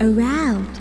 [0.00, 0.80] around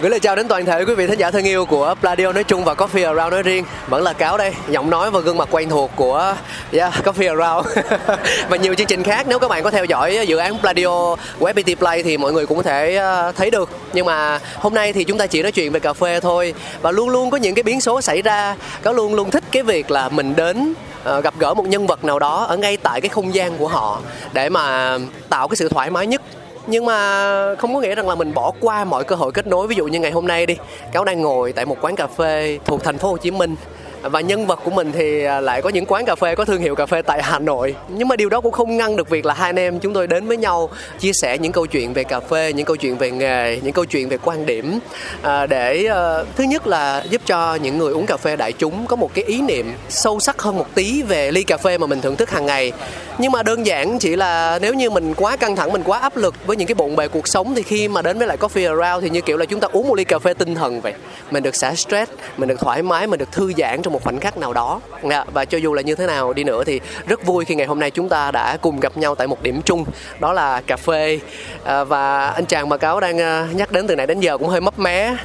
[0.00, 2.44] Gửi lời chào đến toàn thể quý vị thính giả thân yêu của Pladio nói
[2.44, 3.64] chung và Coffee Around nói riêng.
[3.88, 6.34] Vẫn là Cáo đây, giọng nói và gương mặt quen thuộc của
[6.72, 7.78] yeah, Coffee Around.
[8.48, 11.50] Và nhiều chương trình khác nếu các bạn có theo dõi dự án Pladio của
[11.50, 13.70] FPT Play thì mọi người cũng có thể ờ, thấy được.
[13.92, 16.54] Nhưng mà hôm nay thì chúng ta chỉ nói chuyện về cà phê thôi.
[16.82, 18.56] Và luôn luôn có những cái biến số xảy ra.
[18.82, 20.74] Cáo luôn luôn thích cái việc là mình đến
[21.04, 23.68] ờ, gặp gỡ một nhân vật nào đó ở ngay tại cái không gian của
[23.68, 24.00] họ
[24.32, 26.22] Để mà tạo cái sự thoải mái nhất
[26.70, 29.66] nhưng mà không có nghĩa rằng là mình bỏ qua mọi cơ hội kết nối.
[29.66, 30.56] Ví dụ như ngày hôm nay đi,
[30.92, 33.56] cáo đang ngồi tại một quán cà phê thuộc thành phố Hồ Chí Minh
[34.02, 36.62] và nhân vật của mình thì à, lại có những quán cà phê, có thương
[36.62, 37.74] hiệu cà phê tại Hà Nội.
[37.88, 40.06] Nhưng mà điều đó cũng không ngăn được việc là hai anh em chúng tôi
[40.06, 43.10] đến với nhau, chia sẻ những câu chuyện về cà phê, những câu chuyện về
[43.10, 44.78] nghề, những câu chuyện về quan điểm.
[45.22, 48.86] À, để ờ, thứ nhất là giúp cho những người uống cà phê đại chúng
[48.86, 51.86] có một cái ý niệm sâu sắc hơn một tí về ly cà phê mà
[51.86, 52.72] mình thưởng thức hàng ngày.
[53.18, 56.16] Nhưng mà đơn giản chỉ là nếu như mình quá căng thẳng, mình quá áp
[56.16, 58.78] lực với những cái bộn bề cuộc sống thì khi mà đến với lại coffee
[58.78, 60.94] around thì như kiểu là chúng ta uống một ly cà phê tinh thần vậy.
[61.30, 64.20] Mình được xả stress, mình được thoải mái, mình được thư giãn trong một khoảnh
[64.20, 64.80] khắc nào đó.
[65.10, 67.66] Dạ, và cho dù là như thế nào đi nữa thì rất vui khi ngày
[67.66, 69.84] hôm nay chúng ta đã cùng gặp nhau tại một điểm chung,
[70.20, 71.18] đó là cà phê.
[71.64, 74.48] Ờ, và anh chàng mà cáo đang ờ, nhắc đến từ nãy đến giờ cũng
[74.48, 75.16] hơi mấp mé.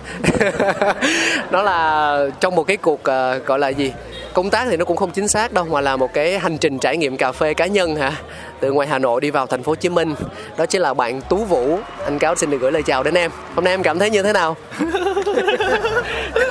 [1.51, 3.93] Đó là trong một cái cuộc ờ, gọi là gì?
[4.33, 6.79] Công tác thì nó cũng không chính xác đâu, mà là một cái hành trình
[6.79, 8.11] trải nghiệm cà phê cá nhân hả?
[8.59, 10.15] Từ ngoài Hà Nội đi vào thành phố Hồ Chí Minh.
[10.57, 11.79] Đó chính là bạn Tú Vũ.
[12.03, 13.31] Anh cáo xin được gửi lời chào đến em.
[13.55, 14.55] Hôm nay em cảm thấy như thế nào?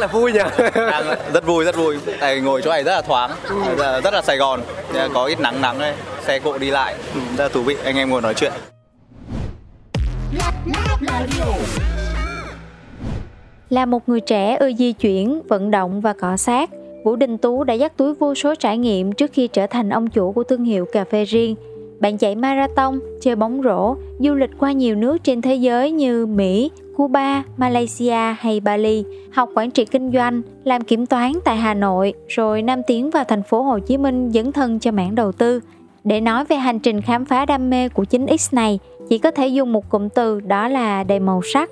[0.03, 0.39] là vui nhỉ?
[0.75, 1.05] Đang
[1.35, 1.99] rất vui rất vui.
[2.21, 4.61] Tại ngồi chỗ này rất là thoáng rất là, rất là Sài Gòn.
[5.15, 5.95] Có ít nắng nắng đây
[6.27, 7.77] xe cộ đi lại Ừ, rất là thú vị.
[7.85, 8.53] Anh em ngồi nói chuyện.
[13.71, 16.71] Là một người trẻ ưa di chuyển, vận động và cọ sát,
[17.05, 20.11] Vũ Đình Tú đã dắt túi vô số trải nghiệm trước khi trở thành ông
[20.11, 21.57] chủ của thương hiệu cà phê riêng.
[22.03, 26.27] Bạn chạy marathon, chơi bóng rổ, du lịch qua nhiều nước trên thế giới như
[26.27, 31.75] Mỹ, Cuba, Malaysia hay Bali, học quản trị kinh doanh, làm kiểm toán tại Hà
[31.75, 35.33] Nội, rồi nam tiến vào thành phố Hồ Chí Minh dấn thân cho mảng đầu
[35.33, 35.61] tư.
[36.05, 39.49] Để nói về hành trình khám phá đam mê của 9X này, chỉ có thể
[39.49, 41.71] dùng một cụm từ đó là đầy màu sắc.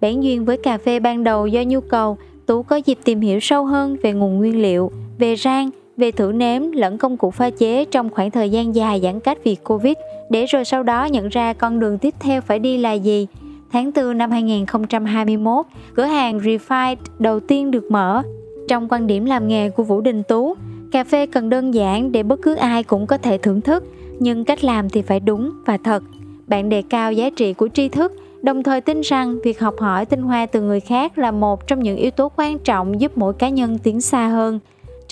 [0.00, 2.16] Bản duyên với cà phê ban đầu do nhu cầu,
[2.46, 5.70] Tú có dịp tìm hiểu sâu hơn về nguồn nguyên liệu, về rang,
[6.02, 9.38] về thử nếm lẫn công cụ pha chế trong khoảng thời gian dài giãn cách
[9.44, 9.94] vì Covid,
[10.30, 13.26] để rồi sau đó nhận ra con đường tiếp theo phải đi là gì.
[13.72, 18.22] Tháng 4 năm 2021, cửa hàng Refined đầu tiên được mở.
[18.68, 20.54] Trong quan điểm làm nghề của Vũ Đình Tú,
[20.92, 23.84] cà phê cần đơn giản để bất cứ ai cũng có thể thưởng thức,
[24.18, 26.02] nhưng cách làm thì phải đúng và thật.
[26.46, 30.06] Bạn đề cao giá trị của tri thức, đồng thời tin rằng việc học hỏi
[30.06, 33.34] tinh hoa từ người khác là một trong những yếu tố quan trọng giúp mỗi
[33.34, 34.60] cá nhân tiến xa hơn.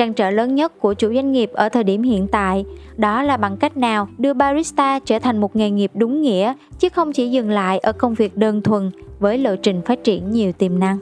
[0.00, 2.65] Trăn trở lớn nhất của chủ doanh nghiệp ở thời điểm hiện tại.
[2.97, 6.88] Đó là bằng cách nào đưa barista trở thành một nghề nghiệp đúng nghĩa chứ
[6.88, 10.53] không chỉ dừng lại ở công việc đơn thuần với lộ trình phát triển nhiều
[10.53, 10.99] tiềm năng.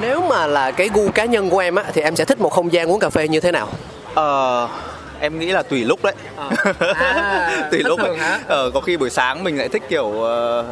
[0.00, 2.52] nếu mà là cái gu cá nhân của em á thì em sẽ thích một
[2.52, 3.68] không gian uống cà phê như thế nào?
[4.14, 4.68] Ờ
[5.20, 6.14] em nghĩ là tùy lúc đấy.
[6.94, 8.40] À, tùy lúc thường hả?
[8.46, 10.64] ờ, có khi buổi sáng mình lại thích kiểu ờ,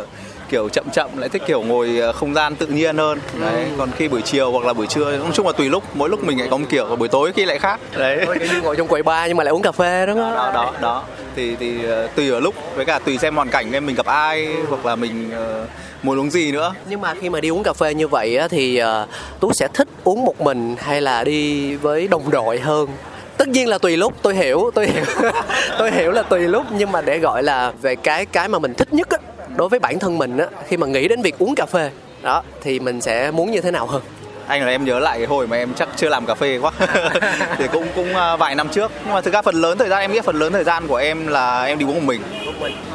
[0.48, 3.18] kiểu chậm chậm lại thích kiểu ngồi ờ, không gian tự nhiên hơn.
[3.40, 6.08] Đấy còn khi buổi chiều hoặc là buổi trưa nói chung là tùy lúc mỗi
[6.08, 7.80] lúc mình lại có một kiểu và buổi tối khi lại khác.
[7.96, 8.26] Đấy.
[8.62, 10.34] Ngồi trong quầy bar nhưng mà lại uống cà phê đúng không?
[10.34, 11.04] Đó đó đó.
[11.36, 14.06] Thì thì ờ, tùy ở lúc với cả tùy xem hoàn cảnh em mình gặp
[14.06, 15.66] ai hoặc là mình ờ,
[16.02, 16.74] muốn uống gì nữa.
[16.88, 19.08] Nhưng mà khi mà đi uống cà phê như vậy á, thì uh,
[19.40, 22.88] tú sẽ thích uống một mình hay là đi với đồng đội hơn?
[23.36, 25.04] Tất nhiên là tùy lúc tôi hiểu tôi hiểu.
[25.78, 28.74] Tôi hiểu là tùy lúc nhưng mà để gọi là về cái cái mà mình
[28.74, 29.18] thích nhất á,
[29.56, 31.90] đối với bản thân mình á, khi mà nghĩ đến việc uống cà phê
[32.22, 34.02] đó thì mình sẽ muốn như thế nào hơn?
[34.46, 36.70] Anh là em nhớ lại cái hồi mà em chắc chưa làm cà phê quá.
[37.58, 38.92] Thì cũng cũng à, vài năm trước.
[39.04, 40.96] Nhưng mà thực ra phần lớn thời gian em nghĩ phần lớn thời gian của
[40.96, 42.22] em là em đi uống một mình.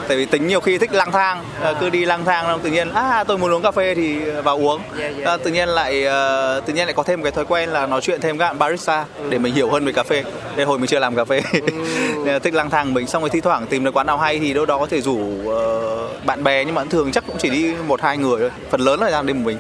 [0.07, 1.74] Tại vì tính nhiều khi thích lang thang à.
[1.80, 4.57] cứ đi lang thang xong tự nhiên à tôi muốn uống cà phê thì vào
[4.57, 4.81] uống.
[5.25, 8.02] À, tự nhiên lại uh, tự nhiên lại có thêm cái thói quen là nói
[8.02, 10.24] chuyện thêm các bạn barista để mình hiểu hơn về cà phê.
[10.56, 11.42] Đây hồi mình chưa làm cà phê.
[12.25, 13.07] Là thích lang thang mình.
[13.07, 15.18] Xong rồi thi thoảng tìm được quán nào hay thì đâu đó có thể rủ
[15.45, 18.52] uh, bạn bè nhưng mà thường chắc cũng chỉ đi một hai người thôi.
[18.69, 19.57] Phần lớn là đang đi một mình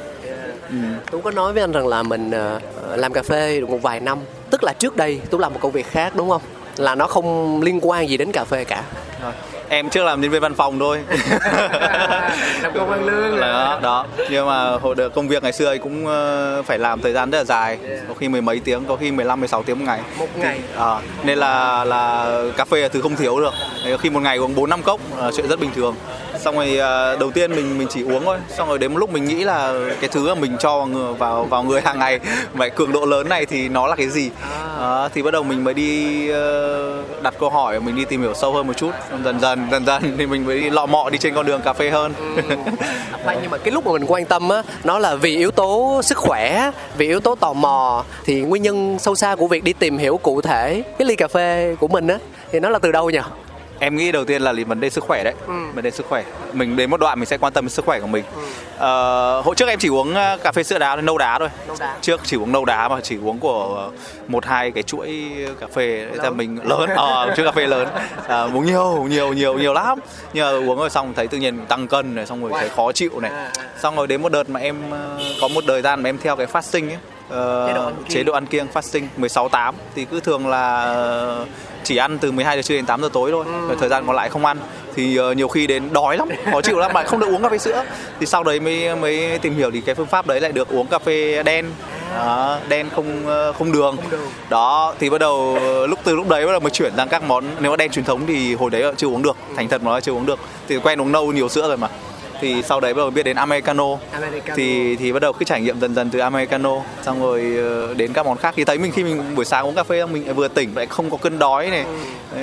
[1.11, 2.59] Tú có nói với anh rằng là mình ờ,
[2.95, 4.19] làm cà phê được một vài năm
[4.49, 6.41] Tức là trước đây Tú làm một công việc khác đúng không?
[6.77, 8.83] Là nó không liên quan gì đến cà phê cả.
[9.23, 9.31] Rồi.
[9.69, 10.99] em trước làm nhân viên văn phòng thôi.
[12.61, 13.39] Làm công ăn lương.
[13.39, 14.05] Đó, đó.
[14.29, 17.31] Nhưng mà hồi đợt công việc ngày xưa ấy cũng ờ, phải làm thời gian
[17.31, 17.77] rất là dài.
[18.07, 20.01] Có khi mười mấy tiếng có khi 15 16 tiếng một ngày.
[20.17, 20.59] Một ngày.
[20.75, 23.53] Ờ, nên là là cà phê là thứ không thiếu được.
[23.99, 25.95] Khi một ngày uống 4 năm cốc là chuyện rất bình thường
[26.39, 28.37] xong rồi ờ, đầu tiên mình mình chỉ uống thôi.
[28.57, 31.43] Xong rồi đến một lúc mình nghĩ là cái thứ mà mình cho vào vào,
[31.43, 32.19] vào người hàng ngày
[32.53, 34.29] vậy cường độ lớn này thì nó là cái gì?
[34.79, 38.33] Đó, thì bắt đầu mình mới đi ờ, đặt câu hỏi mình đi tìm hiểu
[38.33, 38.91] sâu hơn một chút.
[39.23, 41.73] Dần dần dần dần thì mình mới đi lọ mọ đi trên con đường cà
[41.73, 42.13] phê hơn.
[43.23, 46.01] Khoan, nhưng mà cái lúc mà mình quan tâm á nó là vì yếu tố
[46.03, 49.73] sức khỏe vì yếu tố tò mò thì nguyên nhân sâu xa của việc đi
[49.73, 52.17] tìm hiểu cụ thể cái ly cà phê của mình á
[52.51, 53.19] thì nó là từ đâu nhỉ
[53.79, 55.33] em nghĩ đầu tiên là vấn đề sức khỏe đấy.
[55.47, 55.53] Ừ.
[55.73, 56.23] vấn đề sức khỏe.
[56.53, 58.23] Mình đến một đoạn mình sẽ quan tâm đến sức khỏe của mình.
[58.77, 61.49] Ờ, hồi trước em chỉ uống ờ, cà phê sữa đá nâu đá thôi.
[61.67, 61.97] Nâu đá.
[62.01, 63.89] trước chỉ uống nâu đá mà chỉ uống của
[64.27, 66.05] một hai cái chuỗi cà phê.
[66.05, 66.89] Đấy là mình lớn.
[66.95, 67.87] Ờ chuỗi cà phê lớn.
[68.27, 69.99] À, uống nhiều nhiều nhiều nhiều lắm.
[70.33, 72.91] Nhưng mà uống rồi xong thấy tự nhiên tăng cân này xong rồi thấy khó
[72.91, 73.31] chịu này.
[73.31, 76.17] À, xong rồi đến một đợt mà em ờ, có một thời gian mà em
[76.17, 76.97] theo cái fasting ấy.
[77.29, 78.07] Ờ, Chế độ ăn kiêng.
[78.15, 80.95] chế độ ăn kiêng fasting 16 8 thì cứ thường là
[81.83, 83.45] chỉ ăn từ 12 giờ trưa đến 8 giờ tối thôi.
[83.69, 83.75] Ừ.
[83.79, 84.57] thời gian còn lại không ăn.
[84.95, 87.49] Thì ờ, nhiều khi đến đói lắm khó chịu lắm bạn không được uống cà
[87.49, 87.83] phê sữa.
[88.19, 90.87] Thì sau đấy mới mới tìm hiểu thì cái phương pháp đấy lại được uống
[90.87, 91.65] cà phê đen.
[92.15, 93.97] Đó, đen không ờ, không đường.
[94.49, 97.23] đó thì bắt đầu ờ, lúc từ lúc đấy bắt đầu mới chuyển sang các
[97.23, 97.43] món.
[97.59, 99.37] Nếu mà đen truyền thống thì hồi đấy chưa uống được.
[99.55, 100.39] Thành thật mà nói chưa uống được.
[100.67, 101.87] Thì quen uống nâu nhiều sữa rồi mà
[102.41, 103.97] thì sau đấy bắt đầu biết đến americano.
[104.11, 104.55] Americano.
[104.55, 108.13] thì thì bắt đầu cứ trải nghiệm dần dần từ americano xong rồi ờ, đến
[108.13, 108.53] các món khác.
[108.57, 111.09] Thì thấy mình khi mình buổi sáng uống cà phê mình vừa tỉnh lại không
[111.09, 111.85] có cơn đói này.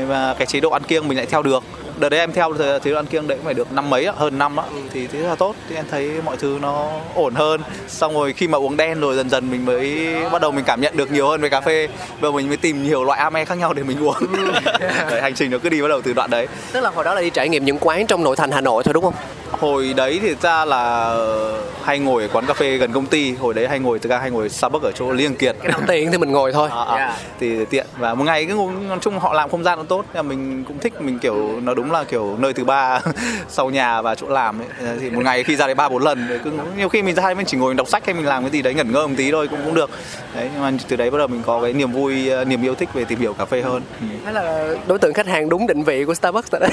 [0.06, 1.62] Và cái chế độ ăn kiêng mình lại theo được
[1.98, 2.54] đợt đấy em theo
[2.84, 5.06] chế độ ăn kiêng đấy cũng phải được năm mấy á, hơn năm á thì
[5.06, 5.54] thế là tốt.
[5.68, 7.60] Thì em thấy mọi thứ nó ổn hơn.
[7.88, 10.80] Xong rồi khi mà uống đen rồi dần dần mình mới bắt đầu mình cảm
[10.80, 11.88] nhận được nhiều hơn về cà phê.
[12.20, 14.16] Và mình mới tìm nhiều loại ame khác nhau để mình uống.
[15.10, 16.48] Đấy, hành trình nó cứ đi bắt đầu từ đoạn đấy.
[16.72, 18.82] Tức là hồi đó là đi trải nghiệm những quán trong nội thành Hà Nội
[18.84, 19.14] thôi đúng không?
[19.50, 21.14] Hồi đấy thì ra là
[21.84, 23.32] hay ngồi ở quán cà phê gần công ty.
[23.32, 25.56] Hồi đấy hay ngồi thực ra hay ngồi Starbucks ở chỗ Liên Kiệt.
[25.62, 26.68] Cái nào tiện thì mình ngồi thôi.
[26.72, 26.96] À, à.
[26.96, 27.14] Yeah.
[27.40, 27.86] thì tiện.
[27.98, 30.04] Và một ngày cứ ngồi nói chung họ làm không gian nó tốt.
[30.24, 33.00] Mình cũng thích mình kiểu nó đúng là kiểu nơi thứ ba
[33.48, 34.96] sau nhà và chỗ làm ấy.
[35.00, 37.34] Thì một ngày khi ra đấy ba bốn lần cứ nhiều khi mình ra đấy
[37.34, 39.30] mình chỉ ngồi đọc sách hay mình làm cái gì đấy ngẩn ngơ một tí
[39.30, 39.90] thôi cũng cũng được.
[40.34, 42.88] Đấy nhưng mà từ đấy bắt đầu mình có cái niềm vui niềm yêu thích
[42.94, 43.82] về tìm hiểu cà phê hơn.
[44.00, 44.06] Ừ.
[44.26, 46.70] Thế là đối tượng khách hàng đúng định vị của Starbucks tại đây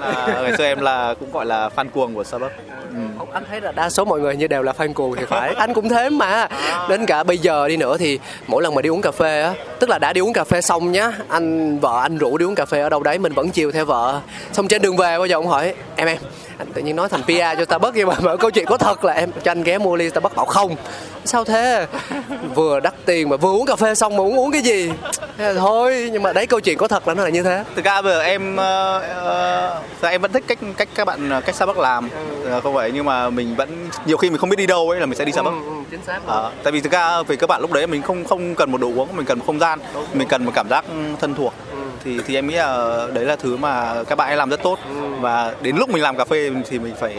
[0.00, 2.54] là, ngày xưa em là cũng gọi là fan cuồng của Starbucks.
[2.92, 3.24] Ừ.
[3.32, 5.54] anh thấy là đa số mọi người như đều là fan cuồng thì phải.
[5.54, 6.48] Anh cũng thế mà.
[6.88, 9.54] Đến cả bây giờ đi nữa thì mỗi lần mà đi uống cà phê á
[9.78, 12.54] tức là đã đi uống cà phê xong nhá anh vợ anh rủ đi uống
[12.54, 14.20] cà phê ở đâu đấy mình vẫn chiều theo vợ.
[14.52, 16.18] Xong trên đường về bao giờ ông hỏi em em
[16.62, 19.04] anh tự nhiên nói thành PR cho Starbucks nhưng mà mở câu chuyện có thật
[19.04, 20.76] là em cho anh ghé mua ly Starbucks bảo không.
[21.24, 21.86] Sao thế?
[22.54, 24.90] Vừa đắt tiền mà vừa uống cà phê xong mà uống uống cái gì?
[25.38, 27.64] Thế là thôi nhưng mà đấy câu chuyện có thật là nó là như thế.
[27.76, 31.04] Thực ra bây giờ em ờ, ờ, thực ra em vẫn thích cách cách các
[31.04, 32.08] bạn cách Starbucks làm.
[32.44, 35.00] Ờ, không phải nhưng mà mình vẫn nhiều khi mình không biết đi đâu ấy
[35.00, 35.56] là mình sẽ đi Starbucks
[35.90, 38.54] chính xác Ờ, tại vì thực ra về các bạn lúc đấy mình không không
[38.54, 39.78] cần một đồ uống mình cần một không gian.
[40.14, 40.84] Mình cần một cảm giác
[41.20, 41.52] thân thuộc
[42.04, 44.78] thì thì em nghĩ là đấy là thứ mà các bạn ấy làm rất tốt.
[45.20, 47.16] Và đến lúc mình làm cà phê thì mình phải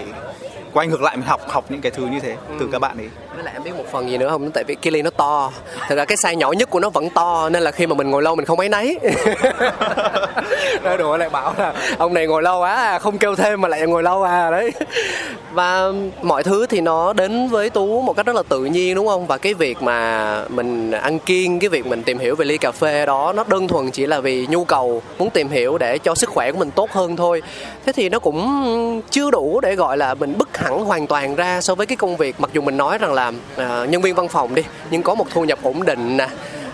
[0.73, 3.09] quay ngược lại mình học học những cái thứ như thế từ các bạn ấy.
[3.35, 4.51] Với lại em biết một phần gì nữa không?
[4.51, 5.51] Tại vì ly nó to.
[5.87, 8.11] Thật ra cái size nhỏ nhất của nó vẫn to nên là khi mà mình
[8.11, 8.99] ngồi lâu mình không ấy nấy.
[10.83, 13.87] Nói đùa lại bảo là ông này ngồi lâu á không kêu thêm mà lại
[13.87, 14.71] ngồi lâu à đấy.
[15.53, 15.87] Và
[16.21, 19.27] mọi thứ thì nó đến với tú một cách rất là tự nhiên đúng không?
[19.27, 22.71] Và cái việc mà mình ăn kiêng cái việc mình tìm hiểu về ly cà
[22.71, 26.15] phê đó nó đơn thuần chỉ là vì nhu cầu muốn tìm hiểu để cho
[26.15, 27.41] sức khỏe của mình tốt hơn thôi.
[27.85, 31.61] Thế thì nó cũng chưa đủ để gọi là mình bứt hẳn hoàn toàn ra
[31.61, 32.35] so với cái công việc.
[32.39, 35.25] Mặc dù mình nói rằng là uh, nhân viên văn phòng đi nhưng có một
[35.29, 36.27] thu nhập ổn định nè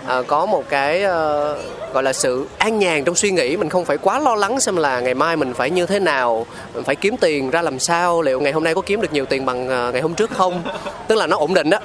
[0.06, 3.56] à, có một cái uh, gọi là sự an nhàn trong suy nghĩ.
[3.56, 6.46] Mình không phải quá lo lắng xem là ngày mai mình phải như thế nào
[6.74, 9.26] mình phải kiếm tiền ra làm sao liệu ngày hôm nay có kiếm được nhiều
[9.26, 10.62] tiền bằng uh, ngày hôm trước không.
[11.08, 11.78] Tức là nó ổn định đó,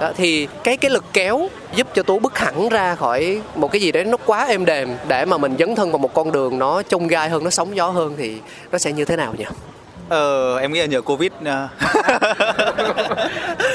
[0.00, 3.80] đó thì cái cái lực kéo giúp cho tú bứt hẳn ra khỏi một cái
[3.80, 6.58] gì đấy nó quá êm đềm để mà mình dấn thân vào một con đường
[6.58, 8.40] nó trông gai hơn nó sóng gió hơn thì
[8.72, 9.44] nó sẽ như thế nào nhỉ?
[10.10, 11.68] Ờ, em nghĩ là nhờ covid ờ.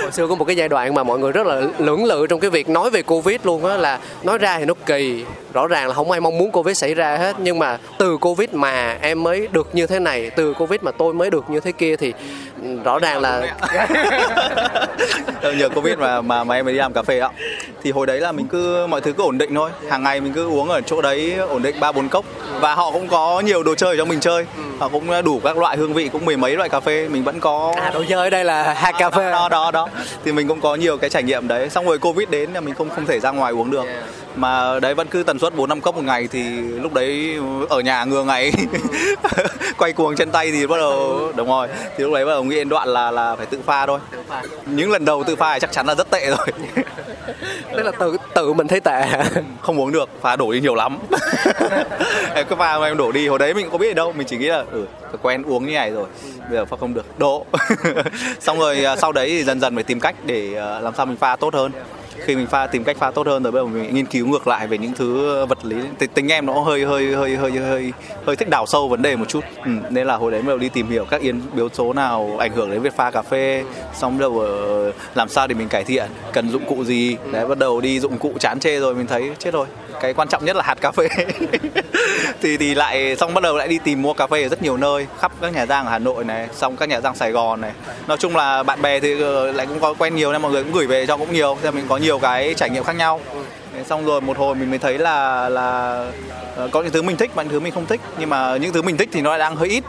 [0.02, 2.40] hồi xưa có một cái giai đoạn mà mọi người rất là lưỡng lự trong
[2.40, 5.26] cái việc nói về covid luôn á là nói ra thì nó kỳ.
[5.54, 8.50] Rõ ràng là không ai mong muốn covid xảy ra hết nhưng mà từ covid
[8.54, 11.72] mà em mới được như thế này từ covid mà tôi mới được như thế
[11.72, 12.14] kia thì
[12.84, 13.56] rõ ràng là
[15.58, 17.30] nhờ covid mà mà mà em mới đi làm cà phê ạ.
[17.84, 19.70] Thì hồi đấy là mình cứ mọi thứ cứ ổn định thôi.
[19.90, 22.26] Hàng ngày mình cứ uống ở chỗ đấy ổn định ba bốn cốc.
[22.60, 24.46] Và họ cũng có nhiều đồ chơi cho mình chơi.
[24.80, 27.08] Họ cũng đủ các loại hương vị cũng mười mấy loại cà phê.
[27.10, 29.32] Mình vẫn có à, đồ chơi ở đây là hạt cà phê.
[29.32, 29.88] Đó đó đó
[30.26, 31.70] thì mình cũng có nhiều cái trải nghiệm đấy.
[31.70, 33.86] Xong rồi covid đến là mình không không thể ra ngoài uống được
[34.36, 37.40] mà đấy vẫn cứ tần suất bốn năm cốc một ngày thì lúc đấy
[37.70, 38.54] ở nhà ngừa ngày.
[39.78, 41.68] Quay cuồng chân tay thì bắt đầu đúng rồi.
[41.98, 44.00] Thì lúc đấy bắt đầu nghĩ đến đoạn là là phải tự pha thôi.
[44.66, 46.48] Những lần đầu tự pha thì chắc chắn là rất tệ rồi.
[47.76, 49.06] Tức là tự tự mình thấy tệ.
[49.62, 50.98] Không uống được pha đổ đi nhiều lắm.
[52.36, 53.28] Em cứ pha mà em đổ đi.
[53.28, 54.86] Hồi đấy mình có biết gì đâu mình chỉ nghĩ là ừ
[55.22, 56.06] quen uống như này rồi
[56.50, 57.46] bây giờ pha không được đổ.
[58.40, 61.06] Xong rồi à, sau đấy thì dần dần phải tìm cách để à, làm sao
[61.06, 61.72] mình pha tốt hơn
[62.20, 64.48] khi mình pha tìm cách pha tốt hơn rồi bây giờ mình nghiên cứu ngược
[64.48, 65.76] lại về những thứ vật lý.
[66.14, 67.94] Tính em nó hơi hơi hơi hơi hơi
[68.26, 69.44] hơi thích đào sâu vấn đề một chút.
[69.66, 72.36] Ừ, nên là hồi đấy bắt đầu đi tìm hiểu các yếu yếu tố nào
[72.40, 73.64] ảnh hưởng đến việc pha cà phê.
[73.94, 77.18] Xong đầu ờ, làm sao để mình cải thiện cần dụng cụ gì.
[77.32, 79.68] Đấy bắt đầu đi dụng cụ chán chê rồi mình thấy chết rồi
[80.02, 81.08] cái quan trọng nhất là hạt cà phê.
[82.42, 84.78] Thì thì lại xong bắt đầu lại đi tìm mua cà phê ở rất nhiều
[84.78, 87.62] nơi khắp các nhà giang ở Hà Nội này xong các nhà giang Sài Gòn
[87.62, 87.72] này.
[88.08, 90.64] Nói chung là bạn bè thì ờ, lại cũng có quen nhiều nên mọi người
[90.64, 91.58] cũng gửi về cho cũng nhiều.
[91.64, 93.22] Nên mình có nhiều cái trải nghiệm khác nhau.
[93.86, 95.96] Xong rồi một hồi mình mới thấy là là
[96.56, 98.02] ờ, có những thứ mình thích và những thứ mình không thích.
[98.18, 99.84] Nhưng mà những thứ mình thích thì nó lại đang hơi ít.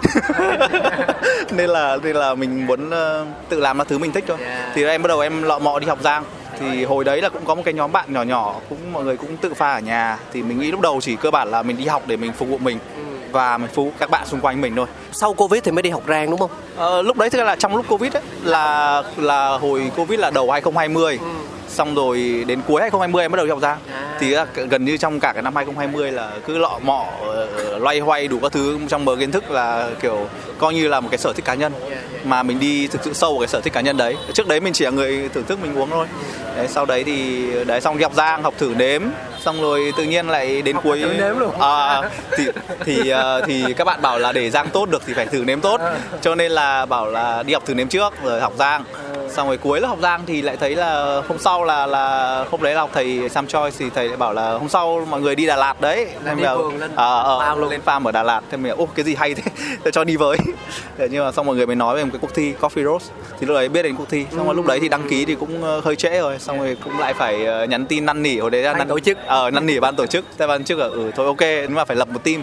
[1.51, 4.37] Nên là nên là mình muốn uh, tự làm ra thứ mình thích thôi.
[4.75, 6.25] Thì em bắt đầu em lọ mọ đi học giang
[6.59, 9.17] thì hồi đấy là cũng có một cái nhóm bạn nhỏ nhỏ cũng mọi người
[9.17, 10.19] cũng tự pha ở nhà.
[10.33, 12.49] Thì mình nghĩ lúc đầu chỉ cơ bản là mình đi học để mình phục
[12.49, 12.79] vụ mình
[13.33, 14.87] và mình phục vụ các bạn xung quanh mình thôi.
[15.13, 16.51] Sau covid thì mới đi học rang đúng không?
[16.77, 20.51] Ờ, lúc đấy thì là trong lúc covid ấy là là hồi covid là đầu
[20.51, 21.27] 2020 ừ
[21.69, 24.17] xong rồi đến cuối 2020 em bắt đầu đi học giang à.
[24.21, 24.37] thì
[24.71, 28.39] gần như trong cả cái năm 2020 là cứ lọ mọ uh, loay hoay đủ
[28.43, 31.45] các thứ trong bờ kiến thức là kiểu coi như là một cái sở thích
[31.45, 31.73] cá nhân.
[32.25, 34.17] Mà mình đi thực sự sâu vào cái sở thích cá nhân đấy.
[34.33, 36.07] Trước đấy mình chỉ là người thưởng thức mình uống thôi.
[36.57, 39.03] Đấy, sau đấy thì đấy xong đi học giang học thử nếm.
[39.41, 41.61] Xong rồi tự nhiên lại đến học cuối nếm luôn.
[41.61, 42.03] À,
[42.37, 42.45] thì
[42.85, 45.61] thì uh, thì các bạn bảo là để giang tốt được thì phải thử nếm
[45.61, 45.81] tốt.
[45.81, 45.95] À.
[46.23, 48.85] cho nên là bảo là đi học thử nếm trước rồi học giang
[49.29, 52.63] xong rồi cuối lớp học giang thì lại thấy là hôm sau là là hôm
[52.63, 55.35] đấy là học thầy Sam Choi thì thầy lại bảo là hôm sau mọi người
[55.35, 56.09] đi Đà Lạt đấy.
[56.25, 56.51] Nên là
[56.97, 58.41] à, ờ, lên farm ở Đà Lạt.
[58.51, 59.43] Thì mình ô cái gì hay thế?
[59.85, 60.39] Tôi cho đi với.
[61.11, 63.13] Nhưng mà xong mọi người mới nói về một cái cuộc thi Coffee Rose.
[63.41, 64.27] Thì lúc đấy biết đến cuộc thi.
[64.37, 66.39] Xong rồi lúc đấy thì đăng ký thì cũng ờ, hơi trễ rồi.
[66.39, 69.01] Xong rồi cũng lại phải ờ, nhắn tin năn nỉ hồi đấy là năn tổ
[69.01, 69.19] chức.
[69.27, 70.25] Ờ năn nỉ ban tổ chức.
[70.39, 72.43] Thế ban chức là ừ thôi ok nhưng mà phải lập một team.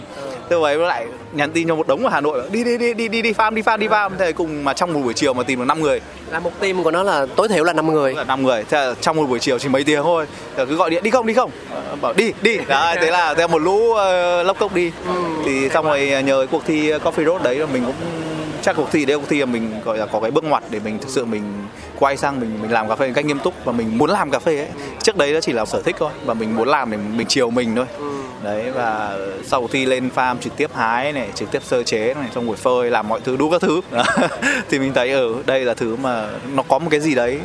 [0.50, 3.08] Thế ấy lại nhắn tin cho một đống ở Hà Nội đi đi đi đi
[3.08, 4.10] đi đi farm đi farm đi farm.
[4.18, 6.00] Thế cùng mà trong một buổi chiều mà tìm được 5 người.
[6.30, 8.14] Là một team của nó là tối thiểu là 5 người.
[8.14, 8.64] Là 5 người.
[8.70, 10.26] Thế là trong một buổi chiều chỉ mấy tiếng thôi.
[10.56, 11.50] Rồi cứ gọi điện đi không đi không?
[11.70, 12.56] Ờ, bảo đi đi.
[12.68, 14.92] Đấy thế là theo một lũ uh, lốc cốc đi.
[15.06, 15.22] Ừ.
[15.44, 17.94] thì xong rồi nhờ cái cuộc thi coffee road đấy là mình cũng
[18.64, 20.80] chắc cuộc thi đấy cuộc thi là mình gọi là có cái bước ngoặt để
[20.84, 21.42] mình thực sự mình
[21.98, 24.30] quay sang mình mình làm cà phê một cách nghiêm túc và mình muốn làm
[24.30, 24.68] cà phê ấy.
[25.02, 27.50] Trước đấy nó chỉ là sở thích thôi và mình muốn làm để mình chiều
[27.50, 27.86] mình thôi.
[27.98, 28.10] Ừ.
[28.44, 32.14] đấy và sau cuộc thi lên farm trực tiếp hái này trực tiếp sơ chế
[32.14, 33.80] này trong buổi phơi làm mọi thứ đủ các thứ.
[34.70, 37.40] Thì mình thấy ở ừ, đây là thứ mà nó có một cái gì đấy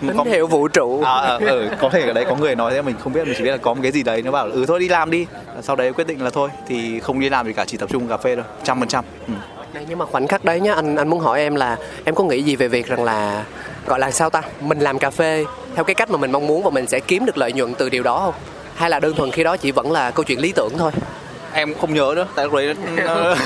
[0.00, 0.24] tín có...
[0.24, 1.02] hiệu vũ trụ.
[1.04, 3.34] À, à, ừ, có thể ở đấy có người nói thế mình không biết mình
[3.38, 5.10] chỉ biết là có một cái gì đấy nó bảo là, ừ thôi đi làm
[5.10, 5.26] đi.
[5.62, 8.08] Sau đấy quyết định là thôi thì không đi làm gì cả chỉ tập trung
[8.08, 9.04] cà phê thôi trăm phần trăm.
[9.28, 9.34] Ừ.
[9.88, 12.42] nhưng mà khoảnh khắc đấy nhá anh anh muốn hỏi em là em có nghĩ
[12.42, 13.44] gì về việc rằng là
[13.86, 16.62] gọi là sao ta mình làm cà phê theo cái cách mà mình mong muốn
[16.62, 18.34] và mình sẽ kiếm được lợi nhuận từ điều đó không?
[18.74, 20.92] Hay là đơn thuần khi đó chỉ vẫn là câu chuyện lý tưởng thôi?
[21.52, 22.74] Em không nhớ nữa tại lúc đấy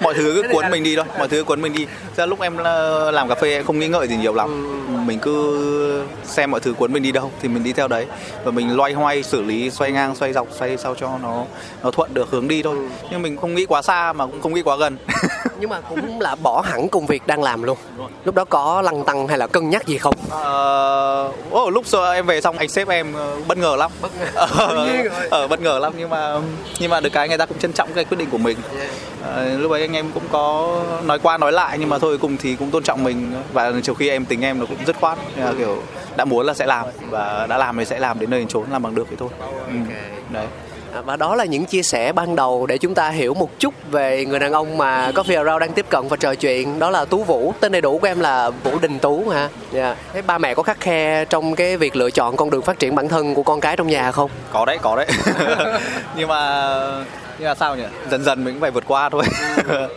[0.00, 1.86] mọi thứ cứ cuốn mình đi thôi mọi thứ cuốn mình đi.
[2.16, 4.48] Ra lúc em ờ, làm cà phê em không nghĩ ngợi gì nhiều lắm.
[4.88, 4.94] Ừ.
[5.06, 8.06] mình cứ xem mọi thứ cuốn mình đi đâu thì mình đi theo đấy.
[8.44, 11.44] Và mình loay hoay xử lý xoay ngang xoay dọc xoay sao cho nó
[11.82, 12.76] nó thuận được hướng đi thôi.
[12.76, 12.82] Ừ.
[13.10, 14.96] nhưng mình không nghĩ quá xa mà cũng không nghĩ quá gần
[15.60, 17.78] nhưng mà cũng là bỏ hẳn công việc đang làm luôn.
[18.24, 20.14] Lúc đó có lăng tăng hay là cân nhắc gì không?
[20.30, 23.90] Ờ uh, lúc sau em về xong anh sếp em ờ, bất ngờ lắm.
[24.00, 24.26] Bất ngờ.
[24.34, 25.92] Ở ờ, bất ngờ lắm.
[25.98, 26.40] Nhưng mà
[26.78, 28.58] nhưng mà được cái người ta cũng trân trọng cái quyết định của mình.
[29.36, 32.36] À, lúc ấy anh em cũng có nói qua nói lại nhưng mà thôi cùng
[32.36, 33.32] thì cũng tôn trọng mình.
[33.52, 35.18] Và chiều khi em tính em nó cũng rất khoát.
[35.36, 35.82] Là kiểu
[36.16, 36.86] đã muốn là sẽ làm.
[37.10, 39.28] Và đã làm thì sẽ làm đến nơi đến chốn làm bằng được thì thôi.
[39.66, 39.74] Ừ.
[40.30, 40.46] đấy
[41.04, 44.24] và đó là những chia sẻ ban đầu để chúng ta hiểu một chút về
[44.24, 47.24] người đàn ông mà Coffee Around đang tiếp cận và trò chuyện đó là Tú
[47.24, 49.50] Vũ tên đầy đủ của em là Vũ Đình Tú ha yeah.
[49.72, 49.96] Dạ.
[50.12, 52.94] thế ba mẹ có khắc khe trong cái việc lựa chọn con đường phát triển
[52.94, 55.06] bản thân của con cái trong nhà không có đấy có đấy
[56.16, 56.70] nhưng mà
[57.40, 57.84] nhưng mà sao nhỉ?
[58.10, 59.24] Dần dần mình cũng phải vượt qua thôi.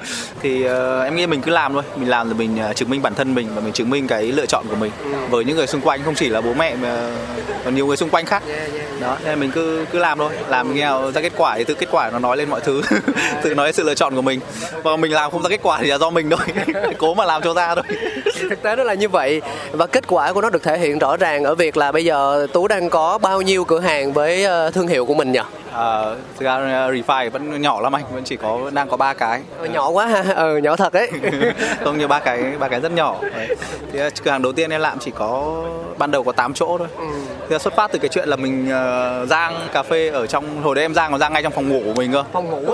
[0.42, 1.84] Thì uh, em nghĩ mình cứ làm thôi.
[1.96, 4.24] Mình làm rồi mình uh, chứng minh bản thân mình và mình chứng minh cái
[4.24, 4.92] lựa chọn của mình.
[5.04, 5.10] Ừ.
[5.30, 7.12] với những người xung quanh không chỉ là bố mẹ mà
[7.66, 8.44] còn nhiều người xung quanh khác.
[9.02, 10.34] Đó nên mình cứ cứ làm thôi.
[10.48, 12.82] Làm nghe ra kết quả thì từ kết quả nó nói lên mọi thứ.
[13.44, 14.40] Tự nói sự lựa chọn của mình.
[14.84, 16.74] Và mình làm không ra kết quả thì là do mình thôi.
[16.98, 17.84] Cố mà làm cho ra thôi.
[18.40, 19.42] Thực tế nó là như vậy.
[19.72, 22.48] Và kết quả của nó được thể hiện rõ ràng ở việc là bây giờ
[22.54, 25.40] tú đang có bao nhiêu cửa hàng với thương hiệu của mình nhỉ
[25.74, 29.13] Uh, thực ra uh, Refine vẫn nhỏ lắm anh vẫn chỉ có đang có ba
[29.13, 29.42] cái.
[29.60, 30.34] Ừ, nhỏ quá ha.
[30.36, 31.12] Ừ nhỏ thật đấy
[31.84, 33.15] không như ba cái ba cái rất nhỏ.
[33.22, 33.56] Đấy.
[33.92, 35.63] thì cửa hàng đầu tiên em làm chỉ có
[35.98, 36.88] ban đầu có 8 chỗ thôi.
[36.98, 37.06] Ừ.
[37.50, 40.76] thì xuất phát từ cái chuyện là mình uh, rang cà phê ở trong hồi
[40.76, 42.24] đấy em rang còn rang ngay trong phòng ngủ của mình cơ.
[42.34, 42.74] Phòng ngủ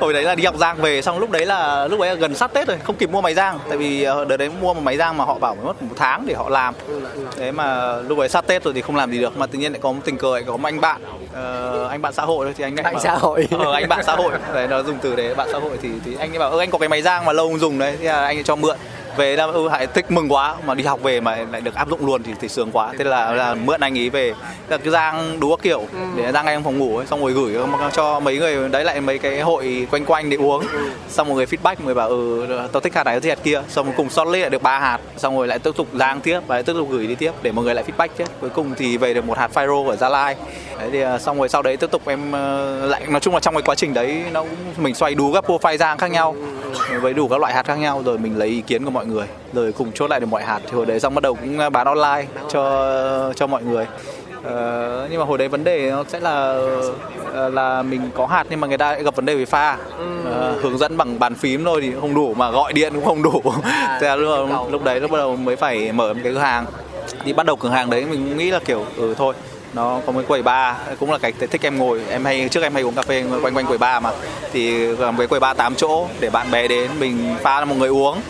[0.00, 2.34] hồi đấy là đi học rang về xong lúc đấy là lúc đấy là gần
[2.34, 3.58] sát tết rồi không kịp mua máy rang.
[3.68, 6.34] Tại vì đợt đấy mua một máy rang mà họ bảo mất một tháng để
[6.34, 6.74] họ làm.
[6.86, 7.00] Ừ,
[7.36, 9.72] thế mà lúc đấy sát tết rồi thì không làm gì được mà tự nhiên
[9.72, 12.46] lại có một tình cờ lại có một anh bạn uh, anh bạn xã hội
[12.46, 13.48] thôi thì anh bạn bảo, xã hội.
[13.58, 14.32] Ờ, anh bạn xã hội.
[14.54, 16.70] Đấy nó dùng từ đấy bạn xã hội thì thì anh ấy bảo ơ anh
[16.70, 17.96] có cái máy rang mà lâu không dùng đấy.
[18.00, 18.76] Thì anh ấy cho mượn
[19.18, 21.88] về là ừ hãy thích mừng quá mà đi học về mà lại được áp
[21.88, 22.92] dụng luôn thì thì sướng quá.
[22.98, 24.32] Thế là là mượn anh ấy về.
[24.68, 25.82] Là rang đủ các kiểu
[26.16, 27.54] để rang ngay trong phòng ngủ ấy xong rồi gửi
[27.92, 30.64] cho mấy người đấy lại mấy cái hội quanh quanh để uống.
[31.08, 33.62] Xong một người feedback người bảo ừ tao thích hạt này thích hạt kia.
[33.68, 36.40] Xong rồi cùng sót lại được ba hạt xong rồi lại tiếp tục rang tiếp
[36.46, 38.24] và lại tiếp tục gửi đi tiếp để mọi người lại feedback chứ.
[38.40, 40.36] Cuối cùng thì về được một hạt Fyro ở Gia Lai.
[40.78, 43.40] Đấy thì à, xong rồi sau đấy tiếp tục em ờ, lại nói chung là
[43.40, 46.34] trong cái quá trình đấy nó cũng mình xoay đủ các profile rang khác nhau.
[47.00, 49.26] Với đủ các loại hạt khác nhau rồi mình lấy ý kiến của mọi người.
[49.52, 50.60] Rồi cùng chốt lại được mọi hạt.
[50.66, 53.86] Thì hồi đấy xong bắt đầu cũng bán online cho cho mọi người.
[54.42, 56.60] Ờ, nhưng mà hồi đấy vấn đề nó sẽ là
[57.32, 59.76] ờ, là mình có hạt nhưng mà người ta gặp vấn đề về pha.
[60.24, 63.22] Ờ, hướng dẫn bằng bàn phím thôi thì không đủ mà gọi điện cũng không
[63.22, 63.42] đủ.
[63.62, 66.40] À, thế là lúc, lúc đấy lúc bắt đầu mới phải mở một cái cửa
[66.40, 66.66] hàng.
[67.24, 69.34] Thì bắt đầu cửa hàng đấy mình cũng nghĩ là kiểu ừ thôi
[69.74, 72.00] nó có một quầy bar cũng là cái thích em ngồi.
[72.10, 74.10] Em hay trước em hay uống cà phê quanh quanh quầy bar mà.
[74.52, 77.76] Thì làm cái quầy bar 8 chỗ để bạn bè đến mình pha cho một
[77.78, 78.20] người uống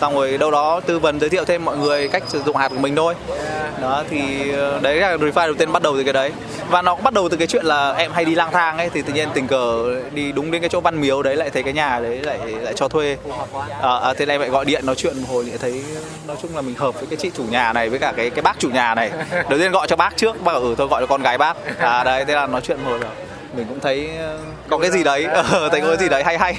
[0.00, 2.68] xong rồi đâu đó tư vấn giới thiệu thêm mọi người cách sử dụng hạt
[2.68, 3.14] của mình thôi.
[3.82, 6.32] Đó thì ờ, đấy là refi đầu tiên bắt đầu từ cái đấy.
[6.70, 8.90] Và nó cũng bắt đầu từ cái chuyện là em hay đi lang thang ấy
[8.94, 11.62] thì tự nhiên tình cờ đi đúng đến cái chỗ văn miếu đấy lại thấy
[11.62, 13.16] cái nhà đấy lại lại cho thuê.
[13.82, 15.82] À, à, thế này lại gọi điện nói chuyện một hồi lại thấy
[16.26, 18.42] nói chung là mình hợp với cái chị chủ nhà này với cả cái cái
[18.42, 19.10] bác chủ nhà này.
[19.48, 21.78] Đầu tiên gọi cho bác trước bác bảo ừ thôi gọi cho con gái bác.
[21.78, 23.10] À đấy thế là nói chuyện một hồi rồi
[23.56, 24.38] mình cũng thấy ờ,
[24.68, 25.24] có cái gì đấy.
[25.24, 26.54] Ờ, thấy có cái gì đấy hay hay.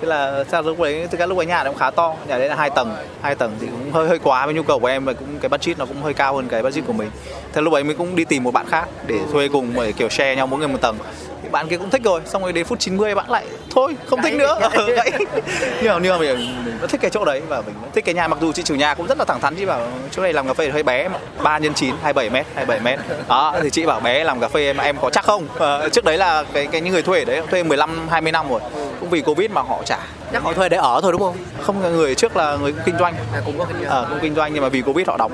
[0.00, 2.14] Thế là sao lúc đấy thực ra lúc ấy nhà nó cũng khá to.
[2.28, 2.94] Nhà đấy là hai tầng.
[3.22, 5.48] Hai tầng thì cũng hơi hơi quá với nhu cầu của em và cũng cái
[5.48, 7.10] budget nó cũng hơi cao hơn cái budget của mình.
[7.52, 10.08] Thế lúc ấy mình cũng đi tìm một bạn khác để thuê cùng để kiểu
[10.08, 10.96] share nhau mỗi người một tầng
[11.50, 14.34] bạn kia cũng thích rồi xong rồi đến phút 90 bạn lại thôi không thích
[14.34, 14.58] nữa.
[14.96, 15.10] Gãy
[15.82, 18.04] nhưng mà, nhưng mà mình, mình vẫn thích cái chỗ đấy và mình vẫn thích
[18.04, 18.28] cái nhà.
[18.28, 20.46] Mặc dù chị chủ nhà cũng rất là thẳng thắn chị bảo chỗ này làm
[20.46, 22.98] cà phê hơi bé mà 3 nhân 9 27 mét 27 mét.
[23.28, 25.48] Đó thì chị bảo bé làm cà phê mà em có chắc không?
[25.60, 28.60] À, trước đấy là cái cái những người thuê đấy thuê 15 20 năm rồi.
[29.00, 29.98] Cũng vì covid mà họ trả
[30.32, 31.36] chắc họ thuê để ở thôi đúng không?
[31.62, 33.14] Không người trước là người cũng kinh doanh.
[33.34, 33.90] À, cũng có kinh doanh.
[33.90, 35.32] À, cũng kinh doanh nhưng mà vì covid họ đóng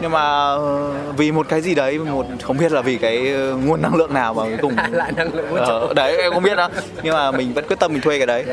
[0.00, 3.56] nhưng mà ờ, vì một cái gì đấy một không biết là vì cái ờ,
[3.56, 6.56] nguồn năng lượng nào mà cuối cùng lại năng lượng ờ, đấy em không biết
[6.56, 6.68] đâu.
[7.02, 8.44] Nhưng mà mình vẫn quyết tâm mình thuê cái đấy.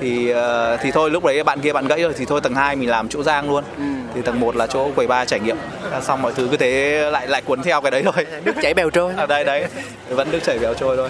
[0.00, 0.32] Thì
[0.80, 3.08] thì thôi lúc đấy bạn kia bạn gãy rồi thì thôi tầng 2 mình làm
[3.08, 3.64] chỗ giang luôn.
[3.76, 3.84] Ừ.
[4.14, 5.56] thì tầng 1 là chỗ quầy ba trải nghiệm.
[6.02, 8.26] Xong mọi thứ cứ thế lại lại cuốn theo cái đấy thôi.
[8.44, 9.12] Nước chảy bèo trôi.
[9.16, 9.64] À, đây đấy.
[10.08, 11.08] Vẫn nước chảy bèo trôi thôi.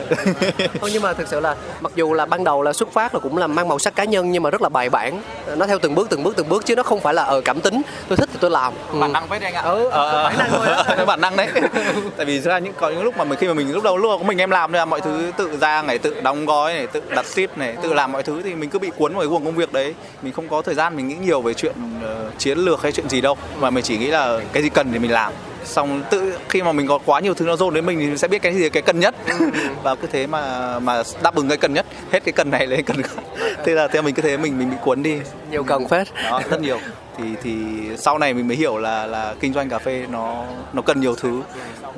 [0.80, 3.20] Không nhưng mà thực sự là mặc dù là ban đầu là xuất phát là
[3.20, 5.22] cũng là mang màu sắc cá nhân nhưng mà rất là bài bản.
[5.56, 7.60] Nó theo từng bước từng bước từng bước chứ nó không phải là ở cảm
[7.60, 7.82] tính.
[8.08, 8.72] Tôi thích thì tôi làm.
[8.92, 9.00] Ừ.
[9.00, 9.62] bản năng với anh ạ.
[9.62, 11.04] Ừ, ờ, bản năng thôi đó.
[11.04, 11.48] bản năng đấy.
[12.16, 14.12] Tại vì ra những có những lúc mà mình khi mà mình lúc đầu lúc
[14.18, 17.02] của mình em làm là mọi thứ tự ra này tự đóng gói này tự
[17.14, 19.44] đặt ship này tự làm mọi thứ thì mình cứ bị cuốn vào cái guồng
[19.44, 19.94] công việc đấy.
[20.22, 23.08] Mình không có thời gian mình nghĩ nhiều về chuyện uh, chiến lược hay chuyện
[23.08, 23.36] gì đâu.
[23.60, 25.32] Mà mình chỉ nghĩ là cái gì cần thì mình làm
[25.64, 28.18] xong tự khi mà mình có quá nhiều thứ nó dồn đến mình thì mình
[28.18, 29.14] sẽ biết cái gì cái cần nhất.
[29.82, 32.84] Và cứ thế mà mà đáp ứng cái cần nhất hết cái cần này lên
[32.84, 33.22] cần khác.
[33.64, 35.18] Thế là theo mình cứ thế mình mình bị cuốn đi.
[35.50, 36.08] Nhiều cần phết.
[36.24, 36.78] Đó rất nhiều.
[37.18, 37.54] Thì thì
[37.96, 41.14] sau này mình mới hiểu là là kinh doanh cà phê nó nó cần nhiều
[41.14, 41.42] thứ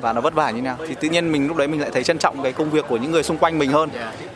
[0.01, 0.77] và nó vất vả như nào.
[0.87, 2.97] Thì tự nhiên mình lúc đấy mình lại thấy trân trọng cái công việc của
[2.97, 3.89] những người xung quanh mình hơn.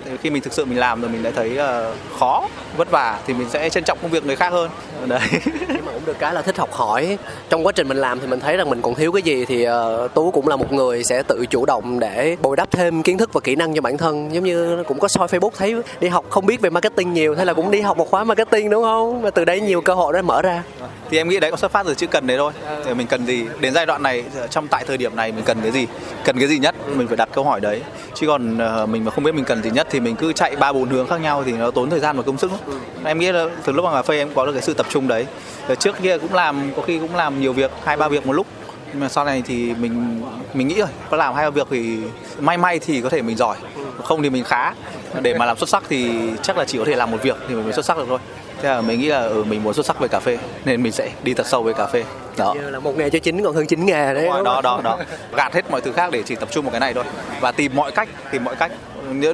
[0.05, 2.47] Thì khi mình thực sự mình làm rồi mình lại thấy uh, khó
[2.77, 4.69] vất vả thì mình sẽ trân trọng công việc người khác hơn.
[5.05, 5.19] Đấy.
[5.67, 7.17] Nhưng mà cũng được cái là thích học hỏi.
[7.49, 9.67] Trong quá trình mình làm thì mình thấy rằng mình còn thiếu cái gì thì
[9.67, 13.17] uh, tú cũng là một người sẽ tự chủ động để bồi đắp thêm kiến
[13.17, 14.33] thức và kỹ năng cho bản thân.
[14.33, 17.45] Giống như cũng có soi facebook thấy đi học không biết về marketing nhiều thế
[17.45, 19.21] là cũng đi học một khóa marketing đúng không?
[19.21, 20.63] Và từ đấy nhiều cơ hội đó mở ra.
[21.09, 22.51] Thì em nghĩ đấy có xuất phát từ chữ cần đấy thôi.
[22.85, 23.45] Thì mình cần gì?
[23.59, 25.87] Đến giai đoạn này trong tại thời điểm này mình cần cái gì
[26.23, 27.81] cần cái gì nhất mình phải đặt câu hỏi đấy.
[28.13, 30.55] Chứ còn uh, mình mà không biết mình cần gì nhất thì mình cứ chạy
[30.55, 32.79] ba bốn hướng khác nhau thì nó tốn thời gian và công sức lắm.
[33.03, 35.07] em nghĩ là từ lúc mà cà phê em có được cái sự tập trung
[35.07, 35.25] đấy
[35.67, 38.33] Rồi trước kia cũng làm có khi cũng làm nhiều việc hai ba việc một
[38.33, 38.47] lúc.
[38.91, 40.21] Nhưng mà sau này thì mình
[40.53, 41.97] mình nghĩ rồi có làm hai ba việc thì
[42.39, 43.57] may may thì có thể mình giỏi
[44.03, 44.73] không thì mình khá.
[45.21, 47.55] Để mà làm xuất sắc thì chắc là chỉ có thể làm một việc thì
[47.55, 48.19] mình mới xuất sắc được thôi
[48.65, 50.91] thế là mình nghĩ là ừ, mình muốn xuất sắc về cà phê nên mình
[50.91, 52.03] sẽ đi thật sâu về cà phê.
[52.37, 52.53] Đó.
[52.53, 54.63] Như là một nghề cho chính còn hơn chín nghề đấy đó không?
[54.63, 54.97] đó đó.
[55.35, 57.03] Gạt hết mọi thứ khác để chỉ tập trung vào cái này thôi.
[57.39, 58.71] Và tìm mọi cách tìm mọi cách.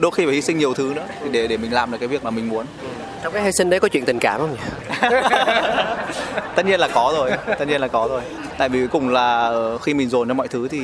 [0.02, 2.24] Đôi khi phải hy sinh nhiều thứ nữa để để mình làm được cái việc
[2.24, 2.66] mà mình muốn.
[3.24, 4.60] Trong cái hy sinh đấy có chuyện tình cảm không nhỉ?
[6.56, 8.22] Tất nhiên là có rồi tất nhiên là có rồi.
[8.58, 10.80] Tại vì cuối cùng là ờ, khi mình dồn cho mọi thứ thì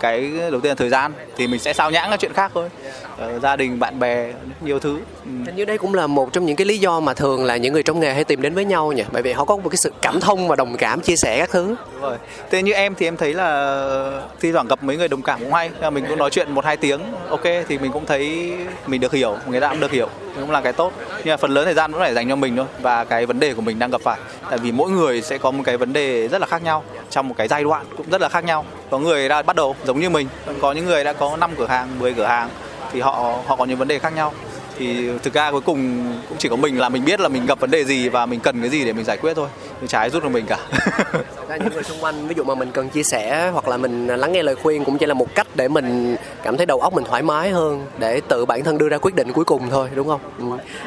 [0.00, 2.68] cái đầu tiên là thời gian thì mình sẽ sao nhãng các chuyện khác thôi
[3.42, 5.30] gia đình bạn bè nhiều thứ Ừ.
[5.46, 7.72] Hình như đây cũng là một trong những cái lý do mà thường là những
[7.72, 9.76] người trong nghề hay tìm đến với nhau nhỉ bởi vì họ có một cái
[9.76, 12.16] sự cảm thông và đồng cảm chia sẻ các thứ Đúng rồi.
[12.50, 15.52] Thế như em thì em thấy là thi thoảng gặp mấy người đồng cảm cũng
[15.52, 15.70] hay.
[15.92, 18.52] Mình cũng nói chuyện một hai tiếng, ok thì mình cũng thấy
[18.86, 20.08] mình được hiểu, người ta cũng được hiểu,
[20.40, 20.92] cũng là cái tốt.
[21.24, 23.40] Nhưng mà phần lớn thời gian vẫn phải dành cho mình thôi và cái vấn
[23.40, 24.18] đề của mình đang gặp phải.
[24.50, 27.28] Tại vì mỗi người sẽ có một cái vấn đề rất là khác nhau trong
[27.28, 28.64] một cái giai đoạn cũng rất là khác nhau.
[28.90, 30.28] Có người đã bắt đầu giống như mình,
[30.60, 32.48] có những người đã có 5 cửa hàng, 10 cửa hàng
[32.92, 34.32] thì họ họ có những vấn đề khác nhau.
[34.78, 37.60] Thì thực ra cuối cùng cũng chỉ có mình là mình biết là mình gặp
[37.60, 39.48] vấn đề gì và mình cần cái gì để mình giải quyết thôi.
[39.80, 40.58] Chứ ai giúp được mình cả.
[41.48, 44.06] Ra những người xung quanh ví dụ mà mình cần chia sẻ hoặc là mình
[44.06, 46.94] lắng nghe lời khuyên cũng chỉ là một cách để mình cảm thấy đầu óc
[46.94, 49.88] mình thoải mái hơn để tự bản thân đưa ra quyết định cuối cùng thôi
[49.94, 50.20] đúng không?
[50.38, 50.44] Ừ.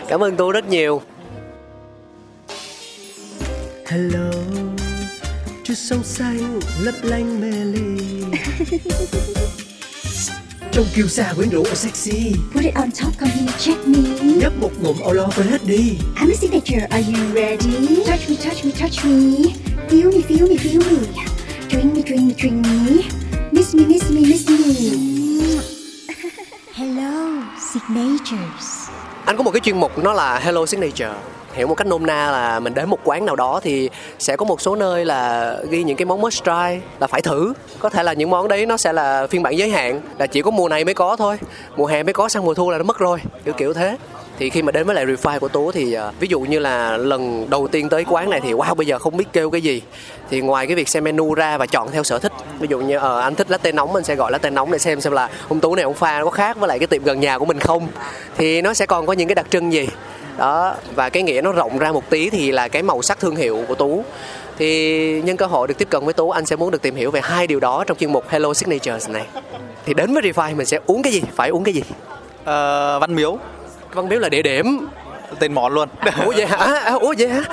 [0.08, 1.02] cảm ơn tú rất nhiều.
[3.88, 4.32] Hello
[5.64, 8.24] Chút sông xanh lấp lánh mê ly
[10.76, 14.00] Trong kiêu sa quyến rũ và sexy Put it on top, come here, check me.
[14.22, 18.04] Nhấp một ngụm lo quên hết đi I'm a signature, are you ready?
[18.06, 19.54] Touch me, touch me, touch me.
[19.90, 21.08] Feel me, feel me, feel me.
[21.70, 23.04] Drink me, drink me, drink me.
[23.52, 24.58] Miss me, miss me, miss me.
[26.74, 28.90] Hello, signatures.
[29.26, 31.14] anh có một cái chuyên mục nó là Hello Signature
[31.56, 33.90] hiểu một cách nôm na là mình đến một quán nào đó thì
[34.20, 37.54] sẽ có một số nơi là ghi những cái món must try là phải thử.
[37.80, 40.42] Có thể là những món đấy nó sẽ là phiên bản giới hạn là chỉ
[40.42, 41.38] có mùa này mới có thôi.
[41.78, 43.98] Mùa hè mới có sang mùa thu là nó mất rồi kiểu kiểu thế.
[44.40, 46.98] Thì khi mà đến với lại refine của tú thì ờ, ví dụ như là
[46.98, 49.82] lần đầu tiên tới quán này thì wow bây giờ không biết kêu cái gì.
[50.30, 52.98] Thì ngoài cái việc xem menu ra và chọn theo sở thích ví dụ như
[52.98, 55.60] ờ, anh thích latte nóng mình sẽ gọi latte nóng để xem xem là ông
[55.60, 57.88] tú này ông pha có khác với lại cái tiệm gần nhà của mình không.
[58.38, 59.88] Thì nó sẽ còn có những cái đặc trưng gì?
[60.38, 63.36] Đó và cái nghĩa nó rộng ra một tí thì là cái màu sắc thương
[63.36, 64.04] hiệu của tú.
[64.58, 67.12] Thì nhân cơ hội được tiếp cận với tú anh sẽ muốn được tìm hiểu
[67.12, 69.26] về hai điều đó trong chuyên mục Hello Signatures này.
[69.86, 71.22] Thì đến với Refine mình sẽ uống cái gì?
[71.36, 71.82] Phải uống cái gì?
[72.44, 73.38] Ờ, văn miếu.
[73.94, 74.88] Văn miếu là địa điểm.
[75.40, 75.90] Tên món luôn.
[76.26, 76.58] Ủa vậy hả?
[76.58, 77.44] À, ủa vậy hả?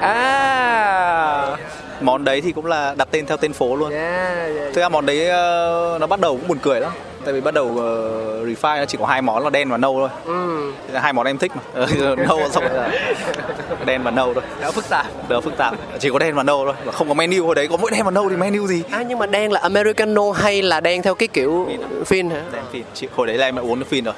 [0.00, 1.56] À.
[2.00, 3.90] Món đấy thì cũng là đặt tên theo tên phố luôn.
[3.90, 4.74] Yeah, yeah.
[4.74, 6.92] thực ra món đấy ờ, nó bắt đầu cũng buồn cười lắm
[7.28, 9.94] tại vì bắt đầu uh, refine nó chỉ có hai món là đen và nâu
[9.98, 10.08] thôi.
[10.24, 11.62] Ừ, hai món em thích mà.
[11.74, 11.86] Ờ,
[12.28, 12.74] nâu xong rồi.
[12.74, 12.90] Là
[13.86, 14.42] đen và nâu thôi.
[14.60, 15.06] Đỡ phức tạp.
[15.28, 15.74] Đỡ phức tạp.
[15.98, 16.74] Chỉ có đen và nâu thôi.
[16.84, 17.68] Và không có menu hồi đấy.
[17.68, 18.82] Có mỗi đen và nâu thì menu gì?
[18.90, 21.68] À nhưng mà đen là americano hay là đen theo cái kiểu
[22.06, 22.42] phin hả?
[22.52, 22.82] Đen phin.
[22.94, 24.14] Chị hồi đấy là em đã uống phin rồi.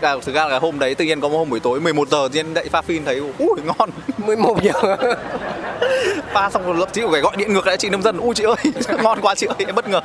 [0.00, 2.28] Cả- thực ra là hôm đấy tự nhiên có một hôm buổi tối 11 giờ
[2.32, 3.90] tự nhiên dậy pha phin thấy ui ngon.
[4.18, 4.96] 11 giờ.
[6.32, 8.18] Pha xong rồi lập chị phải gọi điện ngược lại chị nông dân.
[8.18, 8.56] Ui chị ơi
[9.02, 10.00] ngon quá chị ơi em bất ngờ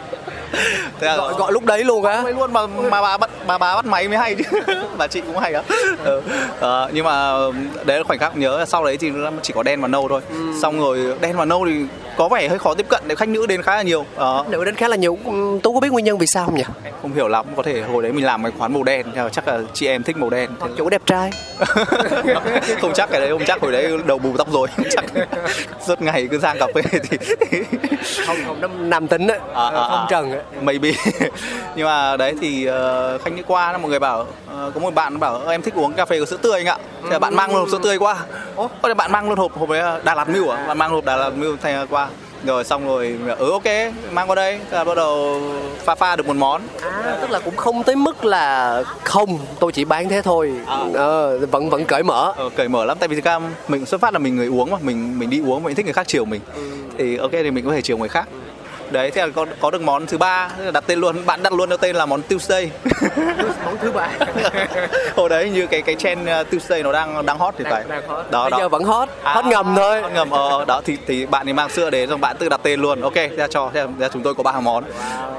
[0.99, 2.23] thế là gọi, gọi lúc đấy luôn á.
[2.37, 4.59] Luôn mà mà bà bắt bà bà bắt máy mới hay chứ.
[4.97, 5.61] Bà chị cũng hay á.
[6.03, 6.21] Ừ.
[6.59, 7.33] Ờ, nhưng mà
[7.85, 10.07] đấy là khoảnh khắc nhớ là sau đấy thì nó chỉ có đen và nâu
[10.09, 10.21] thôi.
[10.61, 11.71] Xong rồi đen và nâu thì
[12.17, 14.05] có vẻ hơi khó tiếp cận để khách nữ đến khá là nhiều.
[14.15, 16.55] Ờ, nữ đến khá là nhiều Ừ, tú có biết nguyên nhân vì sao không
[16.55, 16.63] nhỉ?
[16.83, 19.47] Em không hiểu lắm có thể hồi đấy mình làm cái quán màu đen chắc
[19.47, 20.49] là chị em thích màu đen.
[20.61, 21.29] Thế chủ đẹp trai.
[22.81, 24.67] Không chắc cái đấy không chắc hồi đấy đầu bù tóc rồi.
[24.91, 25.05] Chắc
[25.87, 27.17] suốt ngày cứ sang cà phê thì
[28.27, 29.35] không không nó nam tính á.
[29.53, 30.07] À, à, phong à.
[30.09, 30.91] trần á maybe.
[31.75, 35.19] Nhưng mà đấy thì uh, khách đi qua mọi người bảo ờ, có một bạn
[35.19, 36.77] bảo "Ơ, em thích uống cà phê có sữa tươi anh ạ.
[37.03, 38.15] Thế là bạn mang luôn hộp sữa tươi qua.
[38.55, 40.65] Có thể bạn mang luôn hộp hộp đấy là Đà Lạt Milk à?
[40.67, 42.07] Bạn mang hộp Đà Lạt Milk thay qua.
[42.45, 43.63] Rồi xong rồi ừ ok
[44.11, 44.59] mang qua đây.
[44.71, 45.41] Thế là bắt đầu
[45.83, 46.61] pha pha được một món.
[47.03, 50.53] À, tức là cũng không tới mức là không tôi chỉ bán thế thôi.
[50.93, 52.33] Ờ, vẫn vẫn cởi mở.
[52.37, 54.77] Ờ, cởi mở lắm tại vì ra mình xuất phát là mình người uống mà
[54.81, 56.41] mình mình đi uống mình thích người khác chiều mình.
[56.97, 58.27] Thì ok thì mình có thể chiều người khác
[58.91, 61.25] đấy thế là có có được món thứ ba đặt tên luôn.
[61.25, 62.71] Bạn đặt luôn theo tên là món Tuesday.
[63.65, 64.09] Món thứ ba.
[65.15, 67.83] Hồi đấy như cái cái trend uh, Tuesday nó đang đang hot thì phải.
[68.31, 68.57] đó bây đó.
[68.57, 70.01] giờ vẫn hot À, hot ngầm thôi.
[70.01, 72.59] hot ngầm ờ đó thì thì bạn ấy mang sữa đến xong bạn tự đặt
[72.63, 73.01] tên luôn.
[73.01, 74.83] Ok là cho thế là chúng tôi có ba món.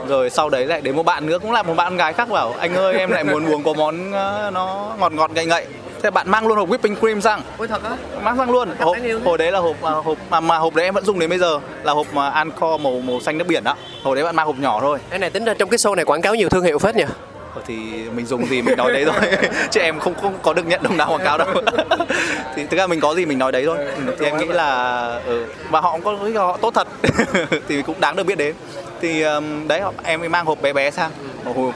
[0.08, 2.54] Rồi sau đấy lại đến một bạn nữa cũng là một bạn gái khác bảo
[2.58, 5.66] anh ơi em lại muốn uống có món uh, nó ngọt ngọt ngậy ngậy
[6.06, 7.42] thế bạn mang luôn hộp whipping cream sang.
[7.58, 7.96] Ôi thật á?
[8.22, 8.68] Mang sang luôn.
[8.78, 11.30] Hộp, hồi đấy là hộp à, hộp mà, mà hộp đấy em vẫn dùng đến
[11.30, 13.74] bây giờ là hộp mà Ancore màu màu xanh nước biển đó.
[14.02, 14.98] Hồi đấy bạn mang hộp nhỏ thôi.
[15.10, 17.04] Cái này tính ra trong cái show này quảng cáo nhiều thương hiệu phết nhỉ?
[17.54, 17.76] Ờ, thì
[18.14, 19.50] mình dùng gì mình nói đấy thôi.
[19.70, 21.48] Chứ em không không có được nhận đồng nào quảng cáo đâu.
[22.56, 23.78] Thì thực ra mình có gì mình nói đấy thôi.
[23.78, 25.46] Ừ, thì em nghĩ là ừ.
[25.70, 26.88] và họ cũng có do họ tốt thật.
[27.68, 28.54] Thì cũng đáng được biết đến.
[29.00, 31.10] Thì um, đấy em mang hộp bé bé sang.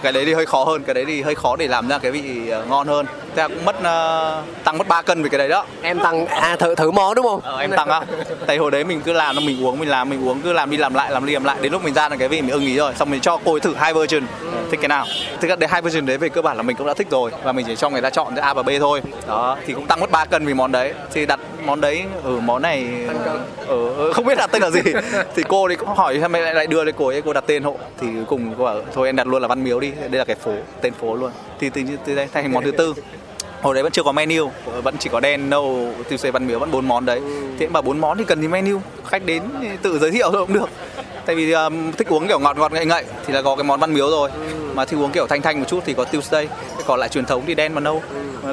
[0.03, 0.83] Cái đấy thì hơi khó hơn.
[0.83, 3.65] Cái đấy thì hơi khó để làm ra cái vị ờ, ngon hơn là cũng
[3.65, 5.65] mất uh, tăng mất 3 cân vì cái đấy đó.
[5.83, 7.41] Em tăng à thử thử món đúng không?
[7.43, 8.03] Ờ, em tăng á.
[8.47, 10.71] Tại hồi đấy mình cứ làm nó mình uống mình làm mình uống cứ làm
[10.71, 11.57] đi làm lại làm đi làm lại.
[11.61, 12.93] Đến lúc mình ra là cái vị mình ưng ý rồi.
[12.95, 14.23] Xong mình cho cô ấy thử hai version
[14.71, 15.07] thích cái nào?
[15.41, 17.31] Thực ra hai version đấy về cơ bản là mình cũng đã thích rồi.
[17.43, 19.03] Và mình chỉ cho người ta chọn giữa A và B thôi.
[19.27, 20.93] Đó thì cũng tăng mất 3 cân vì món đấy.
[21.13, 22.87] Thì đặt món đấy ở ừ, món này
[23.69, 24.81] ở không biết đặt tên là gì.
[25.37, 27.23] Thì cô thì cũng hỏi sao mày lại lại đưa đây cô ấy?
[27.23, 27.77] Cô đặt tên hộ.
[28.01, 29.91] Thì cuối cùng cô bảo thôi em đặt luôn là văn miếu đi.
[29.91, 31.31] Đây là cái phố tên phố luôn
[31.61, 31.71] thì
[32.05, 32.95] từ đây thành món thứ tư.
[33.63, 34.51] Hồi đấy vẫn chưa có menu
[34.83, 37.21] vẫn chỉ có đen nâu tiêu xế văn miếu vẫn bốn món đấy.
[37.59, 38.79] Thế mà bốn món thì cần gì menu?
[39.07, 39.43] Khách đến
[39.83, 40.69] tự giới thiệu thôi cũng được.
[41.27, 43.81] Tại vì um, thích uống kiểu ngọt ngọt ngậy ngậy thì là có cái món
[43.81, 44.31] văn miếu rồi.
[44.75, 46.49] Mà thích uống kiểu thanh thanh một chút thì có Tuesday.
[46.87, 48.03] Còn lại truyền thống thì đen và nâu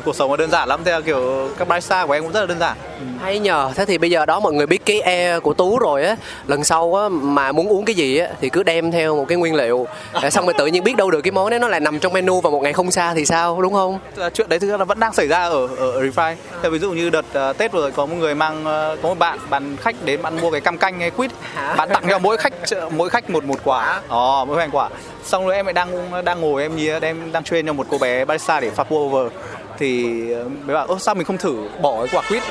[0.06, 2.46] cuộc sống nó đơn giản lắm theo kiểu các barista của em cũng rất là
[2.46, 2.78] đơn giản.
[3.22, 3.72] Hay nhờ.
[3.76, 6.16] Thế thì bây giờ đó mọi người biết cái e của tú rồi á
[6.48, 9.38] lần sau á mà muốn uống cái gì á thì cứ đem theo một cái
[9.38, 9.88] nguyên liệu.
[10.32, 12.42] Xong rồi tự nhiên biết đâu được cái món đấy nó lại nằm trong menu
[12.42, 14.00] vào một ngày không xa thì sao đúng không?
[14.34, 16.36] Chuyện đấy thực ra là vẫn đang xảy ra ở ở refine.
[16.62, 19.10] Theo ví dụ như đợt uh, tết vừa rồi có một người mang uh, có
[19.10, 21.32] một bạn bạn khách đến bạn mua cái cam canh hay quýt.
[21.78, 22.54] Bạn tặng cho mỗi khách
[22.92, 24.02] mỗi khách một một quả.
[24.08, 24.90] Ồ oh, mỗi hành quả.
[25.24, 27.98] Xong rồi em lại đang đang ngồi em nhìn em đang train cho một cô
[27.98, 29.32] bé barista để pha over
[29.80, 30.04] thì
[30.66, 32.44] mới bảo sao mình không thử bỏ cái quả quýt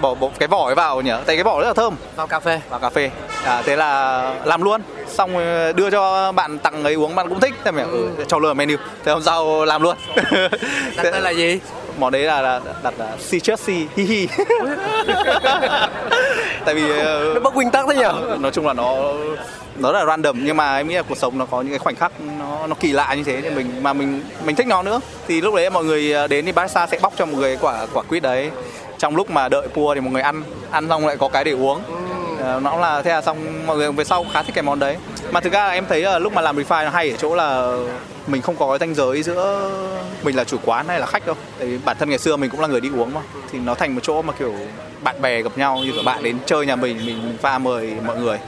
[0.00, 1.12] bỏ, bỏ cái vỏ ấy vào nhỉ?
[1.26, 1.94] Tại cái vỏ rất là thơm.
[2.16, 2.60] Vào cà phê.
[2.70, 3.10] Vào cà phê.
[3.44, 4.80] À, thế là làm luôn.
[5.08, 5.32] Xong
[5.76, 7.54] đưa cho bạn tặng ấy uống bạn cũng thích.
[7.64, 8.24] Thế mình ừ.
[8.28, 8.76] cho luôn menu.
[9.04, 9.96] Thế hôm sau làm luôn.
[10.96, 11.60] Thế là gì
[12.00, 14.28] món đấy là, là đặt là citrus hi hi.
[16.64, 17.02] Tại vì
[17.34, 18.36] nó bất nguyên tắc thế nhỉ?
[18.38, 19.12] nói chung là nó
[19.76, 21.96] nó là random nhưng mà em nghĩ là cuộc sống nó có những cái khoảnh
[21.96, 25.00] khắc nó nó kỳ lạ như thế thì mình mà mình mình thích nó nữa.
[25.28, 28.02] Thì lúc đấy mọi người đến thì barista sẽ bóc cho một người quả quả
[28.02, 28.50] quýt đấy.
[28.98, 31.52] Trong lúc mà đợi pua thì một người ăn ăn xong lại có cái để
[31.52, 31.82] uống.
[32.38, 32.60] Ừ.
[32.62, 34.96] nó là thế là xong mọi người về sau khá thích cái món đấy.
[35.30, 37.34] Mà thực ra là em thấy là lúc mà làm refine nó hay ở chỗ
[37.34, 37.76] là
[38.30, 39.70] mình không có cái ranh giới giữa
[40.22, 41.36] mình là chủ quán hay là khách đâu.
[41.58, 43.20] Tại vì bản thân ngày xưa mình cũng là người đi uống mà.
[43.52, 44.54] Thì nó thành một chỗ mà kiểu
[45.02, 48.20] bạn bè gặp nhau như các bạn đến chơi nhà mình mình pha mời mọi
[48.20, 48.38] người.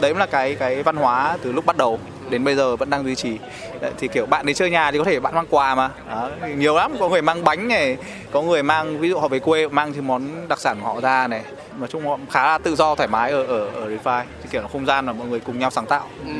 [0.00, 1.98] Đấy cũng là cái cái văn hóa từ lúc bắt đầu
[2.30, 3.38] đến bây giờ vẫn đang duy trì.
[3.80, 5.90] Đấy, thì kiểu bạn đến chơi nhà thì có thể bạn mang quà mà.
[6.10, 7.96] Đó, nhiều lắm có người mang bánh này
[8.32, 11.00] có người mang ví dụ họ về quê mang thì món đặc sản của họ
[11.00, 11.42] ra này.
[11.78, 14.62] Nói chung họ khá là tự do thoải mái ở ở ở Refine thì kiểu
[14.62, 16.08] là không gian mà mọi người cùng nhau sáng tạo.
[16.26, 16.32] Ừ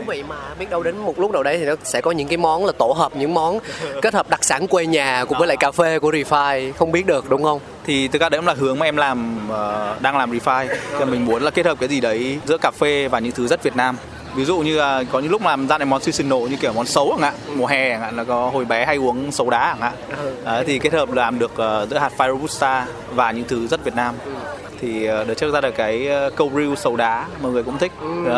[0.00, 0.36] thú vị mà.
[0.58, 2.72] Biết đâu đến một lúc nào đấy thì nó sẽ có những cái món là
[2.72, 3.58] tổ hợp những món
[4.02, 7.06] kết hợp đặc sản quê nhà cùng với lại cà phê của Refine không biết
[7.06, 7.60] được đúng không?
[7.84, 11.04] Thì thực ra đấy cũng là hướng mà em làm uh, đang làm Refine thì
[11.04, 13.62] mình muốn là kết hợp cái gì đấy giữa cà phê và những thứ rất
[13.62, 13.96] Việt Nam.
[14.34, 16.86] Ví dụ như là có những lúc làm ra những món seasonal như kiểu món
[16.86, 19.68] xấu chẳng hạn mùa hè chẳng hạn là có hồi bé hay uống xấu đá
[19.72, 19.92] chẳng hạn.
[20.44, 23.84] Đấy, thì kết hợp làm được uh, giữa hạt Fire Robusta và những thứ rất
[23.84, 24.14] Việt Nam.
[24.80, 27.78] Thì uh, đợt trước ra được cái uh, câu riêu sầu đá mọi người cũng
[27.78, 27.92] thích.
[28.02, 28.28] Uh,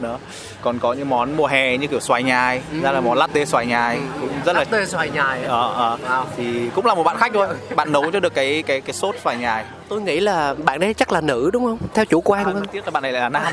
[0.00, 0.18] đó
[0.62, 2.80] còn có những món mùa hè như kiểu xoài nhài ừ.
[2.82, 3.96] ra là món latte xoài nhài.
[3.96, 4.02] Ừ.
[4.20, 5.98] cũng rất latte là latte xoài nhài ờ, ờ.
[6.08, 6.24] Wow.
[6.36, 7.48] thì cũng là một bạn khách thôi.
[7.76, 9.64] Bạn nấu cho được cái cái cái sốt xoài nhài.
[9.88, 11.78] Tôi nghĩ là bạn đấy chắc là nữ đúng không?
[11.94, 12.64] Theo chủ quan à, không?
[12.72, 13.52] tiếc là bạn này là nam.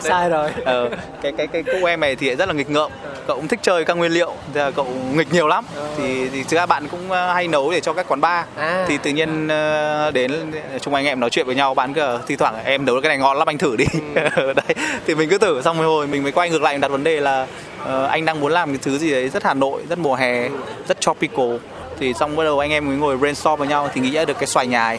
[0.00, 0.50] Sai rồi.
[0.64, 0.90] Ờ,
[1.22, 2.90] cái cái cái cô em này thì rất là nghịch ngợm
[3.30, 5.64] cậu cũng thích chơi các nguyên liệu thì cậu nghịch nhiều lắm.
[5.76, 5.88] Ờ.
[5.96, 8.44] thì thì thực ra bạn cũng ờ, hay nấu để cho các quán bar.
[8.56, 8.84] À.
[8.88, 10.32] thì tự nhiên ờ, đến
[10.80, 13.18] chung anh em nói chuyện với nhau bạn cứ thi thoảng em nấu cái này
[13.18, 13.84] ngon lắm anh thử đi.
[14.36, 14.52] Ừ.
[14.52, 14.74] đấy
[15.06, 17.46] thì mình cứ thử xong rồi mình mới quay ngược lại đặt vấn đề là
[17.82, 20.48] uh, anh đang muốn làm cái thứ gì đấy rất Hà Nội rất mùa hè
[20.88, 21.56] rất tropical.
[21.98, 24.38] Thì xong bắt đầu anh em mới ngồi brainstorm với nhau thì nghĩ ra được
[24.38, 24.98] cái xoài nhài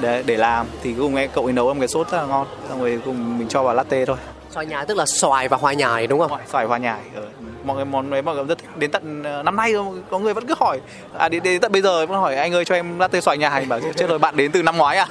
[0.00, 0.66] để để làm.
[0.82, 3.38] Thì cùng em cậu ấy nấu một cái sốt rất là ngon xong rồi cùng
[3.38, 4.16] mình cho vào latte thôi.
[4.50, 6.38] Xoài nhài tức là xoài và hoa nhài đúng không?
[6.52, 7.22] Xoài hoa nhài ừ.
[7.64, 9.74] Mọi người món đấy mọi người rất thích đến tận ờ, năm nay
[10.10, 10.80] có người vẫn cứ hỏi.
[11.18, 13.64] À đến, đến tận bây giờ vẫn hỏi anh ơi cho em latte xoài nhài
[13.64, 15.06] bảo chết rồi bạn đến từ năm ngoái à?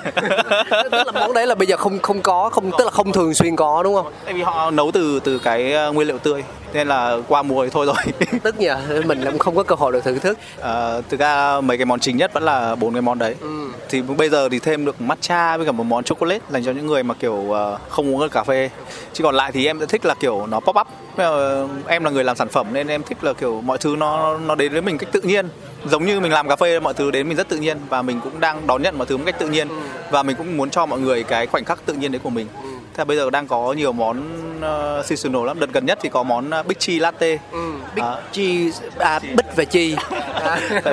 [0.92, 3.34] Tức là món đấy là bây giờ không không có không tức là không thường
[3.34, 4.14] xuyên có đúng không?
[4.26, 7.64] Tại vì họ nấu từ từ cái ờ, nguyên liệu tươi nên là qua mùa
[7.64, 7.96] thì thôi rồi.
[8.44, 8.70] Tức nhỉ?
[9.06, 10.38] Mình cũng không có cơ hội được thưởng thức.
[10.62, 13.36] À, thực ra mấy cái món chính nhất vẫn là bốn cái món đấy.
[13.42, 13.68] Ừ.
[13.90, 16.88] thì bây giờ thì thêm được matcha với cả một món chocolate dành cho những
[16.88, 17.56] người mà kiểu
[17.90, 18.70] không uống cà phê.
[19.14, 20.88] Chứ còn lại thì em sẽ thích là kiểu nó pop up.
[21.88, 24.56] Em là người làm sản phẩm nên em thích là kiểu mọi thứ nó nó
[24.56, 25.48] đến với mình cách tự nhiên
[25.86, 28.20] giống như mình làm cà phê mọi thứ đến mình rất tự nhiên và mình
[28.24, 29.68] cũng đang đón nhận mọi thứ một cách tự nhiên
[30.12, 32.48] và mình cũng muốn cho mọi người cái khoảnh khắc tự nhiên đấy của mình.
[32.94, 34.18] Thế bây giờ đang có nhiều món
[34.58, 35.60] uh, seasonal lắm.
[35.60, 37.38] Đợt gần nhất thì có món uh, Big Cheese Latte.
[37.52, 40.02] Ừ, Big à, cheese, à, Big và cheese.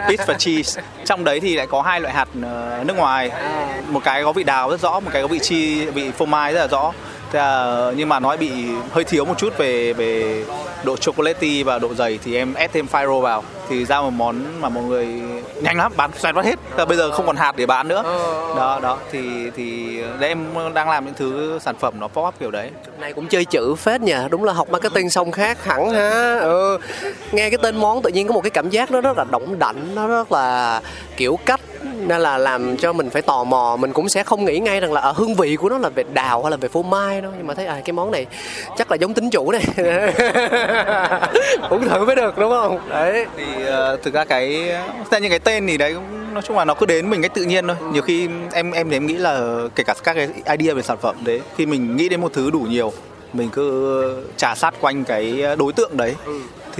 [0.09, 0.83] Big và cheese.
[1.05, 3.29] Trong đấy thì lại có hai loại hạt uh, nước ngoài.
[3.29, 3.83] À.
[3.89, 6.53] Một cái có vị đào rất rõ, một cái có vị chi, vị phô mai
[6.53, 6.93] rất là rõ
[7.33, 8.51] Thế là, nhưng mà nó bị
[8.93, 10.45] hơi thiếu một chút về về
[10.85, 13.45] độ chocolatey và độ dày thì em ép thêm Fyro vào.
[13.69, 15.07] Thì ra một món mà mọi người
[15.63, 16.87] nhanh lắm bán xoẹt mất hết.
[16.89, 18.03] Bây giờ không còn hạt để bán nữa.
[18.57, 22.35] Đó đó thì thì đấy em đang làm những thứ sản phẩm nó pop up
[22.41, 22.71] kiểu đấy.
[23.01, 26.39] Này cũng chơi chữ phết nhỉ đúng là học marketing xong khác hẳn ha.
[26.39, 26.79] Ừ.
[27.33, 29.59] nghe cái tên món tự nhiên có một cái cảm giác nó rất là động
[29.59, 30.81] đảnh nó rất là
[31.17, 31.61] kiểu cách
[32.07, 34.93] nên là làm cho mình phải tò mò mình cũng sẽ không nghĩ ngay rằng
[34.93, 37.33] là ở hương vị của nó là về đào hay là về phô mai đâu.
[37.37, 38.27] Nhưng mà thấy à cái món này
[38.79, 39.63] chắc là giống tính chủ này.
[41.71, 42.81] Cũng thử mới được đúng không?
[42.89, 43.27] Đấy.
[43.37, 44.73] Thì uh, thực ra cái
[45.11, 45.97] tại những cái tên thì đấy
[46.33, 47.77] nói chung là nó cứ đến mình cách tự nhiên thôi.
[47.93, 51.17] Nhiều khi em em em nghĩ là kể cả các cái idea về sản phẩm
[51.25, 52.93] đấy khi mình nghĩ đến một thứ đủ nhiều
[53.33, 56.15] mình cứ trà sát quanh cái đối tượng đấy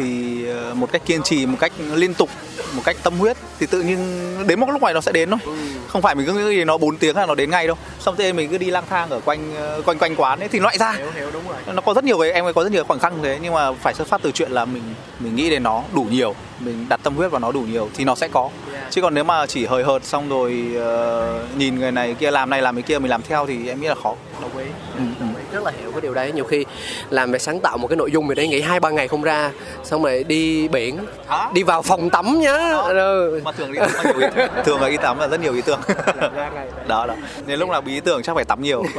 [0.01, 2.31] thì ờ, một cách kiên trì một cách liên tục
[2.75, 3.99] một cách tâm huyết thì tự nhiên
[4.47, 5.53] đến một lúc này nó sẽ đến thôi ừ.
[5.89, 8.33] không phải mình cứ nghĩ nó 4 tiếng là nó đến ngay đâu xong thế
[8.33, 10.93] mình cứ đi lang thang ở quanh ờ, quanh quanh quán ấy thì lại ra
[10.93, 11.75] hiểu, hiểu, đúng rồi.
[11.75, 13.95] nó có rất nhiều cái em có rất nhiều khoảnh khắc thế nhưng mà phải
[13.95, 14.83] xuất phát từ chuyện là mình
[15.21, 18.05] mình nghĩ đến nó đủ nhiều mình đặt tâm huyết vào nó đủ nhiều thì
[18.05, 18.91] nó sẽ có yeah.
[18.91, 22.51] chứ còn nếu mà chỉ hời hợt xong rồi uh, nhìn người này kia làm
[22.51, 24.65] này làm cái kia mình làm theo thì em nghĩ là khó đồng ý
[24.97, 25.27] ừ, ừ.
[25.61, 26.33] Rất là hiểu cái điều đấy.
[26.33, 26.65] Nhiều khi
[27.11, 29.23] làm về sáng tạo một cái nội dung gì đấy nghĩ hai ba ngày không
[29.23, 29.53] ra
[29.85, 31.51] xong rồi đi biển à?
[31.55, 32.73] đi vào phòng tắm nhá.
[32.89, 33.41] Ừ.
[33.45, 34.27] mà thường đi tắm nhiều ý,
[34.65, 35.81] thường là đi tắm là rất nhiều ý tưởng.
[36.89, 37.15] Đó đó.
[37.47, 38.85] Nên lúc nào bí ý tưởng chắc phải tắm nhiều.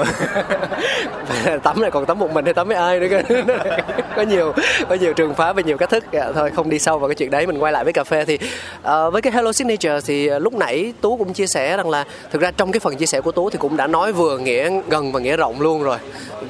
[1.63, 3.43] Tắm này còn tắm một mình hay tắm với ai nữa cơ?
[4.15, 4.53] Có nhiều
[4.89, 6.03] có nhiều trường phá và nhiều cách thức.
[6.11, 8.25] Dạ, thôi không đi sâu vào cái chuyện đấy mình quay lại với cà phê
[8.25, 12.05] thì uh, với cái Hello Signature thì lúc nãy Tú cũng chia sẻ rằng là
[12.31, 14.69] thực ra trong cái phần chia sẻ của Tú thì cũng đã nói vừa nghĩa
[14.89, 15.97] gần và nghĩa rộng luôn rồi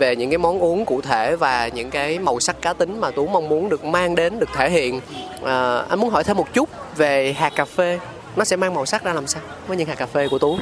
[0.01, 3.11] về những cái món uống cụ thể và những cái màu sắc cá tính mà
[3.11, 5.01] Tú mong muốn được mang đến được thể hiện.
[5.45, 7.99] À, anh muốn hỏi thêm một chút về hạt cà phê.
[8.35, 10.57] Nó sẽ mang màu sắc ra làm sao với những hạt cà phê của Tú?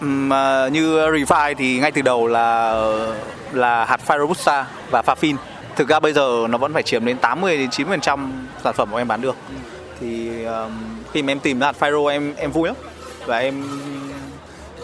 [0.00, 0.28] Um,
[0.72, 2.82] như Refine thì ngay từ đầu là
[3.52, 5.36] là hạt pha Robusta và pha fin
[5.76, 7.98] thực ra bây giờ nó vẫn phải chiếm đến 80 đến 90
[8.64, 9.36] sản phẩm của em bán được.
[10.00, 10.72] Thì um,
[11.12, 12.76] khi mà em tìm ra hạt Fyro em em vui lắm.
[13.26, 13.64] Và em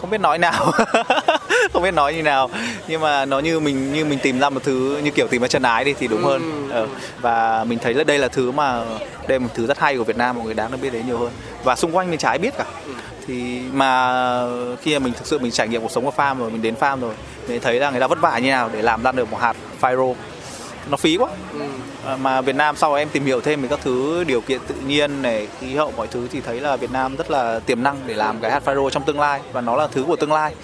[0.05, 0.71] không biết nói nào.
[1.73, 2.49] Không biết nói như nào.
[2.87, 5.47] Nhưng mà nó như mình như mình tìm ra một thứ như kiểu tìm ra
[5.47, 6.69] chân ái đi thì đúng hơn.
[6.73, 6.87] Ừ.
[7.21, 8.81] và mình thấy là đây là thứ mà
[9.27, 11.07] đây là một thứ rất hay của Việt Nam mọi người đáng được biết đến
[11.07, 11.29] nhiều hơn.
[11.63, 12.65] Và xung quanh mình ai biết cả.
[13.27, 14.11] Thì mà
[14.81, 16.75] khi mà mình thực sự mình trải nghiệm cuộc sống ở farm rồi mình đến
[16.79, 17.13] farm rồi
[17.47, 19.55] mình thấy là người ta vất vả như nào để làm ra được một hạt
[19.81, 20.13] Fyro
[20.89, 21.29] nó phí quá.
[21.53, 21.59] Ừ.
[22.21, 25.21] mà Việt Nam sau em tìm hiểu thêm về các thứ điều kiện tự nhiên
[25.21, 28.13] này khí hậu mọi thứ thì thấy là Việt Nam rất là tiềm năng để
[28.13, 30.55] làm cái hạt Faro trong tương lai và nó là thứ của tương lai.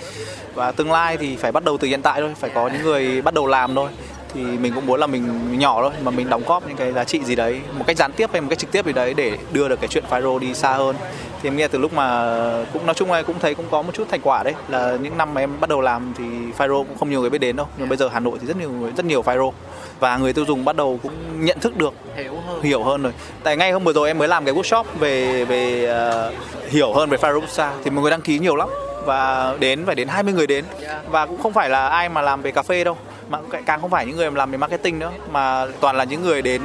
[0.54, 3.22] Và tương lai thì phải bắt đầu từ hiện tại thôi phải có những người
[3.22, 3.90] bắt đầu làm thôi.
[4.34, 7.04] Thì mình cũng muốn là mình nhỏ thôi mà mình đóng góp những cái giá
[7.04, 9.38] trị gì đấy một cách gián tiếp hay một cách trực tiếp gì đấy để
[9.52, 10.96] đưa được cái chuyện Firo đi xa hơn
[11.42, 12.36] thì em nghe từ lúc mà
[12.74, 14.54] cũng nói chung là cũng thấy cũng có một chút thành quả đấy.
[14.68, 16.24] Là những năm mà em bắt đầu làm thì
[16.58, 17.68] Firo cũng không nhiều người biết đến đâu.
[17.78, 19.52] Nhưng bây giờ Hà Nội thì rất nhiều người rất nhiều Firo.
[20.00, 22.62] Và người tiêu dùng bắt đầu cũng nhận thức được hiểu hơn.
[22.62, 23.14] hiểu hơn rồi.
[23.44, 25.94] Tại ngay hôm vừa rồi em mới làm cái workshop về về
[26.30, 28.70] uh, hiểu hơn về Farobusa thì mọi người đăng ký nhiều lắm.
[29.06, 30.66] Và đến phải đến 20 người đến.
[31.10, 32.98] Và cũng không phải là ai mà làm về cà phê đâu.
[33.30, 35.12] Mà càng không phải những người làm về marketing nữa.
[35.32, 36.62] Mà toàn là những người đến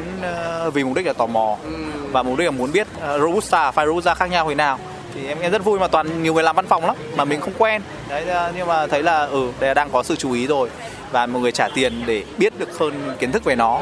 [0.66, 1.56] uh, vì mục đích là tò mò.
[1.64, 1.70] Ừ
[2.16, 4.78] và mục đích là muốn biết ờ, robusta fire robusta khác nhau thế nào.
[5.14, 7.40] Thì em, em rất vui mà toàn nhiều người làm văn phòng lắm mà mình
[7.40, 7.82] không quen.
[8.08, 10.68] Đấy ờ, nhưng mà thấy là ừ đây là đang có sự chú ý rồi.
[11.12, 13.80] Và mọi người trả tiền để biết được hơn kiến thức về nó.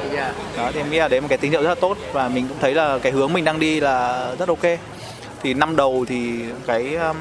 [0.56, 1.96] Đó thì em nghĩ là đấy một cái tín hiệu rất là tốt.
[2.12, 4.78] Và mình cũng thấy là cái hướng mình đang đi là rất ok.
[5.42, 7.16] Thì năm đầu thì cái um,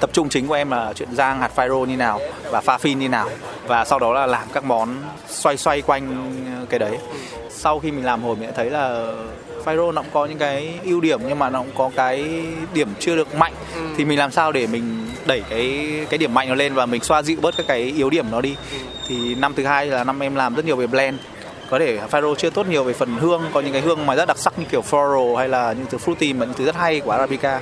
[0.00, 2.98] tập trung chính của em là chuyện rang hạt phai như nào và pha phin
[2.98, 3.28] như nào.
[3.66, 4.96] Và sau đó là làm các món
[5.28, 6.26] xoay xoay quanh
[6.60, 6.98] ờ, cái đấy.
[7.50, 9.12] Sau khi mình làm hồi mình đã thấy là
[9.64, 12.44] Fyro nó cũng có những cái ưu điểm nhưng mà nó cũng có cái
[12.74, 13.80] điểm chưa được mạnh ừ.
[13.96, 17.02] thì mình làm sao để mình đẩy cái cái điểm mạnh nó lên và mình
[17.02, 18.78] xoa dịu bớt các cái yếu điểm nó đi ừ.
[19.08, 21.18] thì năm thứ hai là năm em làm rất nhiều về blend
[21.70, 24.28] có thể Fyro chưa tốt nhiều về phần hương có những cái hương mà rất
[24.28, 27.00] đặc sắc như kiểu floral hay là những thứ fruity mà những thứ rất hay
[27.00, 27.60] của Arabica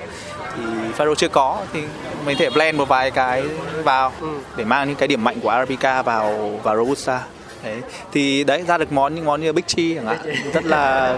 [0.56, 0.62] thì
[0.98, 1.80] Fyro chưa có thì
[2.26, 3.42] mình thể blend một vài cái
[3.84, 4.28] vào ừ.
[4.56, 7.20] để mang những cái điểm mạnh của Arabica vào vào Robusta
[7.64, 10.18] đấy thì đấy ra được món những món như bích chi chẳng hạn.
[10.54, 11.14] Rất là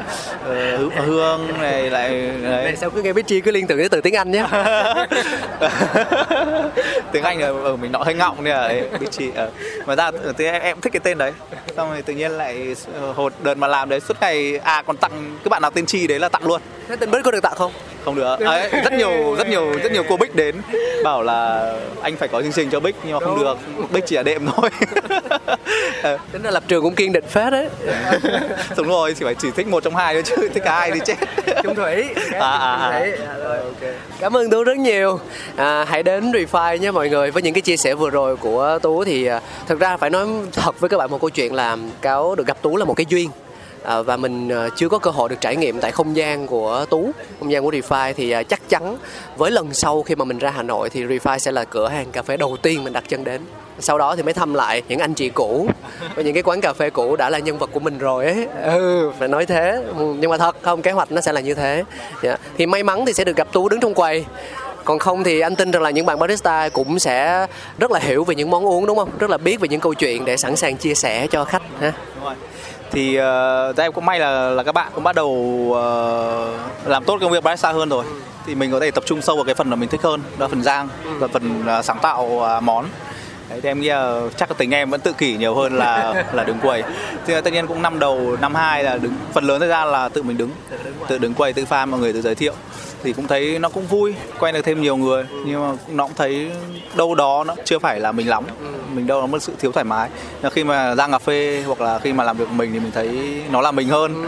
[0.86, 2.10] uh, hương này lại
[2.42, 2.62] đấy.
[2.64, 4.46] Này, sao cứ nghe bích chi cứ liên tưởng đến từ tiếng anh nhé
[7.12, 9.34] tiếng anh ở mình nó hơi ngọng nên là bích chi uh.
[9.86, 11.32] mà ra thì em, em thích cái tên đấy.
[11.76, 12.76] Xong rồi tự nhiên lại
[13.14, 16.06] hột đợt mà làm đấy suốt ngày à còn tặng các bạn nào tên chi
[16.06, 16.60] đấy là tặng luôn.
[16.88, 17.72] Thế tên bích có được tặng không
[18.04, 18.40] không được.
[18.40, 20.56] À, rất nhiều rất nhiều rất nhiều cô bích đến
[21.04, 23.58] bảo là anh phải có chương trình cho bích nhưng mà không được.
[23.92, 24.70] Bích chỉ là đệm thôi.
[26.32, 27.68] Tính là lập trường cũng kiên định phết đấy.
[28.76, 31.00] Đúng rồi chỉ phải chỉ thích một trong hai thôi chứ thích cả hai thì
[31.04, 31.14] chết.
[31.62, 32.04] Trung thủy.
[32.32, 33.06] À, à, à.
[33.38, 33.58] rồi,
[34.20, 35.20] Cảm ơn Tú rất nhiều.
[35.56, 37.30] À, hãy đến Refine nhé mọi người.
[37.30, 40.26] Với những cái chia sẻ vừa rồi của Tú thì à, thực ra phải nói
[40.52, 43.06] thật với các bạn một câu chuyện là cáo được gặp Tú là một cái
[43.08, 43.30] duyên.
[43.84, 46.86] À, và mình à, chưa có cơ hội được trải nghiệm tại không gian của
[46.90, 47.10] Tú,
[47.40, 48.96] không gian của Refine thì à, chắc chắn
[49.36, 52.10] với lần sau khi mà mình ra Hà Nội thì Refine sẽ là cửa hàng
[52.12, 53.40] cà phê đầu tiên mình đặt chân đến.
[53.78, 55.68] Sau đó thì mới thăm lại những anh chị cũ
[56.14, 58.48] và những cái quán cà phê cũ đã là nhân vật của mình rồi ấy.
[58.62, 59.82] Ừ, phải nói thế.
[60.18, 61.84] Nhưng mà thật không kế hoạch nó sẽ là như thế.
[62.22, 62.40] yeah.
[62.58, 64.24] Thì may mắn thì sẽ được gặp Tú đứng trong quầy
[64.84, 67.46] còn không thì anh tin rằng là những bạn barista cũng sẽ
[67.78, 69.94] rất là hiểu về những món uống đúng không rất là biết về những câu
[69.94, 72.34] chuyện để sẵn sàng chia sẻ cho khách ha Đúng rồi
[72.92, 73.18] thì
[73.70, 75.28] uh, em cũng may là là các bạn cũng bắt đầu
[75.70, 78.04] uh, làm tốt công việc barista hơn rồi.
[78.46, 80.46] Thì mình có thể tập trung sâu vào cái phần mà mình thích hơn đó
[80.46, 80.88] là phần rang
[81.18, 82.86] và phần uh, sáng tạo uh, món.
[83.48, 86.24] Đấy, thì em nghĩ là chắc là tính em vẫn tự kỷ nhiều hơn là
[86.32, 86.82] là đứng quầy.
[87.26, 90.08] Thì tất nhiên cũng năm đầu năm hai là đứng phần lớn thời gian là
[90.08, 90.50] tự mình đứng
[91.08, 91.52] tự đứng quầy.
[91.52, 92.54] tự pha mọi người tự giới thiệu
[93.02, 95.24] thì cũng thấy nó cũng vui quen được thêm nhiều người.
[95.46, 96.50] Nhưng mà nó cũng thấy
[96.94, 98.44] đâu đó nó chưa phải là mình lắm.
[98.94, 100.08] Mình đâu nó một sự thiếu thoải mái.
[100.52, 102.92] Khi mà ra cà phê hoặc là khi mà làm việc của mình thì mình
[102.92, 104.24] thấy nó là mình hơn.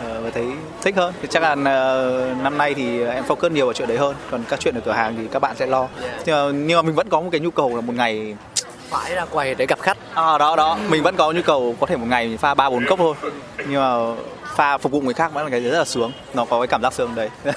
[0.00, 0.44] Ờ, và thấy
[0.82, 1.14] thích hơn.
[1.22, 4.14] Thì chắc là ờ, năm nay thì em focus nhiều vào chuyện đấy hơn.
[4.30, 5.88] Còn các chuyện ở cửa hàng thì các bạn sẽ lo.
[6.26, 8.36] Nhưng mà, nhưng mà mình vẫn có một cái nhu cầu là một ngày
[8.90, 9.98] phải ra quầy để gặp khách.
[10.14, 10.78] À, đó đó.
[10.88, 13.14] Mình vẫn có nhu cầu có thể một ngày mình pha ba bốn cốc thôi.
[13.68, 13.96] Nhưng mà
[14.60, 16.12] pha phục vụ người khác vẫn là cái rất là sướng.
[16.34, 17.28] Nó có cái cảm giác sướng đấy.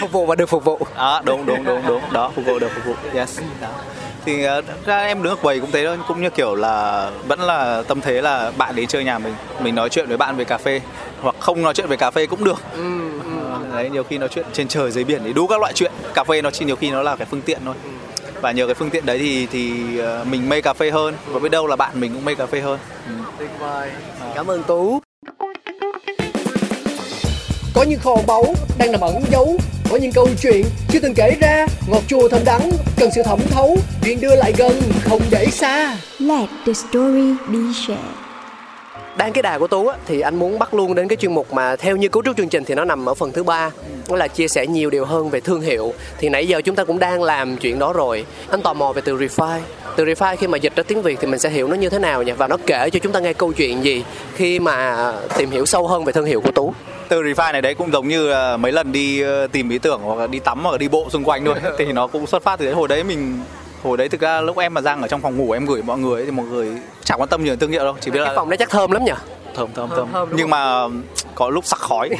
[0.00, 0.78] Phục vụ và được phục vụ.
[0.96, 2.02] Đó đúng đúng đúng đúng.
[2.12, 2.94] Đó phục vụ được phục vụ.
[3.14, 3.40] Yes.
[3.60, 3.68] Đó.
[4.24, 5.98] Thì uh, ra em đứng ở quầy cũng thế thôi.
[6.08, 9.74] Cũng như kiểu là vẫn là tâm thế là bạn đến chơi nhà mình mình
[9.74, 10.80] nói chuyện với bạn về cà phê
[11.20, 12.62] hoặc không nói chuyện về cà phê cũng được.
[12.74, 15.92] Ờ, đấy nhiều khi nói chuyện trên trời dưới biển thì đủ các loại chuyện.
[16.14, 17.74] Cà phê nó chỉ nhiều khi nó là cái phương tiện thôi.
[18.40, 21.14] Và nhờ cái phương tiện đấy thì thì ờ, mình mê cà phê hơn.
[21.26, 22.78] Và biết đâu là bạn mình cũng mê cà phê hơn.
[23.06, 23.12] Ừ.
[23.38, 23.90] tuyệt vời.
[24.34, 25.00] Cảm ơn tú
[27.74, 29.56] có những kho báu đang nằm ẩn giấu.
[29.90, 31.66] Có những câu chuyện chưa từng kể ra.
[31.86, 33.76] Ngọt chua thơm đắng, cần sự thẩm thấu.
[34.04, 35.96] Chuyện đưa lại gần, không để xa.
[36.18, 38.21] Let the story be shared
[39.16, 41.52] đang cái đà của tú á, thì anh muốn bắt luôn đến cái chuyên mục
[41.52, 43.70] mà theo như cấu trúc chương trình thì nó nằm ở phần thứ ba.
[44.08, 45.92] Đó là chia sẻ nhiều điều hơn về thương hiệu.
[46.18, 48.24] Thì nãy giờ chúng ta cũng đang làm chuyện đó rồi.
[48.50, 49.60] Anh tò mò về từ refine
[49.96, 51.98] từ refine khi mà dịch ra tiếng việt thì mình sẽ hiểu nó như thế
[51.98, 52.32] nào nhỉ?
[52.32, 54.04] Và nó kể cho chúng ta nghe câu chuyện gì
[54.34, 56.74] khi mà tìm hiểu sâu hơn về thương hiệu của tú.
[57.08, 60.18] Từ refine này đấy cũng giống như mấy lần đi ờ, tìm ý tưởng hoặc
[60.18, 61.54] là đi tắm hoặc là đi bộ xung quanh thôi.
[61.78, 62.74] Thì nó cũng xuất phát từ đấy.
[62.74, 63.40] Hồi đấy mình
[63.82, 65.98] hồi đấy thực ra lúc em mà đang ở trong phòng ngủ em gửi mọi
[65.98, 66.72] người ấy, thì mọi người
[67.04, 68.70] chẳng quan tâm nhiều đến thương hiệu đâu chỉ biết cái là phòng đấy chắc
[68.70, 69.12] thơm lắm nhỉ?
[69.54, 70.28] Thơm thơm Thơm, thơm.
[70.36, 70.84] nhưng mà
[71.34, 72.10] có lúc sặc khói.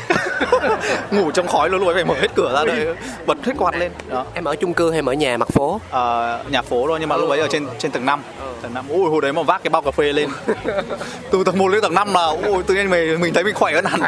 [1.10, 2.86] Ngủ trong khói luôn luôn phải mở hết cửa ra đấy
[3.26, 3.92] bật hết quạt lên.
[4.08, 4.24] Đó.
[4.34, 5.80] Em ở chung cư hay ở nhà mặt phố?
[5.90, 8.22] Ờ, nhà phố thôi nhưng mà lúc ấy ở trên trên tầng 5
[8.62, 10.28] tầng 5 ui hồi đấy mà vác cái bao cà phê lên.
[11.30, 13.74] Từ tầng 1 lên tầng 5 là ui tự nhiên mình mình thấy mình khỏe
[13.74, 14.00] hơn hẳn.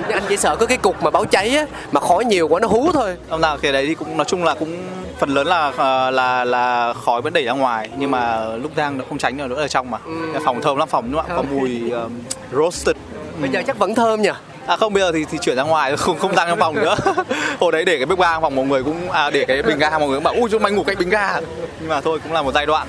[0.00, 2.60] Nhưng anh chỉ sợ có cái cục mà báo cháy á mà khói nhiều quá
[2.60, 3.16] nó hú thôi.
[3.28, 4.82] Ông nào cái đấy thì cũng nói chung là cũng
[5.18, 8.98] phần lớn là ờ, là là khói vẫn đẩy ra ngoài nhưng mà lúc rang
[8.98, 9.98] nó không tránh được nữa ở trong mà.
[10.44, 12.12] Phòng thơm lắm phòng đúng không ạ có mùi um,
[12.52, 12.96] roasted.
[13.40, 14.30] Bây giờ chắc vẫn thơm nhỉ?
[14.66, 16.96] À không bây giờ thì thì chuyển ra ngoài không không rang trong phòng nữa.
[17.60, 19.98] Hồi đấy để cái bếp ga phòng mọi người cũng à, để cái bình ga
[19.98, 21.40] mọi người cũng bảo ui chúng mày ngủ cạnh bình ga.
[21.80, 22.86] Nhưng mà thôi cũng là một giai đoạn.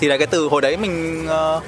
[0.00, 1.60] Thì là cái từ hồi đấy mình ờ,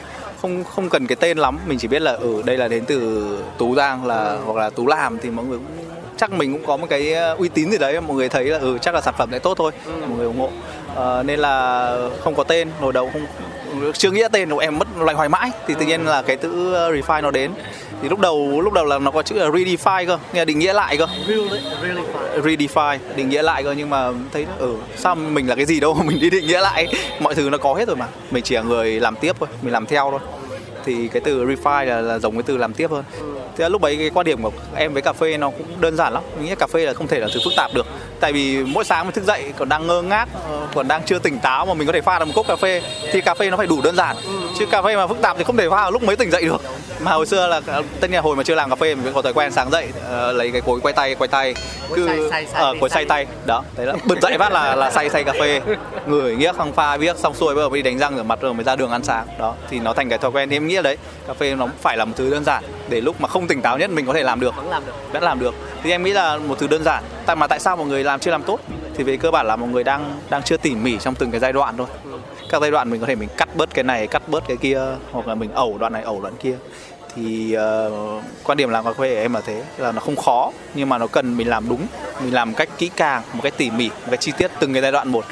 [0.43, 2.85] không không cần cái tên lắm, mình chỉ biết là ở ừ, đây là đến
[2.87, 3.27] từ
[3.59, 5.84] Tú Giang là hoặc là Tú làm thì mọi người cũng
[6.17, 8.59] chắc mình cũng có một cái ờ, uy tín gì đấy mọi người thấy là
[8.59, 9.73] ừ chắc là sản phẩm này tốt thôi.
[10.01, 10.51] Mọi người ủng hộ.
[10.95, 13.27] Ờ, nên là không có tên hồi đầu không
[13.93, 15.51] chưa nghĩ ra tên của em mất loay hoay mãi.
[15.67, 17.51] Thì tự nhiên là cái chữ ờ, refine nó đến.
[18.03, 20.59] Thì lúc đầu lúc đầu là nó có chữ là redefine cơ nghĩa là định
[20.59, 21.07] nghĩa lại cơ.
[22.43, 22.99] Redefine.
[23.17, 26.21] Định nghĩa lại cơ nhưng mà thấy ừ sao mình là cái gì đâu mình
[26.21, 26.87] đi định nghĩa lại.
[27.21, 28.07] Mọi thứ nó có hết rồi mà.
[28.31, 30.21] Mình chỉ là người làm tiếp thôi mình làm theo thôi.
[30.85, 33.05] Thì cái từ refine là, là giống cái từ làm tiếp hơn
[33.57, 36.13] thế lúc đấy cái quan điểm của em với cà phê nó cũng đơn giản
[36.13, 36.23] lắm.
[36.37, 37.87] Mình nghĩ cà phê là không thể là thứ phức tạp được.
[38.21, 41.19] Tại vì mỗi sáng mình thức dậy còn đang ngơ ngác ờ, còn đang chưa
[41.19, 42.83] tỉnh táo mà mình có thể pha được một cốc cà phê
[43.13, 44.17] thì cà phê nó phải đủ đơn giản.
[44.59, 46.43] Chứ cà phê mà phức tạp thì không thể pha vào lúc mới tỉnh dậy
[46.45, 46.63] được.
[47.01, 47.61] Mà hồi xưa là
[48.01, 50.33] tất nhiên hồi mà chưa làm cà phê mình có thói quen sáng dậy ờ,
[50.33, 51.55] lấy cái cối quay tay quay tay.
[51.91, 52.47] Ờ, xay,
[52.81, 53.27] cối xay tay.
[53.47, 55.61] Đó đấy là bật dậy phát là là xay xay cà phê.
[56.07, 58.39] Ngửi nghiếc xong pha viết xong xuôi bây giờ mới đi đánh răng rửa mặt
[58.41, 59.27] rồi mới ra đường ăn sáng.
[59.39, 60.49] Đó thì nó thành cái thói quen.
[60.49, 60.97] Thì em nghĩ là đấy
[61.27, 63.78] cà phê nó phải là một thứ đơn giản để lúc mà không tỉnh táo
[63.78, 64.57] nhất mình có thể làm được.
[64.57, 64.93] Vẫn làm được.
[65.12, 65.55] Vẫn làm được.
[65.82, 67.05] Thì em nghĩ là một thứ đơn giản.
[67.26, 68.61] Tại mà tại sao mọi người làm chưa làm tốt?
[68.97, 71.41] Thì về cơ bản là mọi người đang đang chưa tỉ mỉ trong từng cái
[71.41, 71.87] giai đoạn thôi.
[72.51, 74.80] Các giai đoạn mình có thể mình cắt bớt cái này cắt bớt cái kia
[75.12, 76.57] hoặc là mình ẩu đoạn này ẩu đoạn kia.
[77.16, 77.91] Thì ờ,
[78.45, 80.99] quan điểm làm cà phê của em là thế là nó không khó nhưng mà
[80.99, 81.87] nó cần mình làm đúng
[82.24, 84.72] mình làm một cách kỹ càng một cách tỉ mỉ một cách chi tiết từng
[84.72, 85.24] cái giai đoạn một.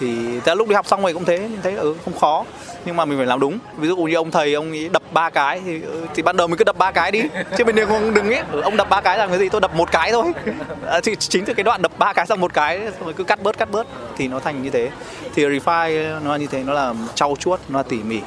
[0.00, 2.44] Thì ta lúc đi học xong rồi cũng thế mình thấy ừ không khó
[2.86, 3.58] nhưng mà mình phải làm đúng.
[3.76, 6.46] Ví dụ như ông thầy ông ấy đập ba cái thì ừ, thì ban đầu
[6.46, 7.22] mình cứ đập ba cái đi.
[7.58, 9.48] Chứ mình đừng không đừng ý ừ, ông đập ba cái làm cái gì?
[9.48, 10.32] Tôi đập một cái thôi.
[10.86, 13.42] À, thì chính từ cái đoạn đập ba cái xong một cái rồi cứ cắt
[13.42, 13.86] bớt cắt bớt.
[14.16, 14.90] Thì nó thành như thế.
[15.34, 18.20] Thì refine nó là như thế nó là trau chuốt nó là tỉ mỉ.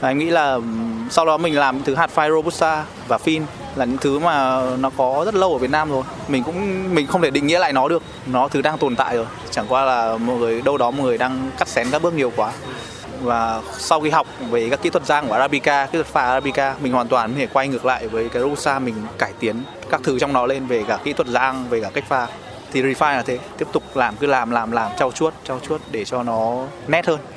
[0.00, 0.62] Và anh nghĩ là ừ,
[1.10, 3.42] sau đó mình làm thứ hạt file robusta và phin
[3.76, 6.02] là những thứ mà nó có rất lâu ở Việt Nam rồi.
[6.28, 8.02] Mình cũng mình không thể định nghĩa lại nó được.
[8.26, 9.26] Nó thứ đang tồn tại rồi.
[9.50, 12.32] Chẳng qua là một người đâu đó một người đang cắt xén các bước nhiều
[12.36, 12.52] quá
[13.24, 16.74] và sau khi học về các kỹ thuật rang của Arabica, kỹ thuật pha Arabica,
[16.80, 20.00] mình hoàn toàn có thể quay ngược lại với cái Robusta mình cải tiến các
[20.04, 22.26] thứ trong nó lên về cả kỹ thuật rang, về cả cách pha
[22.74, 23.38] thì refine là thế.
[23.58, 27.06] Tiếp tục làm cứ làm làm làm trau chuốt trau chuốt để cho nó nét
[27.06, 27.18] hơn.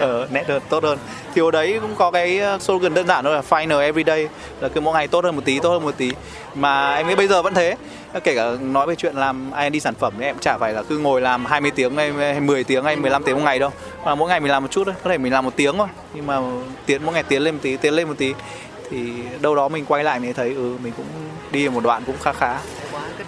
[0.00, 0.98] Ờ, nét hơn tốt hơn.
[1.34, 4.28] Thì ở đấy cũng có cái ờ, slogan đơn giản thôi là final every day
[4.60, 6.12] là cứ mỗi ngày tốt hơn một tí tốt hơn một tí.
[6.54, 7.76] Mà em nghĩ bây giờ vẫn thế.
[8.24, 10.98] Kể cả nói về chuyện làm R&D sản phẩm thì em chả phải là cứ
[10.98, 13.70] ngồi làm 20 tiếng hay 10 tiếng hay 15 tiếng một ngày đâu.
[14.04, 15.88] Mà mỗi ngày mình làm một chút thôi có thể mình làm một tiếng thôi.
[16.14, 16.38] Nhưng mà
[16.86, 18.34] tiến mỗi ngày tiến lên một tí tiến lên một tí.
[18.90, 21.06] Thì đâu đó mình quay lại mình thấy ừ mình cũng
[21.52, 22.58] đi một đoạn cũng khá khá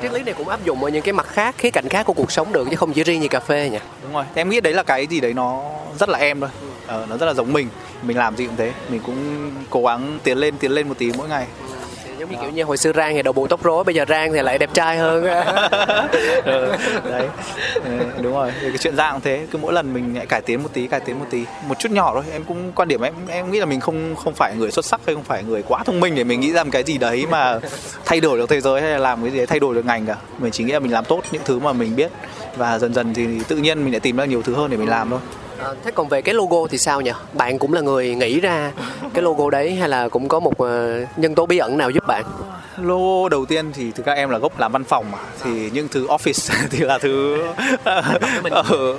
[0.05, 2.13] triết lý này cũng áp dụng ở những cái mặt khác khía cạnh khác của
[2.13, 4.25] cuộc sống được chứ không chỉ riêng như cà phê nhỉ đúng rồi.
[4.35, 5.63] Em nghĩ đấy là cái gì đấy nó
[5.99, 6.51] rất là em thôi.
[6.87, 7.69] Ờ, nó rất là giống mình.
[8.03, 8.73] Mình làm gì cũng thế.
[8.89, 11.47] Mình cũng cố gắng tiến lên tiến lên một tí mỗi ngày
[12.25, 14.33] giống như kiểu như hồi xưa rang thì đầu bù tóc rối bây giờ rang
[14.33, 15.25] thì lại đẹp trai hơn
[16.45, 16.77] ừ,
[17.11, 17.29] đấy.
[17.85, 17.91] Ừ,
[18.23, 18.53] đúng rồi.
[18.61, 20.87] Thì cái chuyện rang cũng thế cứ mỗi lần mình lại cải tiến một tí
[20.87, 21.45] cải tiến một tí.
[21.69, 24.35] Một chút nhỏ thôi em cũng quan điểm em em nghĩ là mình không không
[24.35, 26.65] phải người xuất sắc hay không phải người quá thông minh để mình nghĩ ra
[26.65, 27.59] một cái gì đấy mà
[28.05, 30.07] thay đổi được thế giới hay là làm cái gì đấy thay đổi được ngành
[30.07, 30.17] cả.
[30.39, 32.11] Mình chỉ nghĩ là mình làm tốt những thứ mà mình biết
[32.57, 34.89] và dần dần thì tự nhiên mình lại tìm ra nhiều thứ hơn để mình
[34.89, 35.21] làm thôi
[35.59, 37.11] À, thế còn về cái logo thì sao nhỉ?
[37.33, 38.73] Bạn cũng là người nghĩ ra
[39.15, 40.69] cái logo đấy hay là cũng có một uh,
[41.17, 42.25] nhân tố bí ẩn nào giúp bạn?
[42.77, 45.89] Logo đầu tiên thì thực ra em là gốc làm văn phòng mà thì những
[45.89, 47.43] thứ office thì là thứ
[47.85, 48.03] ờ,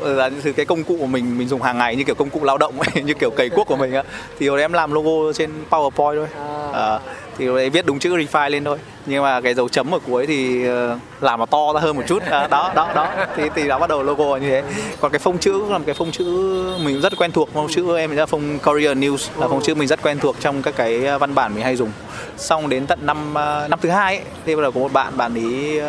[0.16, 2.30] là những thứ cái công cụ của mình mình dùng hàng ngày như kiểu công
[2.30, 4.04] cụ lao động ấy, như kiểu cày cuốc của mình á
[4.40, 6.28] thì hồi em làm logo trên PowerPoint thôi.
[6.74, 7.00] À,
[7.38, 8.78] thì đấy viết đúng chữ refine lên thôi.
[9.06, 12.04] Nhưng mà cái dấu chấm ở cuối thì ờ, làm nó to ra hơn một
[12.08, 12.24] chút.
[12.24, 13.14] À, đó đó đó.
[13.36, 14.64] Thì thì đã bắt đầu logo như thế.
[15.02, 16.26] Còn cái phông chữ là một cái phông chữ
[16.84, 17.54] mình rất quen thuộc.
[17.54, 20.62] Phông chữ em là phông Korean News là phông chữ mình rất quen thuộc trong
[20.62, 21.92] các cái ờ, văn bản mình hay dùng.
[22.38, 25.18] Xong đến tận năm ờ, năm thứ hai ấy, thì bắt đầu có một bạn
[25.18, 25.82] bạn ấy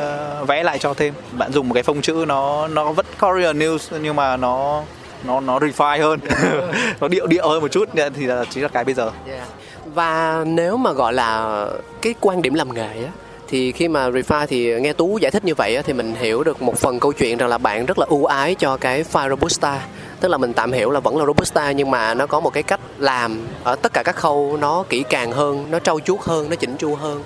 [0.46, 1.14] vẽ lại cho thêm.
[1.32, 4.82] Bạn dùng một cái phông chữ nó nó vẫn Korean News nhưng mà nó
[5.24, 6.20] nó nó refine hơn.
[7.00, 7.88] Nó điệu điệu hơn một chút.
[8.16, 9.10] Thì là chính là cái bây giờ.
[9.28, 9.48] Yeah
[9.94, 11.66] và nếu mà gọi là
[12.02, 13.10] cái quan điểm làm nghề á
[13.48, 16.44] thì khi mà Refi thì nghe Tú giải thích như vậy á, thì mình hiểu
[16.44, 19.28] được một phần câu chuyện rằng là bạn rất là ưu ái cho cái file
[19.28, 19.80] Robusta.
[20.20, 22.62] Tức là mình tạm hiểu là vẫn là Robusta nhưng mà nó có một cái
[22.62, 26.50] cách làm ở tất cả các khâu nó kỹ càng hơn nó trau chuốt hơn
[26.50, 27.22] nó chỉnh chu hơn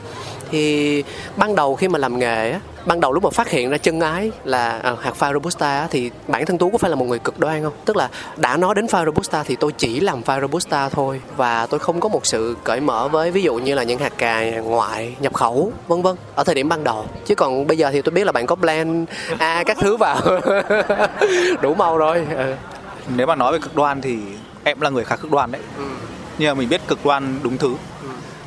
[0.51, 1.05] thì
[1.37, 4.01] ban đầu khi mà làm nghề á ban đầu lúc mà phát hiện ra chân
[4.01, 7.19] ái là à, hạt pha robusta thì bản thân tú có phải là một người
[7.19, 7.73] cực đoan không?
[7.85, 11.67] Tức là đã nói đến pha robusta thì tôi chỉ làm pha robusta thôi và
[11.67, 14.61] tôi không có một sự cởi mở với ví dụ như là những hạt cà
[14.61, 17.07] ngoại nhập khẩu vân vân ở thời điểm ban đầu.
[17.27, 20.21] Chứ còn bây giờ thì tôi biết là bạn có blend a các thứ vào.
[21.63, 22.27] Đủ màu rồi.
[22.37, 22.55] Ừ.
[23.17, 24.19] nếu mà nói về cực đoan thì
[24.65, 25.63] em là người khá cực đoan đấy.
[25.79, 25.85] Ừ.
[26.39, 27.75] nhưng mà mình biết cực đoan đúng thứ.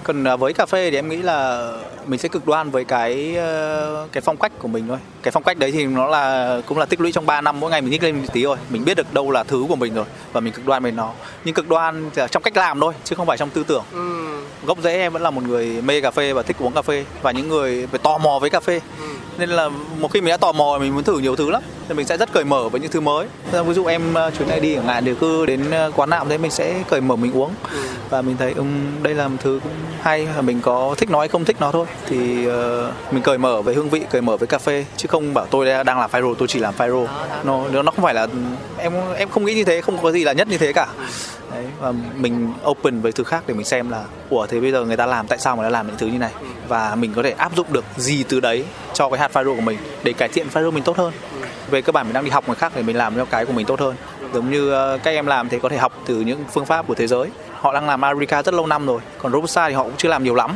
[0.04, 1.70] Còn à, với cà phê thì em nghĩ là
[2.08, 4.97] mình sẽ cực đoan với cái ờ, cái phong cách của mình thôi.
[5.24, 7.72] Cái phong cách đấy thì nó là cũng là tích lũy trong 3 năm mỗi
[7.72, 9.93] ngày mình nhích lên một tí rồi mình biết được đâu là thứ của mình
[9.93, 11.12] rồi và mình cực đoan với nó.
[11.45, 13.84] Nhưng cực đoan trong cách làm thôi chứ không phải trong tư tưởng.
[13.91, 14.24] Ừ.
[14.66, 17.06] gốc rễ em vẫn là một người mê cà phê và thích uống cà phê
[17.22, 18.80] và những người phải tò mò với cà phê.
[18.99, 19.06] Ừ.
[19.38, 21.64] nên là một khi mình đã tò mò mình muốn thử nhiều thứ lắm.
[21.88, 23.28] Thì mình sẽ rất cởi mở với những thứ mới.
[23.51, 26.26] Ví dụ em ờ, chuyến này đi chẳng hạn thì cứ đến ờ, quán nào
[26.30, 27.51] thế mình sẽ cởi mở mình uống.
[27.72, 27.80] Ừ.
[28.10, 31.28] và mình thấy um, đây là một thứ cũng hay mình có thích nó hay
[31.28, 32.53] không thích nó thôi thì uh,
[33.13, 35.83] mình cởi mở về hương vị cởi mở với cà phê chứ không bảo tôi
[35.83, 36.89] đang làm phai tôi chỉ làm phai
[37.43, 38.27] nó nó không phải là
[38.77, 40.87] em em không nghĩ như thế không có gì là nhất như thế cả.
[41.51, 44.85] Đấy, và mình open với thứ khác để mình xem là ủa thế bây giờ
[44.85, 46.31] người ta làm tại sao mà nó làm những thứ như này?
[46.67, 49.55] Và mình có thể áp dụng được gì từ đấy cho cái hạt phai của
[49.55, 51.13] mình để cải thiện phai mình tốt hơn.
[51.69, 53.53] Về cơ bản mình đang đi học người khác để mình làm cho cái của
[53.53, 53.95] mình tốt hơn.
[54.33, 56.95] Giống như ờ, các em làm thì có thể học từ những phương pháp của
[56.95, 57.29] thế giới.
[57.53, 60.23] Họ đang làm Arica rất lâu năm rồi còn Robusta thì họ cũng chưa làm
[60.23, 60.55] nhiều lắm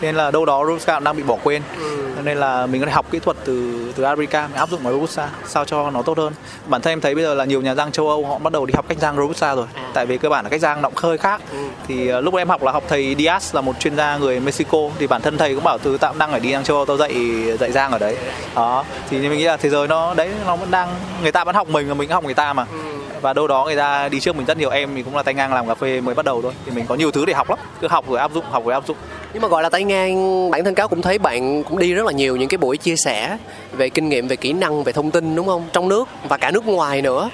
[0.00, 1.62] thế nên là đâu đó Robusta đang bị bỏ quên.
[1.78, 2.06] Ừ.
[2.24, 4.92] nên là mình có thể học kỹ thuật từ từ Arabica mình áp dụng vào
[4.92, 6.32] Robusta sao cho nó tốt hơn.
[6.66, 8.66] Bản thân em thấy bây giờ là nhiều nhà răng châu Âu họ bắt đầu
[8.66, 9.66] đi học cách rang Robusta rồi.
[9.74, 9.90] À.
[9.94, 11.40] tại vì cơ bản là cách rang nó cũng hơi khác.
[11.52, 11.58] Ừ.
[11.88, 14.78] thì uh, lúc em học là học thầy Diaz là một chuyên gia người Mexico.
[14.98, 16.96] Thì bản thân thầy cũng bảo từ tao đang ở đi răng châu Âu tao
[16.96, 17.14] dạy
[17.60, 18.16] dạy rang ở đấy.
[18.54, 18.84] Đó.
[19.10, 20.88] Thì mình nghĩ là thế giới nó đấy nó vẫn đang
[21.22, 22.66] người ta vẫn học mình và mình học người ta mà.
[22.72, 25.22] Ừ và đâu đó người ta đi trước mình rất nhiều em thì cũng là
[25.22, 26.52] tay ngang làm cà phê mới bắt đầu thôi.
[26.66, 28.74] Thì mình có nhiều thứ để học lắm, cứ học rồi áp dụng, học rồi
[28.74, 28.96] áp dụng.
[29.32, 32.06] Nhưng mà gọi là tay ngang, bản thân cáo cũng thấy bạn cũng đi rất
[32.06, 33.38] là nhiều những cái buổi chia sẻ
[33.72, 35.64] về kinh nghiệm, về kỹ năng, về thông tin, đúng không?
[35.72, 37.30] Trong nước và cả nước ngoài nữa.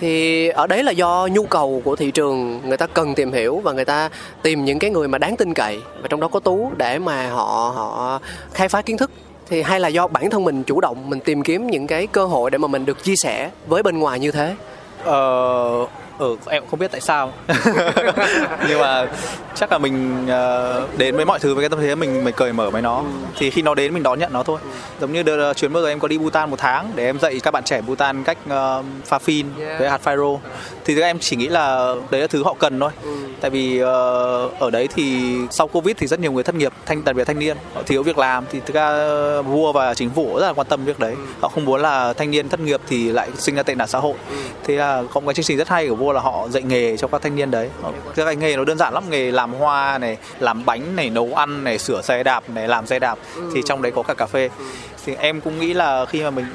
[0.00, 3.60] Thì ở đấy là do nhu cầu của thị trường, người ta cần tìm hiểu
[3.64, 4.10] và người ta
[4.42, 5.80] tìm những cái người mà đáng tin cậy.
[6.02, 8.20] Và trong đó có tú để mà họ họ
[8.52, 9.10] khai phá kiến thức.
[9.48, 12.26] Thì hay là do bản thân mình chủ động, mình tìm kiếm những cái cơ
[12.26, 14.54] hội để mà mình được chia sẻ với bên ngoài như thế?
[15.06, 15.86] Ờ
[16.18, 17.32] ừ em cũng không biết tại sao.
[18.68, 19.06] Nhưng mà
[19.54, 22.52] chắc là mình uh, đến với mọi thứ với cái tâm thế mình mình cởi
[22.52, 23.04] mở với nó.
[23.38, 24.58] Thì khi nó đến mình đón nhận nó thôi.
[25.00, 27.40] Giống như đợt, chuyến vừa rồi em có đi Bhutan một tháng để em dạy
[27.40, 29.46] các bạn trẻ Bhutan cách uh, pha phin
[29.78, 30.36] với hạt pharo
[30.84, 32.90] thì các em chỉ nghĩ là đấy là thứ họ cần thôi.
[33.40, 33.86] Tại vì uh,
[34.58, 37.38] ở đấy thì sau covid thì rất nhiều người thất nghiệp thanh đặc biệt thanh
[37.38, 37.56] niên.
[37.74, 40.84] Họ thiếu việc làm thì thực ra vua và chính phủ rất là quan tâm
[40.84, 41.14] việc đấy.
[41.40, 43.98] Họ không muốn là thanh niên thất nghiệp thì lại sinh ra tệ nạn xã
[43.98, 44.14] hội.
[44.64, 46.96] Thế là có một cái chương trình rất hay của vua là họ dạy nghề
[46.96, 47.70] cho các thanh niên đấy.
[48.16, 51.64] Cái nghề nó đơn giản lắm nghề làm hoa này làm bánh này nấu ăn
[51.64, 53.18] này sửa xe đạp này làm xe đạp
[53.54, 54.50] thì trong đấy có cả cà phê.
[55.04, 56.46] Thì em cũng nghĩ là khi mà mình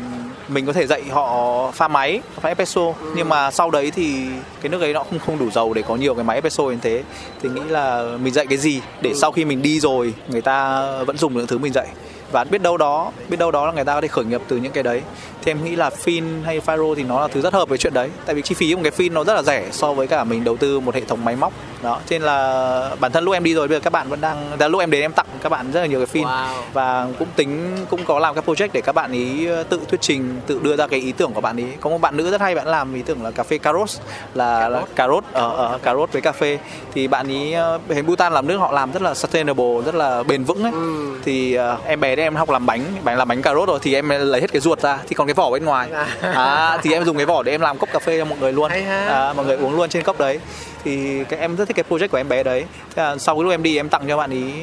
[0.47, 2.93] mình có thể dạy họ pha máy pha espresso ừ.
[3.15, 4.25] nhưng mà sau đấy thì
[4.61, 6.77] cái nước ấy nó không không đủ dầu để có nhiều cái máy espresso như
[6.81, 7.03] thế.
[7.41, 9.15] Thì nghĩ là mình dạy cái gì để ừ.
[9.21, 11.87] sau khi mình đi rồi người ta vẫn dùng những thứ mình dạy
[12.31, 14.57] và biết đâu đó biết đâu đó là người ta có thể khởi nghiệp từ
[14.57, 15.01] những cái đấy.
[15.41, 17.93] Thì em nghĩ là fin hay Firo thì nó là thứ rất hợp với chuyện
[17.93, 18.09] đấy.
[18.25, 20.43] Tại vì chi phí của cái fin nó rất là rẻ so với cả mình
[20.43, 21.53] đầu tư một hệ thống máy móc.
[21.83, 24.21] Đó cho nên là bản thân lúc em đi rồi bây giờ các bạn vẫn
[24.21, 26.27] đang là lúc em đến em tặng các bạn rất là nhiều cái fin.
[26.27, 26.61] Wow.
[26.73, 30.01] và cũng tính cũng có làm các project để các bạn ý ờ, tự thuyết
[30.01, 31.65] trình tự đưa ra cái ý tưởng của bạn ý.
[31.79, 33.89] Có một bạn nữ rất hay bạn làm ý tưởng là cà phê carrot
[34.33, 35.23] là, là carrot?
[35.33, 36.59] Ở uh, uh, carrot với cà phê.
[36.93, 40.23] Thì bạn ý uh, hình Bhutan làm nước họ làm rất là sustainable rất là
[40.23, 40.71] bền vững ấy.
[40.71, 41.19] Ừ.
[41.23, 43.79] thì uh, em bé đấy em học làm bánh bánh làm bánh cà rốt rồi
[43.81, 45.89] thì em lấy hết cái ruột ra thì còn cái vỏ bên ngoài.
[46.21, 48.53] À, thì em dùng cái vỏ để em làm cốc cà phê cho mọi người
[48.53, 48.71] luôn.
[49.07, 50.39] À, mọi người uống luôn trên cốc đấy.
[50.83, 52.65] Thì cái em rất thích cái project của em bé đấy.
[52.95, 54.53] Thế là sau cái lúc em đi em tặng cho bạn ý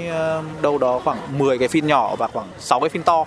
[0.63, 3.25] đâu đó khoảng 10 cái phim nhỏ và khoảng 6 cái phim to.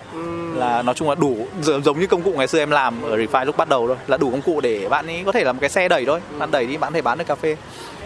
[0.54, 3.44] Là nói chung là đủ giống như công cụ ngày xưa em làm ở Refine
[3.44, 5.58] lúc bắt đầu thôi là đủ công cụ để bạn ấy có thể là một
[5.60, 6.20] cái xe đẩy thôi.
[6.38, 7.56] Bạn đẩy đi bạn có thể bán được cà phê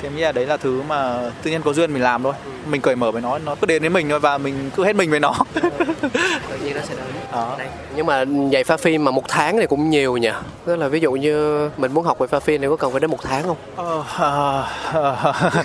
[0.03, 2.33] thì em nghĩ là đấy là thứ mà tự nhiên có duyên mình làm thôi.
[2.71, 4.97] Mình cởi mở với nó nó cứ đến với mình thôi và mình cứ hết
[4.97, 5.35] mình với nó.
[5.55, 7.07] Tự nhiên nó sẽ đến.
[7.33, 7.57] Đó.
[7.97, 10.31] nhưng mà dạy pha phim mà một tháng thì cũng nhiều nhỉ?
[10.65, 13.01] Tức là ví dụ như mình muốn học về pha phim thì có cần phải
[13.01, 13.57] đến một tháng không?
[13.77, 15.33] Ờ, ờ, ờ.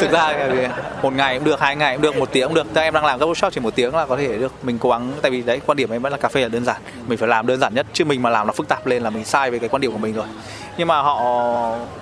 [0.00, 0.48] thực ra
[1.02, 2.66] một ngày cũng được hai ngày cũng được một tiếng cũng được.
[2.74, 4.52] Tại em đang làm các workshop chỉ một tiếng là có thể được.
[4.62, 6.64] Mình cố gắng tại vì đấy quan điểm em vẫn là cà phê là đơn
[6.64, 6.82] giản.
[7.06, 7.86] Mình phải làm đơn giản nhất.
[7.92, 9.92] Chứ mình mà làm nó phức tạp lên là mình sai về cái quan điểm
[9.92, 10.26] của mình rồi
[10.78, 11.20] nhưng mà họ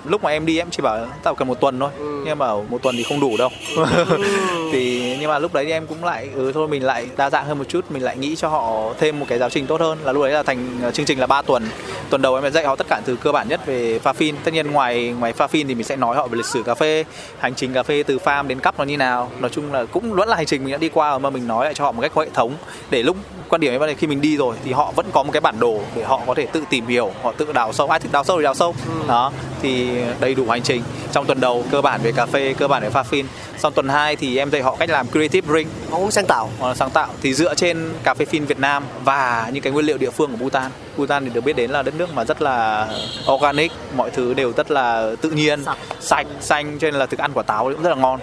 [0.05, 1.89] lúc mà em đi em chỉ bảo tao cần một tuần thôi.
[1.97, 2.23] Ừ.
[2.25, 3.49] nhưng mà một tuần thì không đủ đâu.
[3.75, 3.85] Ừ.
[4.71, 7.45] thì nhưng mà lúc đấy thì em cũng lại ừ thôi mình lại đa dạng
[7.45, 7.85] hơn một chút.
[7.91, 9.97] Mình lại nghĩ cho họ thêm một cái giáo trình tốt hơn.
[10.03, 11.63] Là lúc đấy là thành ờ, chương trình là 3 tuần.
[12.09, 14.35] Tuần đầu em sẽ dạy họ tất cả từ cơ bản nhất về pha phin.
[14.43, 16.75] Tất nhiên ngoài ngoài pha phin thì mình sẽ nói họ về lịch sử cà
[16.75, 17.05] phê
[17.39, 19.31] hành trình cà phê từ farm đến cup nó như nào.
[19.39, 21.65] Nói chung là cũng vẫn là hành trình mình đã đi qua mà mình nói
[21.65, 22.53] lại cho họ một cách có hệ thống.
[22.89, 23.17] Để lúc
[23.49, 25.79] quan điểm ấy khi mình đi rồi thì họ vẫn có một cái bản đồ
[25.95, 27.87] để họ có thể tự tìm hiểu họ tự đào sâu.
[27.87, 29.07] Ai thích đào sâu thì đào sâu ừ.
[29.07, 29.89] đó thì
[30.19, 30.83] đầy đủ hành trình.
[31.11, 33.25] Trong tuần đầu cơ bản về cà phê cơ bản về pha phin.
[33.57, 35.71] Sau tuần 2 thì em dạy họ cách làm creative drink.
[35.91, 36.49] Món sáng tạo.
[36.59, 37.07] Món sáng tạo.
[37.21, 40.31] Thì dựa trên cà phê phin Việt Nam và những cái nguyên liệu địa phương
[40.31, 40.71] của Bhutan.
[40.97, 42.87] Bhutan thì được biết đến là đất nước mà rất là
[43.31, 43.71] organic.
[43.95, 45.63] Mọi thứ đều rất là tự nhiên.
[45.63, 48.19] Sạch, sạch xanh cho nên là thức ăn quả táo cũng rất là ngon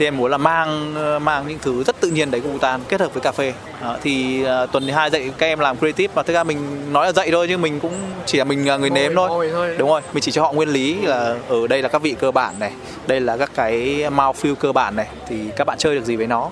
[0.00, 0.94] thì em muốn là mang
[1.24, 3.52] mang những thứ rất tự nhiên đấy của Bhutan kết hợp với cà phê.
[3.82, 6.92] Đó, thì uh, tuần thứ hai dạy các em làm creative và thực ra mình
[6.92, 7.92] nói là dạy thôi nhưng mình cũng
[8.26, 9.50] chỉ là mình là người nếm thôi.
[9.52, 9.74] thôi.
[9.78, 12.30] Đúng rồi mình chỉ cho họ nguyên lý là ở đây là các vị cơ
[12.30, 12.72] bản này
[13.06, 16.26] đây là các cái mouthfeel cơ bản này thì các bạn chơi được gì với
[16.26, 16.50] nó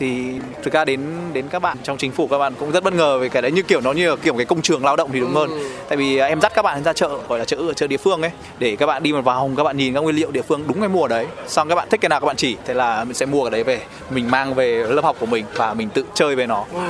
[0.00, 0.32] thì
[0.62, 1.00] thực ra đến
[1.32, 3.52] đến các bạn trong chính phủ các bạn cũng rất bất ngờ về cái đấy
[3.52, 5.68] như kiểu nó như kiểu cái công trường lao động thì đúng hơn ừ.
[5.88, 8.22] tại vì em dắt các bạn ra chợ gọi là chợ ở chợ địa phương
[8.22, 10.64] ấy để các bạn đi một vòng các bạn nhìn các nguyên liệu địa phương
[10.66, 13.04] đúng cái mùa đấy xong các bạn thích cái nào các bạn chỉ thế là
[13.04, 13.80] mình sẽ mua cái đấy về
[14.10, 16.80] mình mang về lớp học của mình và mình tự chơi với nó ừ.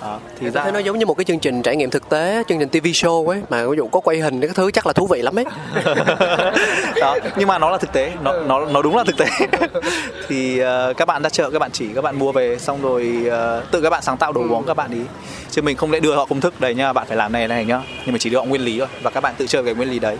[0.00, 2.42] à, thì ra thấy nó giống như một cái chương trình trải nghiệm thực tế
[2.48, 4.92] chương trình TV show ấy mà ví dụ có quay hình cái thứ chắc là
[4.92, 5.44] thú vị lắm ấy
[7.00, 9.26] đó nhưng mà nó là thực tế nó nó nó đúng là thực tế
[10.28, 13.16] thì uh, các bạn ra chợ các bạn chỉ các bạn mua về xong rồi
[13.26, 15.00] uh, tự các bạn sáng tạo đồ uống các bạn ý.
[15.50, 17.64] Chứ mình không lẽ đưa họ công thức đấy nhá bạn phải làm này này
[17.64, 17.80] nhá.
[18.04, 19.90] Nhưng mà chỉ đưa họ nguyên lý thôi và các bạn tự chơi về nguyên
[19.90, 20.16] lý đấy.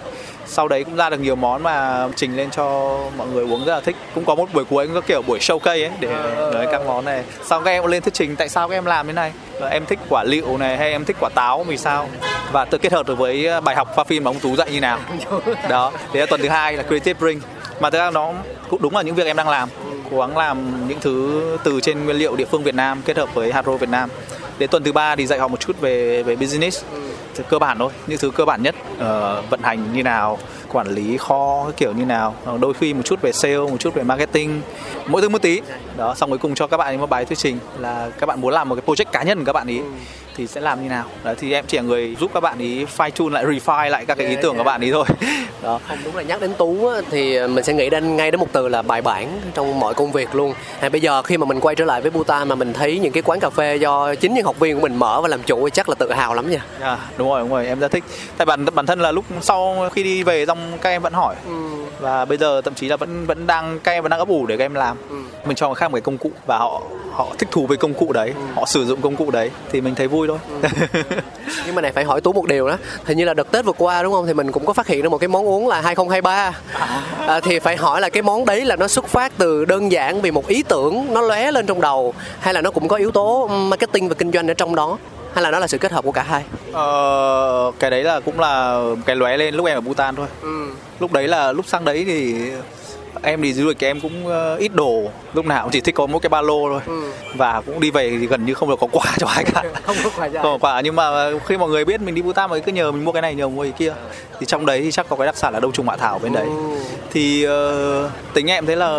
[0.47, 3.75] Sau đấy cũng ra được nhiều món mà trình lên cho mọi người uống rất
[3.75, 3.97] là thích.
[4.15, 6.09] Cũng có một buổi cuối cũng có kiểu buổi show cây ấy để
[6.53, 7.25] nói các món này.
[7.45, 9.33] Sau các em lên thuyết trình tại sao các em làm thế này.
[9.61, 12.09] Và em thích quả liệu này hay em thích quả táo vì sao?
[12.53, 14.81] Và tự kết hợp được với bài học pha phim mà ông tú dạy như
[14.81, 14.99] nào.
[15.69, 17.41] Đó thế là tuần thứ hai là creative ring.
[17.81, 18.33] Mà thực ra nó
[18.71, 19.69] cũng đúng là những việc em đang làm
[20.11, 23.35] cố gắng làm những thứ từ trên nguyên liệu địa phương Việt Nam kết hợp
[23.35, 24.11] với hạt Việt Nam.
[24.59, 26.85] Đến tuần thứ ba thì dạy họ một chút về về business.
[27.35, 30.39] Thì cơ bản thôi những thứ cơ bản nhất uh, vận hành như nào
[30.73, 33.95] quản lý kho kiểu như nào ờ, đôi khi một chút về sale một chút
[33.95, 34.61] về marketing
[35.07, 35.61] mỗi thứ một tí.
[35.97, 38.55] Đó xong cuối cùng cho các bạn một bài thuyết trình là các bạn muốn
[38.55, 39.81] làm một cái project cá nhân của các bạn ý
[40.39, 41.05] thì sẽ làm như nào?
[41.25, 44.05] Đấy, thì em chỉ là người giúp các bạn ý fine tune lại refine lại
[44.07, 45.05] các cái ý tưởng của bạn ý thôi.
[45.63, 45.81] Đó.
[45.89, 48.47] Không đúng là nhắc đến tú á, thì mình sẽ nghĩ đến ngay đến một
[48.53, 50.55] từ là bài bản trong mọi công việc luôn.
[50.81, 53.13] À, bây giờ khi mà mình quay trở lại với Bhutan mà mình thấy những
[53.13, 55.65] cái quán cà phê do chính những học viên của mình mở và làm chủ
[55.65, 56.65] thì chắc là tự hào lắm nha.
[56.81, 58.05] À, đúng rồi đúng rồi em rất thích.
[58.37, 61.35] Tại bản bản thân là lúc sau khi đi về xong các em vẫn hỏi.
[61.47, 61.53] Ừ.
[62.01, 64.47] và bây giờ thậm chí là vẫn vẫn đang các em vẫn đang ấp ủ
[64.47, 64.97] để các em làm.
[65.11, 65.17] Ừ.
[65.47, 66.83] mình cho người khác một cái công cụ và họ
[67.13, 68.33] họ thích thú với công cụ đấy.
[68.37, 68.43] Ừ.
[68.55, 70.39] họ sử dụng công cụ đấy thì mình thấy vui thôi.
[71.67, 72.77] Nhưng mà này phải hỏi tú một điều đó.
[73.05, 74.27] Hình như là đợt tết vừa qua đúng không?
[74.27, 76.53] Thì mình cũng có phát hiện ra một cái món uống là 2023
[77.27, 80.21] à, thì phải hỏi là cái món đấy là nó xuất phát từ đơn giản
[80.21, 83.11] vì một ý tưởng nó lóe lên trong đầu hay là nó cũng có yếu
[83.11, 84.99] tố marketing và kinh doanh ở trong đó?
[85.35, 86.45] Hay là nó là sự kết hợp của cả hai?
[86.73, 90.27] Ờ, cái đấy là cũng là cái lóe lên lúc em ở Bhutan thôi.
[90.43, 90.67] Ừ.
[91.01, 92.35] lúc đấy là lúc sang đấy thì
[93.23, 95.03] em đi du lịch em cũng ờ, ít đồ
[95.35, 96.81] lúc nào cũng chỉ thích có một cái ba lô thôi.
[96.87, 97.03] Ừ.
[97.35, 99.63] và cũng đi về thì gần như không được có quà cho ai cả.
[99.87, 100.81] Không có quà không có quà.
[100.81, 103.23] Nhưng mà khi mọi người biết mình đi Bhutan mới cứ nhờ mình mua cái
[103.23, 103.93] này nhờ mua cái kia
[104.41, 106.33] thì trong đấy thì chắc có cái đặc sản là đông trùng hạ thảo bên
[106.33, 106.47] đấy.
[106.47, 106.77] Ừ.
[107.11, 108.99] thì ờ, tính em thấy là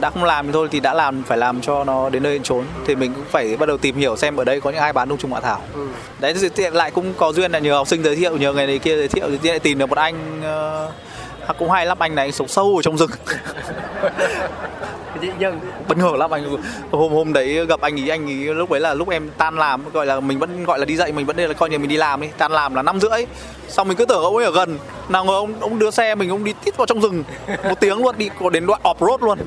[0.00, 2.42] đã không làm thì thôi thì đã làm phải làm cho nó đến nơi đến
[2.42, 2.64] chốn.
[2.86, 5.08] Thì mình cũng phải bắt đầu tìm hiểu xem ở đây có những ai bán
[5.08, 5.60] đông trùng hạ thảo.
[5.74, 5.86] Ừ.
[6.18, 8.78] đấy thì lại cũng có duyên là nhờ học sinh giới thiệu nhờ người này
[8.78, 10.90] kia giới thiệu thì lại tìm được một anh ờ,
[11.58, 13.10] cũng hay lắm anh này anh sống sâu ở trong rừng.
[15.38, 16.56] Dân bất ngờ lắm anh
[16.90, 19.90] hôm hôm đấy gặp anh ý anh ý lúc đấy là lúc em tan làm
[19.92, 21.96] gọi là mình vẫn gọi là đi dậy mình vẫn là coi như mình đi
[21.96, 23.26] làm đi tan làm là năm rưỡi.
[23.68, 24.78] Xong mình cứ tưởng ông ấy ở gần
[25.08, 27.24] nào ngờ ông ông đưa xe mình ông đi tít vào trong rừng.
[27.48, 29.38] Một tiếng luôn đi có đến đoạn off road luôn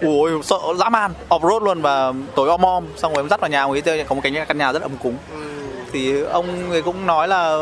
[0.00, 1.12] ui sợ dã man.
[1.28, 2.84] Off road luôn và tối om om.
[2.96, 4.82] Xong rồi em dắt vào nhà ông ấy chơi có một cái căn nhà rất
[4.82, 5.16] ấm cúng.
[5.92, 7.58] Thì ông ấy cũng nói là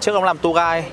[0.00, 0.84] trước ông làm tour guide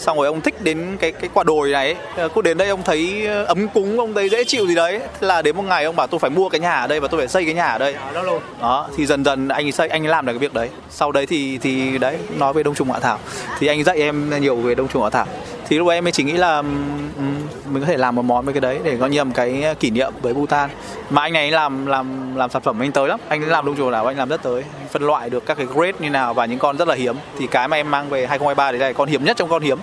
[0.00, 2.28] xong rồi ông thích đến cái cái quả đồi này ấy.
[2.34, 4.98] cứ đến đây ông thấy ấm cúng ông thấy dễ chịu gì đấy.
[4.98, 7.08] Thế là đến một ngày ông bảo tôi phải mua cái nhà ở đây và
[7.08, 7.94] tôi phải xây cái nhà ở đây.
[8.14, 8.42] Đó luôn.
[8.60, 10.68] Đó thì dần dần anh ấy xây anh ấy làm được cái việc đấy.
[10.90, 13.18] Sau đấy thì thì đấy nói về đông trùng hạ thảo.
[13.58, 15.26] Thì anh dạy em nhiều về đông trùng hạ thảo.
[15.68, 17.39] Thì lúc ấy em mới chỉ nghĩ là ừm,
[17.70, 19.90] mình có thể làm một món với cái đấy để coi như một cái kỷ
[19.90, 20.70] niệm với Bhutan.
[21.10, 23.20] Mà anh này làm làm làm sản phẩm anh tới lắm.
[23.28, 24.62] Anh làm đông trùng hạ thảo anh làm rất tới.
[24.80, 27.16] Anh phân loại được các cái grade như nào và những con rất là hiếm.
[27.38, 29.78] Thì cái mà em mang về 2023 đấy là con hiếm nhất trong con hiếm.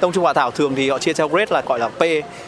[0.00, 2.00] Đông trùng hạ thảo thường thì họ chia theo grade là gọi là P.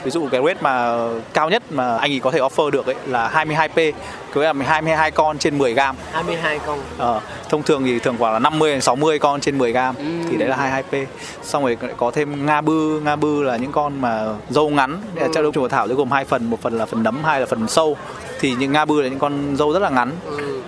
[0.05, 0.99] Ví dụ cái grade mà
[1.35, 3.93] cao nhất mà anh ấy có thể offer được ấy là 22P
[4.41, 8.33] nghĩa là 22 con trên 10 gram 22 con Ờ, thông thường thì thường khoảng
[8.33, 9.95] là 50 đến 60 con trên 10 gram
[10.31, 11.07] thì đấy là 22p.
[11.43, 15.01] Xong rồi lại có thêm nga bư, nga bư là những con mà dâu ngắn.
[15.17, 15.29] Ừ.
[15.35, 17.47] Trong đông trùng thảo sẽ gồm hai phần, một phần là phần nấm, hai là
[17.47, 17.97] phần sâu.
[18.41, 20.13] Thì những nga bư là những con dâu rất là ngắn.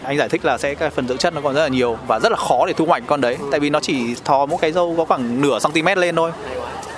[0.05, 2.21] Anh giải thích là sẽ cái phần dưỡng chất nó còn rất là nhiều và
[2.21, 3.37] rất là khó để thu hoạch con đấy.
[3.51, 6.31] Tại vì nó chỉ thò mỗi cái dâu có khoảng nửa cm lên thôi.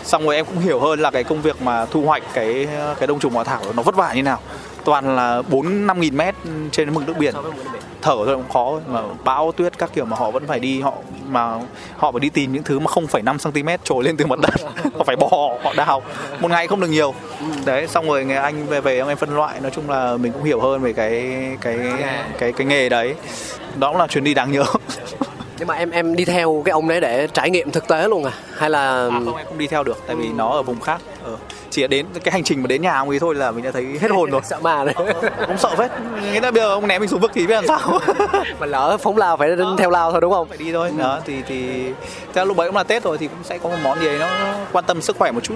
[0.05, 2.68] Xong rồi em cũng hiểu hơn là cái công việc mà thu hoạch cái
[2.99, 4.39] cái đông trùng hạ thảo nó vất vả như nào.
[4.85, 6.35] Toàn là 4 5 nghìn mét
[6.72, 7.35] trên mực nước biển.
[8.03, 10.93] Thở thôi cũng khó mà bão tuyết các kiểu mà họ vẫn phải đi họ
[11.26, 11.59] mà
[11.97, 14.51] họ phải đi tìm những thứ mà 0,5 cm trồi lên từ mặt đất.
[14.99, 15.28] Họ phải bò
[15.62, 16.03] họ đào.
[16.41, 17.14] Một ngày không được nhiều.
[17.64, 20.33] Đấy xong rồi người anh về về ông em phân loại nói chung là mình
[20.33, 21.78] cũng hiểu hơn về cái cái
[22.39, 23.14] cái cái nghề đấy.
[23.76, 24.64] Đó cũng là chuyến đi đáng nhớ.
[25.59, 28.24] Nhưng mà em em đi theo cái ông đấy để trải nghiệm thực tế luôn
[28.24, 28.33] à?
[28.57, 31.01] Hay là à, không em không đi theo được tại vì nó ở vùng khác
[31.31, 31.37] ờ.
[31.70, 33.87] chỉ đến cái hành trình mà đến nhà ông ấy thôi là mình đã thấy
[34.01, 34.41] hết hồn rồi.
[34.51, 34.95] Sợ ma đấy
[35.47, 35.91] cũng sợ phết.
[36.33, 38.01] Nghĩa là bây giờ ông ném mình xuống vực thì biết làm sao.
[38.61, 40.49] Mà lỡ phóng lao phải đến theo lao thôi đúng không?
[40.49, 40.93] Phải đi thôi.
[40.99, 41.91] Đó thì thì
[42.35, 44.18] theo lúc đấy cũng là tết rồi thì cũng sẽ có một món gì đấy
[44.18, 44.28] nó
[44.72, 45.55] quan tâm sức khỏe một chút.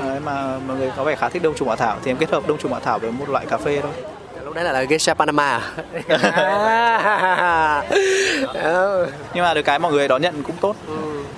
[0.00, 1.96] Đấy, mà mọi người có vẻ khá thích đông trùng hạ thảo.
[2.04, 4.13] Thì em kết hợp đông trùng hạ thảo với một loại cà phê thôi
[4.54, 5.60] đấy là, là geisha panama à?
[8.54, 9.06] Ờ.
[9.34, 10.76] nhưng mà được cái mọi người đón nhận cũng tốt.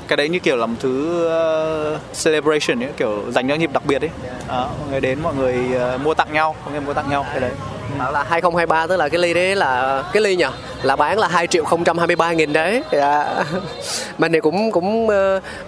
[0.09, 3.83] Cái đấy như kiểu là một thứ uh, celebration ấy, kiểu dành cho nhịp đặc
[3.87, 4.11] biệt ấy.
[4.49, 5.57] Đó, mọi người đến mọi người
[5.95, 7.51] uh, mua tặng nhau mọi người mua tặng nhau cái đấy.
[7.99, 10.45] Bảo là 2023 tức là cái ly đấy là cái ly nhỉ
[10.83, 12.83] là bán là 2 triệu 023 nghìn đấy.
[12.93, 13.45] Dạ.
[14.19, 15.09] mình thì cũng cũng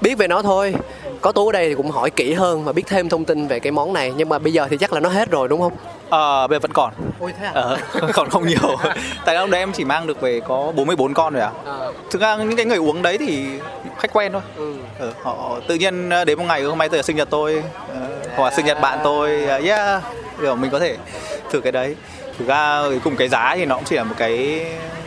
[0.00, 0.74] biết về nó thôi.
[1.20, 3.60] Có tú ở đây thì cũng hỏi kỹ hơn và biết thêm thông tin về
[3.60, 4.12] cái món này.
[4.16, 5.72] Nhưng mà bây giờ thì chắc là nó hết rồi đúng không
[6.10, 6.92] Ờ, bây giờ vẫn còn.
[7.20, 7.50] Ôi thế à?
[7.54, 7.78] Ờ,
[8.12, 8.76] còn không nhiều.
[9.24, 11.92] Tại lúc đấy em chỉ mang được về có 44 con rồi à Ờ.
[12.10, 13.46] thực ra những cái người uống đấy thì
[13.98, 14.42] khách quen thôi.
[14.56, 14.74] Ừ.
[14.98, 17.62] ừ, họ tự nhiên ờ, đến một ngày hôm nay tôi là sinh nhật tôi
[17.94, 18.00] ờ,
[18.36, 20.02] hoặc là sinh nhật bạn tôi yeah
[20.40, 20.96] kiểu mình có thể
[21.50, 21.96] thử cái đấy.
[22.38, 24.66] Thực ra cuối cùng cái giá thì nó cũng chỉ là một cái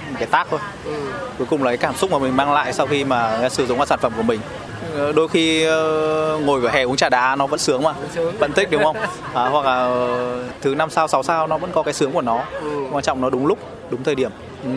[0.10, 0.60] một cái tác thôi.
[0.86, 0.92] Ừ.
[1.38, 3.80] cuối cùng là cái cảm xúc mà mình mang lại sau khi mà sử dụng
[3.80, 4.40] các sản phẩm của mình
[5.16, 7.94] đôi khi ờ, ngồi vỉa hè uống trà đá nó vẫn sướng mà.
[8.40, 8.96] Vẫn thích đúng không?
[9.34, 12.22] À, hoặc là ờ, thứ năm sao sáu sao nó vẫn có cái sướng của
[12.22, 12.44] nó.
[12.62, 12.70] Ừ.
[12.92, 13.58] quan trọng nó đúng lúc
[13.90, 14.32] đúng thời điểm.
[14.64, 14.70] Ừ.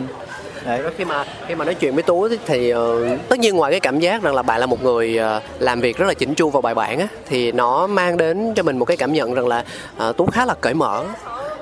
[0.65, 0.81] đấy.
[0.97, 3.99] Khi mà khi mà nói chuyện với tú thì- ờ, tất nhiên ngoài cái cảm
[3.99, 6.61] giác rằng là bạn là một người ờ, làm việc rất là chỉnh chu và
[6.61, 9.63] bài bản á thì nó mang đến cho mình một cái cảm nhận rằng là
[9.97, 11.03] ờ, tú khá là cởi mở.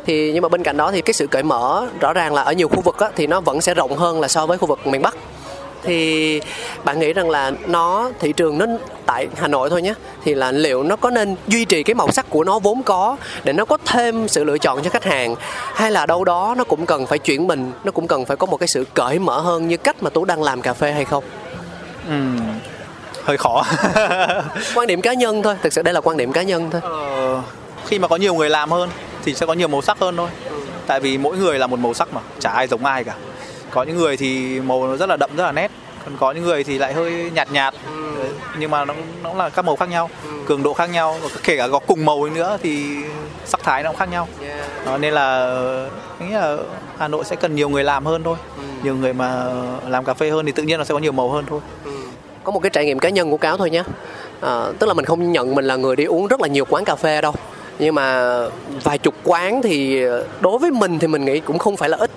[0.06, 2.52] Thì nhưng mà bên cạnh đó thì cái sự cởi mở rõ ràng là ở
[2.54, 4.88] nhiều khu vực á, thì nó vẫn sẽ rộng hơn là so với khu vực
[4.88, 5.16] miền Bắc
[5.84, 6.42] thì
[6.84, 8.66] bạn nghĩ rằng là nó thị trường nó
[9.06, 12.12] tại Hà Nội thôi nhé thì là liệu nó có nên duy trì cái màu
[12.12, 15.36] sắc của nó vốn có để nó có thêm sự lựa chọn cho khách hàng?
[15.74, 18.48] Hay là đâu đó nó cũng cần phải chuyển mình nó cũng cần phải có
[18.48, 21.06] một cái sự cởi mở hơn như cách mà tú đang làm cà phê hay
[21.06, 21.24] không?
[22.08, 22.14] Ừ,
[23.24, 23.64] hơi khó.
[24.76, 26.82] Quan điểm cá nhân thôi thực sự đây là quan điểm cá nhân thôi.
[26.84, 27.42] Ờ,
[27.86, 28.90] khi mà có nhiều người làm hơn
[29.26, 30.30] thì sẽ có nhiều màu sắc hơn thôi.
[30.88, 33.14] Tại vì mỗi người là một màu sắc mà chả ai giống ai cả
[33.74, 35.72] có những người thì màu nó rất là đậm rất là nét
[36.06, 38.26] còn có những người thì lại hơi nhạt nhạt ừ.
[38.60, 38.94] nhưng mà nó
[39.24, 40.30] nó là các màu khác nhau ừ.
[40.46, 42.86] cường độ khác nhau kể cả có cùng màu nữa thì
[43.46, 44.86] sắc thái nó cũng khác nhau yeah.
[44.86, 45.56] đó, nên là
[46.20, 46.58] nghĩ là
[46.98, 48.64] Hà Nội sẽ cần nhiều người làm hơn thôi ừ.
[48.84, 49.46] nhiều người mà
[49.88, 51.92] làm cà phê hơn thì tự nhiên nó sẽ có nhiều màu hơn thôi ừ.
[52.44, 53.84] có một cái trải nghiệm cá nhân của cáo thôi nhé
[54.42, 56.86] à, tức là mình không nhận mình là người đi uống rất là nhiều quán
[56.86, 57.34] cà phê đâu
[57.80, 58.38] nhưng mà
[58.84, 60.04] vài chục quán thì
[60.42, 62.12] đối với mình thì mình nghĩ cũng không phải là ít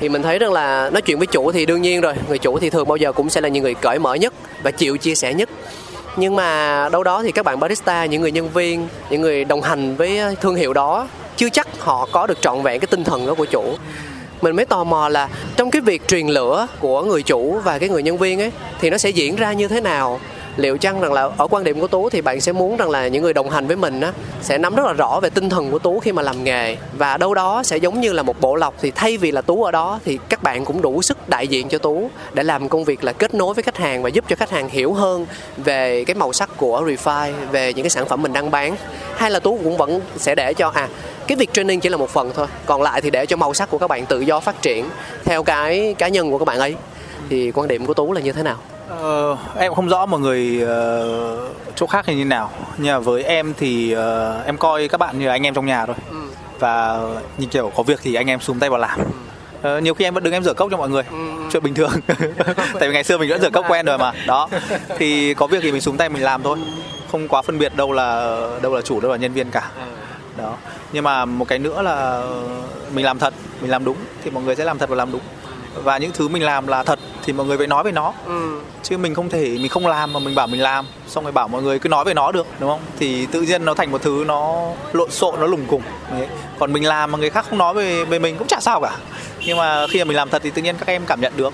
[0.00, 2.58] thì mình thấy rằng là nói chuyện với chủ thì đương nhiên rồi, người chủ
[2.58, 4.32] thì thường bao giờ cũng sẽ là những người cởi mở nhất
[4.62, 5.48] và chịu chia sẻ nhất.
[6.16, 9.62] Nhưng mà đâu đó thì các bạn barista, những người nhân viên, những người đồng
[9.62, 13.04] hành với ờ, thương hiệu đó chưa chắc họ có được trọn vẹn cái tinh
[13.04, 13.64] thần đó của chủ.
[14.42, 17.88] Mình mới tò mò là trong cái việc truyền lửa của người chủ và cái
[17.88, 20.20] người nhân viên ấy, thì nó sẽ diễn ra như thế nào?
[20.58, 23.08] Liệu chăng rằng là ở quan điểm của tú thì bạn sẽ muốn rằng là
[23.08, 25.70] những người đồng hành với mình á, sẽ nắm rất là rõ về tinh thần
[25.70, 26.76] của tú khi mà làm nghề?
[26.92, 29.64] Và đâu đó sẽ giống như là một bộ lọc thì thay vì là tú
[29.64, 32.84] ở đó thì các bạn cũng đủ sức đại diện cho tú để làm công
[32.84, 36.04] việc là kết nối với khách hàng và giúp cho khách hàng hiểu hơn về
[36.04, 38.76] cái màu sắc của refine về những cái sản phẩm mình đang bán.
[39.16, 40.88] Hay là tú cũng vẫn sẽ để cho à
[41.26, 43.70] cái việc training chỉ là một phần thôi, còn lại thì để cho màu sắc
[43.70, 44.88] của các bạn tự do phát triển
[45.24, 46.74] theo cái cá nhân của các bạn ấy.
[47.30, 48.56] Thì quan điểm của tú là như thế nào?
[48.88, 52.50] Ờ, em không rõ mọi người uh, chỗ khác thì như nào.
[52.78, 55.66] Nhưng mà với em thì uh, em coi các bạn như là anh em trong
[55.66, 55.96] nhà thôi.
[56.10, 56.16] Ừ.
[56.58, 57.00] và
[57.38, 59.00] như kiểu có việc thì anh em xuống tay vào làm.
[59.62, 59.76] Ừ.
[59.76, 61.02] uh, nhiều khi em vẫn đứng em rửa cốc cho mọi người.
[61.10, 61.16] Ừ.
[61.52, 61.90] chuyện bình thường.
[62.56, 64.12] Tại vì ngày xưa mình đã rửa cốc quen rồi mà.
[64.26, 64.48] Đó.
[64.98, 66.58] Thì có việc thì mình xuống tay mình làm thôi.
[67.12, 69.70] Không quá phân biệt đâu là đâu là chủ đâu là nhân viên cả.
[69.76, 69.82] Ừ.
[70.42, 70.56] đó.
[70.92, 72.22] Nhưng mà một cái nữa là
[72.94, 75.20] mình làm thật mình làm đúng thì mọi người sẽ làm thật và làm đúng
[75.84, 78.12] và những thứ mình làm là thật thì mọi người phải nói về nó.
[78.26, 78.60] Ừ.
[78.82, 81.48] chứ mình không thể mình không làm mà mình bảo mình làm xong rồi bảo
[81.48, 82.80] mọi người cứ nói về nó được đúng không?
[82.98, 86.26] Thì tự nhiên nó thành một thứ nó lộn xộn nó lùng cùng Đấy.
[86.58, 88.96] còn mình làm mà người khác không nói về về mình cũng chả sao cả.
[89.46, 91.52] Nhưng mà khi mà mình làm thật thì tự nhiên các em cảm nhận được.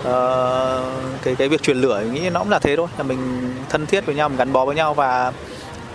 [0.00, 0.08] Uh,
[1.22, 2.86] cái cái việc truyền lửa nghĩ nó cũng là thế thôi.
[2.98, 5.32] Là mình thân thiết với nhau mình gắn bó với nhau và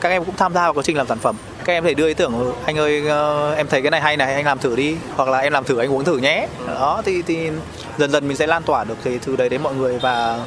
[0.02, 1.36] các em cũng tham gia vào quá trình làm sản phẩm.
[1.66, 4.34] Các em thể đưa ý tưởng, anh ơi ờ, em thấy cái này hay này,
[4.34, 4.96] anh làm thử đi.
[5.16, 6.48] Hoặc là, em làm thử, anh uống thử nhé.
[6.68, 7.50] Đó, thì thì
[7.98, 10.00] dần dần mình sẽ lan tỏa được cái thứ đấy đến mọi người.
[10.00, 10.40] Và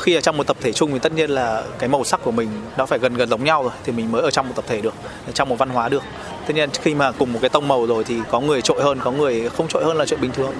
[0.00, 2.30] khi ở trong một tập thể chung thì tất nhiên là cái màu sắc của
[2.30, 4.64] mình nó phải gần gần giống nhau rồi, thì mình mới ở trong một tập
[4.68, 4.94] thể được,
[5.34, 6.02] trong một văn hóa được
[6.46, 8.98] tất nhiên khi mà cùng một cái tông màu rồi thì có người trội hơn
[9.04, 10.52] có người không trội hơn là chuyện bình thường.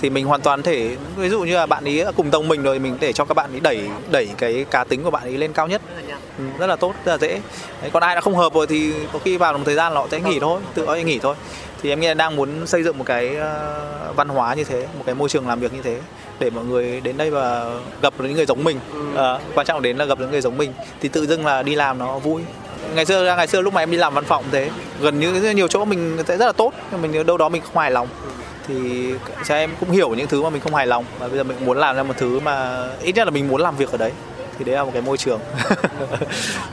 [0.00, 2.78] Thì mình hoàn toàn thể ví dụ như là bạn ấy cùng tông mình rồi
[2.78, 5.52] mình để cho các bạn ấy đẩy đẩy cái cá tính của bạn ấy lên
[5.52, 5.82] cao nhất.
[6.38, 7.40] Ừ, rất là tốt rất là dễ.
[7.80, 10.08] Đấy, còn ai đã không hợp rồi thì có khi vào một thời gian họ
[10.10, 11.34] sẽ nghỉ thôi tự có nghỉ thôi.
[11.82, 14.86] Thì em nghĩ là đang muốn xây dựng một cái ờ, văn hóa như thế
[14.98, 15.98] một cái môi trường làm việc như thế
[16.38, 18.80] để mọi người đến đây và gặp những người giống mình.
[19.16, 20.72] À, quan trọng đến là gặp những người giống mình.
[21.00, 22.42] Thì tự dưng là đi làm nó vui
[22.94, 24.70] ngày xưa ngày xưa lúc mà em đi làm văn phòng thế,
[25.00, 27.82] gần như nhiều chỗ mình sẽ rất là tốt, nhưng mình đâu đó mình không
[27.82, 28.08] hài lòng.
[28.68, 29.10] Thì
[29.44, 31.56] cho em cũng hiểu những thứ mà mình không hài lòng, và bây giờ mình
[31.64, 34.12] muốn làm ra một thứ mà ít nhất là mình muốn làm việc ở đấy.
[34.58, 35.40] Thì đấy là một cái môi trường.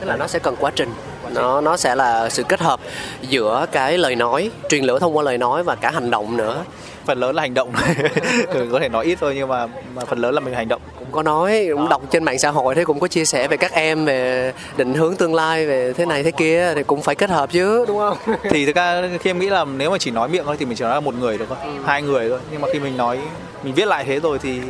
[0.00, 0.94] Tức là nó sẽ cần quá trình,
[1.30, 2.80] nó nó sẽ là sự kết hợp
[3.28, 6.64] giữa cái lời nói, truyền lửa thông qua lời nói và cả hành động nữa
[7.06, 7.72] phần lớn là hành động.
[8.72, 10.82] Có thể nói ít thôi nhưng mà, mà phần lớn là mình hành động.
[10.98, 13.56] Cũng có nói cũng đọc trên mạng xã hội thế cũng có chia sẻ về
[13.56, 17.14] các em về định hướng tương lai về thế này thế kia thì cũng phải
[17.14, 18.18] kết hợp chứ đúng không?
[18.50, 20.76] Thì thực ra khi em nghĩ là nếu mà chỉ nói miệng thôi thì mình
[20.76, 21.70] chỉ nói là một người thôi ừ.
[21.84, 22.38] hai người thôi.
[22.50, 23.18] Nhưng mà khi mình nói
[23.62, 24.60] mình viết lại thế rồi thì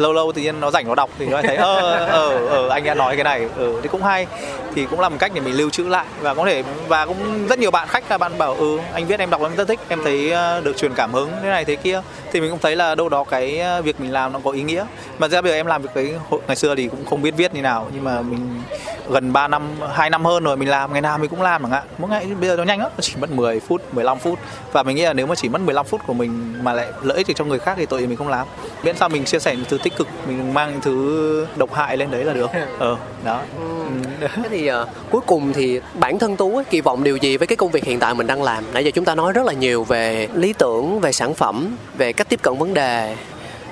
[0.00, 2.84] lâu lâu tự nhiên nó rảnh nó đọc thì nó thấy ơ ờ ờ anh
[2.84, 3.48] đã nói cái này.
[3.56, 4.26] Ừ thì cũng hay.
[4.74, 7.48] Thì cũng là một cách để mình lưu trữ lại và có thể, và cũng
[7.48, 9.80] rất nhiều bạn khách là bạn bảo ừ anh viết em đọc em rất thích,
[9.88, 12.02] em thấy ờ, được truyền cảm hứng thế này thế kia.
[12.32, 14.84] Thì mình cũng thấy là đâu đó cái việc mình làm nó có ý nghĩa.
[15.18, 16.12] Mà ra bây giờ em làm việc cái
[16.46, 18.62] ngày xưa thì cũng không biết viết như nào, nhưng mà mình
[19.10, 21.70] gần 3 năm 2 năm hơn rồi mình làm, ngày nào mình cũng làm chẳng
[21.70, 21.82] hạn.
[21.98, 24.38] Mỗi ngày, bây giờ nó nhanh lắm, nó chỉ mất 10 phút 15 phút.
[24.72, 27.16] Và mình nghĩ là nếu mà chỉ mất 15 phút của mình mà lại lợi
[27.16, 28.46] ích được cho người khác thì tội mình không làm.
[28.82, 31.96] Miễn sao mình chia sẻ từ tích tích cực mình mang những thứ độc hại
[31.96, 32.50] lên đấy là được.
[32.78, 33.42] Ờ đó.
[33.58, 34.26] Ừ.
[34.34, 37.46] thế thì uh, cuối cùng thì bản thân tú ấy, kỳ vọng điều gì với
[37.46, 38.64] cái công việc hiện tại mình đang làm?
[38.72, 42.12] Nãy giờ chúng ta nói rất là nhiều về lý tưởng về sản phẩm về
[42.12, 43.16] cách tiếp cận vấn đề.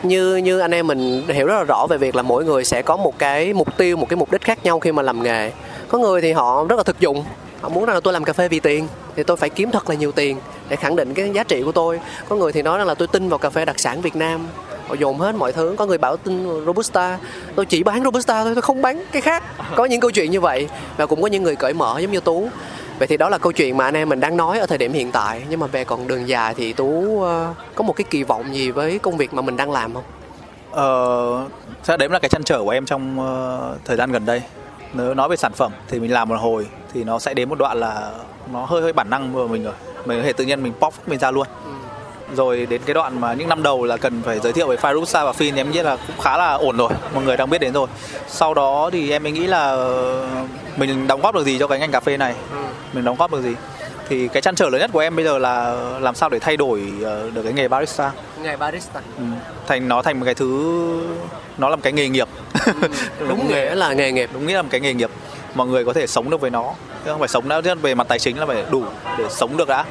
[0.02, 2.82] Như như anh em mình hiểu rất là rõ về việc là mỗi người sẽ
[2.82, 5.52] có một cái mục tiêu một cái mục đích khác nhau khi mà làm nghề.
[5.88, 7.24] Có người thì họ rất là thực dụng.
[7.60, 9.88] Họ muốn rằng là tôi làm cà phê vì tiền thì tôi phải kiếm thật
[9.88, 10.36] là nhiều tiền
[10.68, 12.00] để khẳng định cái giá trị của tôi.
[12.28, 14.46] Có người thì nói rằng là tôi tin vào cà phê đặc sản việt nam
[14.88, 15.74] họ dồn hết mọi thứ.
[15.78, 17.18] Có người bảo tin robusta.
[17.54, 19.42] Tôi chỉ bán robusta thôi tôi không bán cái khác.
[19.76, 22.20] Có những câu chuyện như vậy và cũng có những người cởi mở giống như
[22.20, 22.48] tú.
[22.98, 24.92] Vậy thì đó là câu chuyện mà anh em mình đang nói ở thời điểm
[24.92, 25.42] hiện tại.
[25.48, 28.70] Nhưng mà về còn đường dài thì tú ờ, có một cái kỳ vọng gì
[28.70, 30.04] với công việc mà mình đang làm không?
[30.70, 31.44] Ờ,
[31.84, 34.42] chắc đấy là cái chăn trở của em trong ờ, thời gian gần đây.
[34.92, 37.58] Nếu nói về sản phẩm thì mình làm một hồi thì nó sẽ đến một
[37.58, 38.10] đoạn là
[38.52, 39.74] nó hơi hơi bản năng của mình rồi.
[40.04, 41.46] Mình có thể tự nhiên mình pop mình ra luôn.
[42.36, 45.24] Rồi đến cái đoạn mà những năm đầu là cần phải giới thiệu về Firusa
[45.24, 47.72] và Fin em nghĩ là cũng khá là ổn rồi, mọi người đang biết đến
[47.72, 47.86] rồi.
[48.28, 49.76] Sau đó thì em mới nghĩ là
[50.76, 52.34] mình đóng góp được gì cho cái ngành cà phê này.
[52.92, 53.54] Mình đóng góp được gì.
[54.08, 56.56] Thì cái chăn trở lớn nhất của em bây giờ là làm sao để thay
[56.56, 58.10] đổi ờ, được cái nghề barista
[58.42, 59.24] nghề barista Ừ.
[59.66, 60.76] thành nó thành một cái thứ
[61.58, 62.28] nó là một cái nghề nghiệp
[63.28, 65.10] đúng nghĩa là nghề nghiệp đúng nghĩa là một cái nghề nghiệp
[65.54, 66.74] mọi người có thể sống được với nó.
[67.04, 68.84] Chứ không phải sống đã về mặt tài chính là phải đủ
[69.18, 69.84] để sống được đã.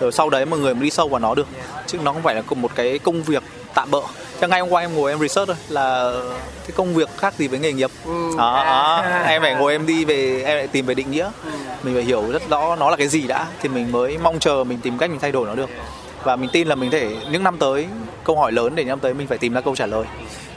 [0.00, 1.46] Rồi sau đấy mọi người mới đi sâu vào nó được.
[1.86, 3.42] Chứ nó không phải là một cái công việc
[3.74, 4.00] tạm bợ.
[4.40, 6.12] Chứ ngay hôm qua em ngồi em research thôi là
[6.62, 7.90] cái công việc khác gì với nghề nghiệp.
[8.38, 9.04] Đó, đó.
[9.26, 11.30] em phải ngồi em đi về em lại tìm về định nghĩa.
[11.82, 14.64] Mình phải hiểu rất rõ nó là cái gì đã thì mình mới mong chờ
[14.64, 15.70] mình tìm cách mình thay đổi nó được.
[16.24, 17.86] Và mình tin là mình thể những năm tới
[18.24, 20.04] câu hỏi lớn để những năm tới mình phải tìm ra câu trả lời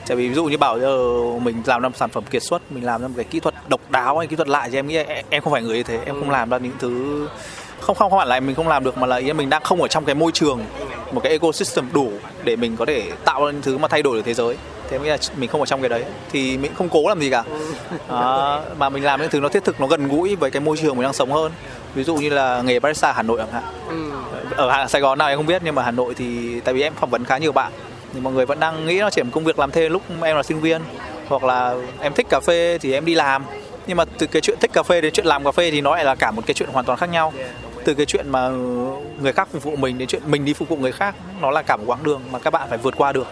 [0.07, 0.97] tại vì ví dụ như bảo giờ
[1.43, 3.81] mình làm ra sản phẩm kiệt xuất mình làm ra một cái kỹ thuật độc
[3.89, 4.97] đáo hay kỹ thuật lại thì em nghĩ
[5.29, 7.27] em- không phải người như thế em không làm ra những thứ
[7.79, 9.81] không không không hẳn là mình không làm được mà là ý mình đang không
[9.81, 10.59] ở trong cái môi trường
[11.11, 12.11] một cái ecosystem đủ
[12.43, 14.55] để mình có thể tạo ra những thứ mà thay đổi được thế giới.
[14.89, 17.19] Thế em nghĩ là mình không ở trong cái đấy thì mình không cố làm
[17.19, 17.43] gì cả.
[18.09, 20.77] Đó, mà mình làm những thứ nó thiết thực nó gần gũi với cái môi
[20.77, 21.51] trường mình đang sống hơn.
[21.95, 23.63] Ví dụ như là nghề barista Hà Nội chẳng hạn.
[24.55, 26.81] Ở Hà- Sài Gòn nào em không biết nhưng mà Hà Nội thì tại vì
[26.81, 27.71] em phỏng vấn khá nhiều bạn
[28.15, 30.01] thì mọi người vẫn đang nghĩ nó chỉ là một công việc làm thêm lúc
[30.21, 30.81] em là sinh viên,
[31.27, 33.45] hoặc là em thích cà phê thì em đi làm.
[33.87, 35.95] Nhưng mà từ cái chuyện thích cà phê đến chuyện làm cà phê thì nó
[35.95, 37.33] lại là cả một cái chuyện hoàn toàn khác nhau.
[37.83, 38.49] Từ cái chuyện mà
[39.21, 41.61] người khác phục vụ mình đến chuyện mình đi phục vụ người khác, nó là
[41.61, 43.27] cả một quãng đường mà các bạn phải vượt qua được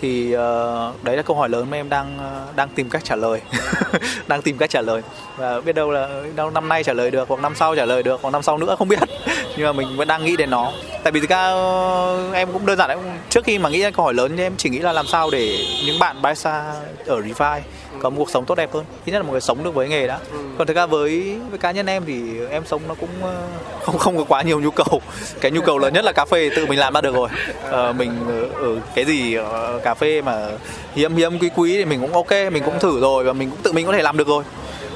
[0.00, 3.16] thì uh, đấy là câu hỏi lớn mà em đang ờ, đang tìm cách trả
[3.16, 3.40] lời.
[4.28, 5.02] Đang tìm cách trả lời.
[5.36, 8.02] Và biết đâu là đâu năm nay trả lời được hoặc năm sau trả lời
[8.02, 8.98] được hoặc năm sau nữa không biết.
[9.56, 10.72] Nhưng mà mình vẫn đang nghĩ đến nó.
[11.02, 13.90] Tại vì thực ra ờ, em cũng đơn giản em trước khi mà nghĩ ra
[13.90, 16.74] câu hỏi lớn thì em chỉ nghĩ là làm sao để những bạn barista
[17.06, 17.62] ở revive
[18.02, 18.84] có một cuộc sống tốt đẹp hơn.
[19.06, 20.18] Thứ nhất là một người sống được với nghề đã.
[20.58, 23.42] Còn thực ra với với cá nhân em thì em sống nó cũng ờ,
[23.82, 25.02] không không có quá nhiều nhu cầu.
[25.40, 27.28] Cái nhu cầu lớn nhất là cà phê tự mình làm ra được rồi.
[27.62, 30.48] Ờ, mình ở, ở cái gì ờ, cà phê mà
[30.94, 33.58] hiếm hiếm quý quý thì mình cũng ok mình cũng thử rồi và mình cũng
[33.62, 34.44] tự mình có thể làm được rồi.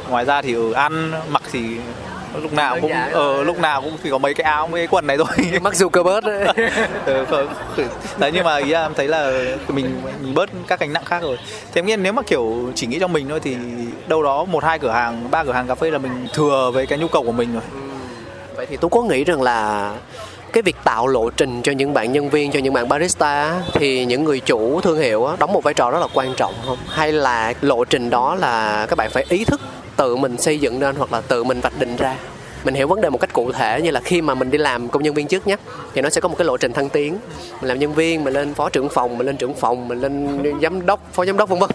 [0.09, 1.61] Ngoài ra thì ở ăn mặc thì
[2.43, 5.07] lúc nào cũng ờ lúc nào cũng chỉ có mấy cái áo mấy cái quần
[5.07, 5.27] này thôi.
[5.63, 6.67] Mark Zuckerberg ấy.
[7.07, 7.85] ừ, khờ- khờ-
[8.19, 9.33] đấy nhưng mà ý là em thấy là
[9.69, 11.37] mình mình bớt các gánh nặng khác rồi.
[11.73, 13.57] Thế em nghĩ nếu mà kiểu chỉ nghĩ cho mình thôi thì
[14.07, 16.87] đâu đó một hai cửa hàng ba cửa hàng cà phê là mình thừa với
[16.87, 17.63] cái nhu cầu của mình rồi.
[18.57, 19.93] Vậy thì tú có nghĩ rằng là
[20.53, 24.05] cái việc tạo lộ trình cho những bạn nhân viên cho những bạn barista thì
[24.05, 26.79] những người chủ thương hiệu đóng một vai trò rất là quan trọng không?
[26.89, 29.61] Hay là lộ trình đó là các bạn phải ý thức
[30.03, 32.17] tự mình xây dựng nên hoặc là tự mình vạch định ra.
[32.65, 34.89] Mình hiểu vấn đề một cách cụ thể như là khi mà mình đi làm
[34.89, 35.57] công nhân viên trước nhé
[35.95, 37.19] thì nó sẽ có một cái lộ trình thăng tiến.
[37.61, 40.43] Mình làm nhân viên mình lên phó trưởng phòng mình lên trưởng phòng mình lên
[40.63, 41.71] giám đốc phó giám đốc vân vân.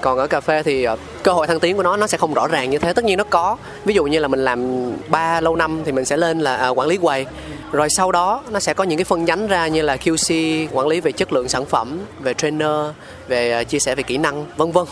[0.00, 2.34] Còn ở cà phê thì ờ, cơ hội thăng tiến của nó nó sẽ không
[2.34, 2.92] rõ ràng như thế.
[2.92, 3.56] Tất nhiên nó có.
[3.84, 6.68] Ví dụ như là mình làm 3 lâu năm thì mình sẽ lên là à,
[6.68, 7.26] quản lý quầy.
[7.72, 10.86] Rồi sau đó nó sẽ có những cái phân nhánh ra như là QC quản
[10.86, 12.86] lý về chất lượng sản phẩm về trainer
[13.28, 14.84] về ờ, chia sẻ về kỹ năng vân vân.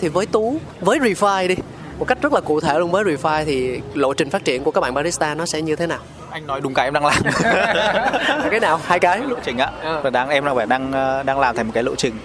[0.00, 1.54] Thì với tú với Refine đi
[1.98, 4.70] một cách rất là cụ thể luôn với Refine thì lộ trình phát triển của
[4.70, 5.98] các bạn barista nó sẽ như thế nào?
[6.30, 7.22] Anh nói đúng cái em đang làm.
[8.50, 8.80] Cái nào?
[8.84, 9.20] Hai cái.
[9.28, 9.70] Lộ trình á.
[9.82, 10.00] Ờ.
[10.02, 12.18] và đang em đang phải đang ờ, đang làm thành một cái lộ trình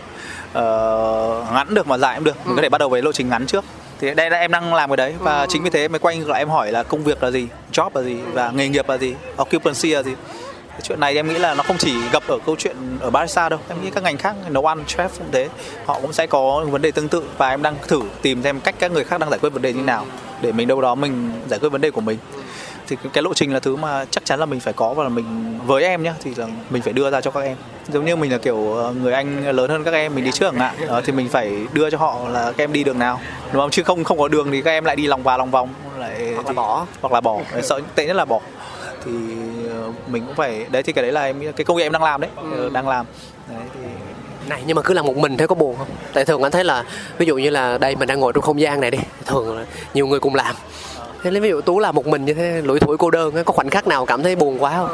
[0.54, 2.36] ờ, ngắn được mà dài cũng được.
[2.46, 3.66] Mình có thể bắt đầu với lộ trình ngắn trước.
[4.00, 5.14] Thì đây là em đang làm cái đấy.
[5.20, 7.90] Và chính vì thế mới quay lại em hỏi là công việc là gì job
[7.94, 10.14] là gì và nghề nghiệp là gì occupancy là gì
[10.82, 13.50] cái chuyện này em nghĩ là nó không chỉ gặp ở câu chuyện ở barista
[13.50, 13.60] đâu.
[13.70, 15.50] Em nghĩ các ngành khác nấu ăn chef cũng thế.
[15.86, 18.76] Họ cũng sẽ có vấn đề tương tự và em đang thử tìm xem cách
[18.80, 20.06] các người khác đang giải quyết vấn đề như nào
[20.42, 22.18] để mình đâu đó mình giải quyết vấn đề của mình.
[22.88, 25.10] Thì cái- lộ trình là thứ mà chắc chắn là mình phải có và là
[25.10, 27.58] mình với em nhá thì là mình phải đưa ra cho các em.
[27.94, 30.52] Giống như mình là kiểu ờ, người anh lớn hơn các em mình đi trước
[30.52, 33.20] chẳng hạn đó, thì mình phải đưa cho họ là các em đi đường nào
[33.54, 33.70] đúng không?
[33.70, 35.70] Chứ không không có đường thì các em lại đi lòng vào lòng vòng
[36.00, 36.86] lại Hoặc là bỏ.
[37.02, 37.38] hoặc là bỏ.
[37.64, 38.40] Sợ tệ nhất là bỏ
[39.06, 39.12] thì
[39.70, 42.04] ờ, mình cũng phải đấy thì cái đấy là em cái công việc em đang
[42.04, 43.06] làm đấy ờ, đang làm.
[43.50, 43.80] Đấy thì
[44.50, 45.88] này nhưng mà cứ làm một mình thế có buồn không?
[46.14, 46.84] Tại thường anh thấy là
[47.18, 49.66] ví dụ như là đây mình đang ngồi trong không gian này đi thường là
[49.94, 50.56] nhiều người cùng làm.
[51.24, 53.54] Thế lấy ví dụ tú làm một mình như thế lủi thủi cô đơn có
[53.54, 54.90] khoảnh khắc nào cảm thấy buồn quá không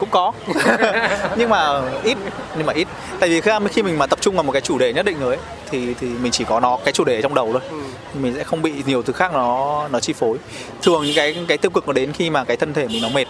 [0.00, 0.32] cũng có.
[1.36, 2.18] Nhưng mà ít
[2.56, 2.88] nhưng mà ít.
[3.20, 5.20] Tại vì khi, khi mình mà tập trung vào một cái chủ đề nhất định
[5.20, 7.80] rồi ấy, thì thì mình chỉ có nó cái chủ đề trong đầu thôi.
[8.14, 10.38] Mình sẽ không bị nhiều thứ khác nó nó chi phối.
[10.82, 13.08] Thường những cái cái tiêu cực nó đến khi mà cái thân thể mình nó
[13.08, 13.26] mệt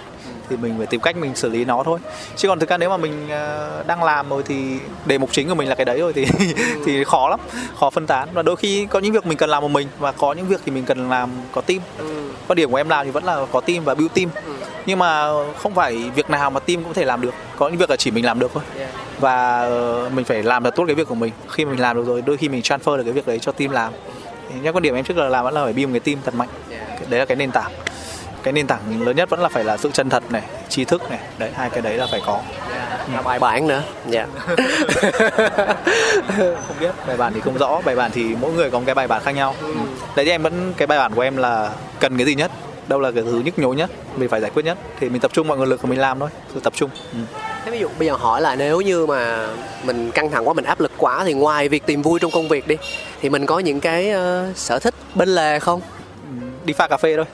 [0.50, 1.98] thì mình phải tìm cách mình xử lý nó thôi.
[2.36, 5.48] Chứ còn thực ra nếu mà mình uh, đang làm rồi thì đề mục chính
[5.48, 6.26] của mình là cái đấy rồi thì
[6.86, 7.40] thì khó lắm
[7.80, 8.28] khó phân tán.
[8.32, 10.60] Và đôi khi có những việc mình cần làm một mình và có những việc
[10.64, 11.80] thì mình cần làm có team.
[12.46, 14.30] Quan điểm của em làm thì vẫn là có team và build team.
[14.86, 15.28] Nhưng mà
[15.58, 17.34] không phải việc nào mà team cũng thể làm được.
[17.58, 18.62] Có những việc là chỉ mình làm được thôi.
[19.20, 21.32] Và ờ, mình phải làm thật tốt cái việc của mình.
[21.48, 23.70] Khi mình làm được rồi đôi khi mình transfer được cái việc đấy cho team
[23.70, 23.92] làm.
[24.62, 26.34] Nhưng quan điểm em trước là làm vẫn là phải build một cái team thật
[26.34, 26.48] mạnh.
[27.08, 27.70] Đấy là cái nền tảng
[28.42, 31.10] cái nền tảng lớn nhất vẫn là phải là sự chân thật này trí thức
[31.10, 31.18] này.
[31.38, 32.40] Đấy hai cái đấy là phải có.
[33.14, 33.82] Là bài bản nữa.
[34.08, 34.26] Dạ.
[36.66, 37.80] Không biết bài bản thì không rõ.
[37.84, 39.54] Bài bản thì mỗi người có một cái bài bản khác nhau.
[39.60, 39.74] Ừ.
[40.16, 41.70] đấy thì em vẫn cái bài bản của em là
[42.00, 42.50] cần cái gì nhất?
[42.88, 43.90] Đâu là cái thứ nhức nhối nhất?
[44.16, 44.78] Mình phải giải quyết nhất.
[45.00, 46.90] Thì mình tập trung mọi nguồn lực của mình làm thôi Tôi tập trung.
[47.12, 47.18] Ừ.
[47.64, 49.48] thế ví dụ bây giờ hỏi là nếu như mà
[49.84, 52.48] mình căng thẳng quá mình áp lực quá thì ngoài việc tìm vui trong công
[52.48, 52.76] việc đi
[53.20, 55.80] thì mình có những cái uh, sở thích bên lề không
[56.70, 57.24] đi pha cà phê thôi.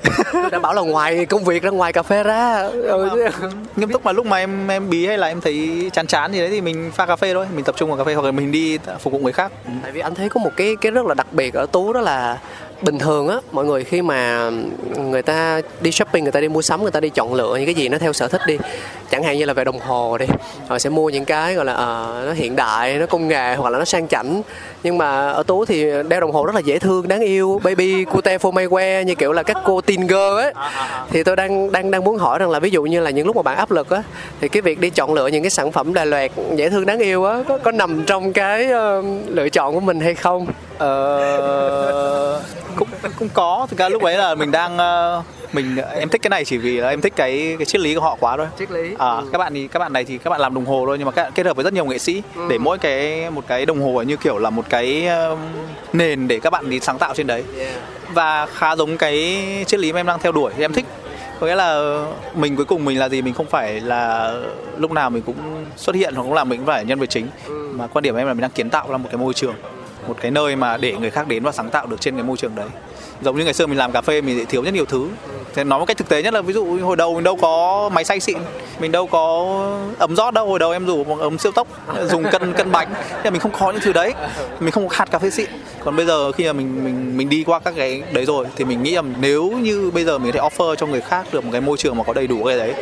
[0.51, 2.59] Đã bảo là ngoài công việc ra ngoài cà phê ra.
[2.73, 3.09] Ừ.
[3.77, 6.41] nghiêm túc mà lúc mà em em bí hay là em thấy chán chán gì
[6.41, 7.47] đấy thì mình pha cà phê thôi.
[7.55, 9.53] Mình tập trung vào cà phê hoặc là mình đi phục vụ người khác.
[9.83, 12.01] Tại vì anh thấy có một cái cái rất là đặc biệt ở tú đó
[12.01, 12.39] là
[12.83, 14.51] bình thường á mọi người khi mà
[14.97, 17.65] người ta đi shopping người ta đi mua sắm người ta đi chọn lựa những
[17.65, 18.59] cái gì nó theo sở thích đi.
[19.11, 20.27] Chẳng hạn như là về đồng hồ đi
[20.69, 23.71] họ sẽ mua những cái gọi là uh, nó hiện đại nó công nghệ hoặc
[23.71, 24.43] là nó sang chảnh
[24.87, 27.61] nhưng mà ở tú thì đeo đồng hồ rất là dễ thương đáng yêu.
[27.65, 30.53] Baby cute for my wear như kiểu là các cô teen girl ấy.
[31.11, 33.37] Thì tôi đang đang đang muốn hỏi rằng là ví dụ như là những lúc
[33.37, 34.03] mà bạn áp lực á
[34.41, 36.99] thì cái việc đi chọn lựa những cái sản phẩm đà loạt dễ thương đáng
[36.99, 40.47] yêu á có, có nằm trong cái uh, lựa chọn của mình hay không?
[40.79, 42.41] Ờ
[42.77, 43.67] cũng cũng có.
[43.71, 45.25] Thực ra lúc ấy là mình đang uh,
[45.57, 48.01] mình em thích cái này chỉ vì là em thích cái cái triết lý của
[48.01, 49.29] họ quá thôi triết lý à, ừ.
[49.33, 51.13] các bạn thì các bạn này thì các bạn làm đồng hồ thôi nhưng mà
[51.13, 52.47] các, kết hợp với rất nhiều nghệ sĩ ừ.
[52.51, 55.39] để mỗi cái một cái đồng hồ như kiểu là một cái uh,
[55.93, 57.75] nền để các bạn đi sáng tạo trên đấy yeah.
[58.15, 60.85] và khá giống cái triết lý mà em đang theo đuổi em thích
[61.41, 61.99] có nghĩa là
[62.35, 64.35] mình cuối cùng mình là gì mình không phải là
[64.79, 67.27] lúc nào mình cũng xuất hiện hoặc cũng là mình cũng phải nhân vật chính
[67.47, 67.73] ừ.
[67.75, 69.55] mà quan điểm em là mình đang kiến tạo ra một cái môi trường
[70.09, 72.37] một cái nơi mà để người khác đến và sáng tạo được trên cái môi
[72.37, 72.69] trường đấy
[73.23, 75.09] giống như ngày xưa mình làm cà phê mình thiếu rất nhiều thứ.
[75.55, 77.89] Thế nói một cách thực tế nhất là ví dụ hồi đầu mình đâu có
[77.93, 78.37] máy xay xịn,
[78.81, 79.47] mình đâu có
[79.99, 81.69] ấm rót đâu, hồi đầu em dùng một ấm siêu tốc,
[82.11, 82.89] dùng cân cân bánh.
[83.25, 84.13] Nhưng mình không có những thứ đấy,
[84.61, 85.47] mình không có hạt cà phê xịn.
[85.85, 88.65] Còn bây giờ khi mà mình mình mình đi qua các cái đấy rồi thì
[88.65, 91.45] mình nghĩ rằng nếu như bây giờ mình có thể offer cho người khác được
[91.45, 92.75] một cái môi trường mà có đầy đủ cái đấy,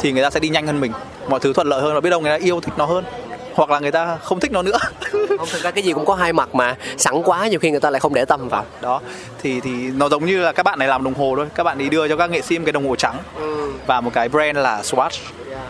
[0.00, 0.92] thì người ta sẽ đi nhanh hơn mình.
[1.28, 3.04] Mọi thứ thuận lợi hơn và biết đâu người ta yêu thích nó hơn
[3.54, 4.78] hoặc là người ta không thích nó nữa.
[5.12, 6.76] Không thực ra cái gì cũng có hai mặt mà.
[6.96, 8.64] Sẵn quá nhiều khi người ta lại không để tâm vào.
[8.80, 9.00] Đó
[9.42, 11.46] thì thì nó giống như là các bạn này làm đồng hồ thôi.
[11.54, 13.72] Các bạn đi đưa cho các nghệ sĩ một cái đồng hồ trắng ừ.
[13.86, 15.18] và một cái brand là Swatch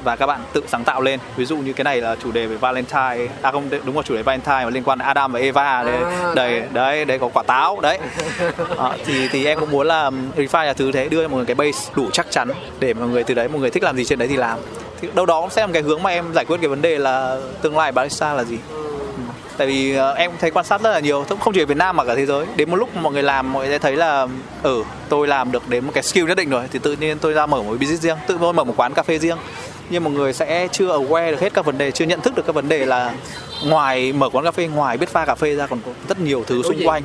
[0.04, 1.20] và các bạn tự sáng tạo lên.
[1.36, 3.28] Ví dụ như cái này là chủ đề về Valentine.
[3.42, 5.96] À không đúng là chủ đề Valentine mà liên quan đến Adam và Eva đấy
[6.04, 6.62] à, đấy.
[6.72, 7.98] đấy đấy có quả táo đấy.
[8.78, 11.46] À, thì thì em cũng muốn là refine là thứ thế đưa cho mọi người
[11.46, 12.48] cái base đủ chắc chắn
[12.80, 14.58] để mọi người từ đấy mọi người thích làm gì trên đấy thì làm
[15.02, 17.38] thì đâu đó sẽ là cái hướng mà em giải quyết cái vấn đề là
[17.62, 18.58] tương lai barista là gì.
[18.70, 19.22] Ừ.
[19.56, 21.96] tại vì uh, em thấy quan sát rất là nhiều không chỉ ở Việt Nam
[21.96, 22.46] mà cả thế giới.
[22.56, 24.20] Đến một lúc mọi người làm mọi người sẽ thấy là
[24.62, 27.18] ở ừ, tôi làm được đến một cái skill nhất định rồi thì tự nhiên
[27.18, 29.38] tôi ra mở một business riêng tự tôi mở một quán cà phê riêng
[29.90, 32.46] nhưng mọi người sẽ chưa aware được hết các vấn đề chưa nhận thức được
[32.46, 33.14] các vấn đề là
[33.66, 36.44] ngoài mở quán cà phê ngoài biết pha cà phê ra còn có rất nhiều
[36.46, 37.02] thứ xung quanh.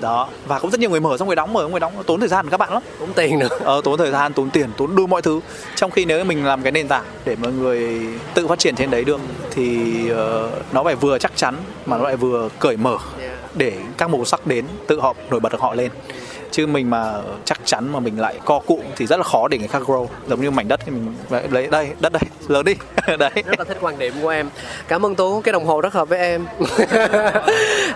[0.00, 2.20] Đó và cũng rất nhiều người mở xong người đóng mở xong người đóng tốn
[2.20, 2.82] thời gian của các bạn lắm.
[2.98, 3.48] Tốn tiền nữa.
[3.60, 5.40] Ờ, tốn thời gian tốn tiền tốn đủ mọi thứ.
[5.74, 8.90] Trong khi nếu mình làm cái nền tảng để mọi người tự phát triển trên
[8.90, 10.18] đấy được thì uh,
[10.72, 11.54] nó phải vừa chắc chắn
[11.86, 12.98] mà nó lại vừa cởi mở
[13.54, 15.90] để các màu sắc đến tự họ nổi bật được họ lên
[16.50, 17.12] chứ mình mà
[17.44, 20.06] chắc chắn mà mình lại co cụm thì rất là khó để người khác grow.
[20.28, 21.14] Giống như mảnh đất thì mình
[21.50, 22.74] lấy đây, đất đây, lớn đi.
[23.18, 23.30] Đấy.
[23.34, 24.50] Rất là thích quan điểm của em.
[24.88, 26.46] Cảm ơn tú, cái đồng hồ rất hợp với em.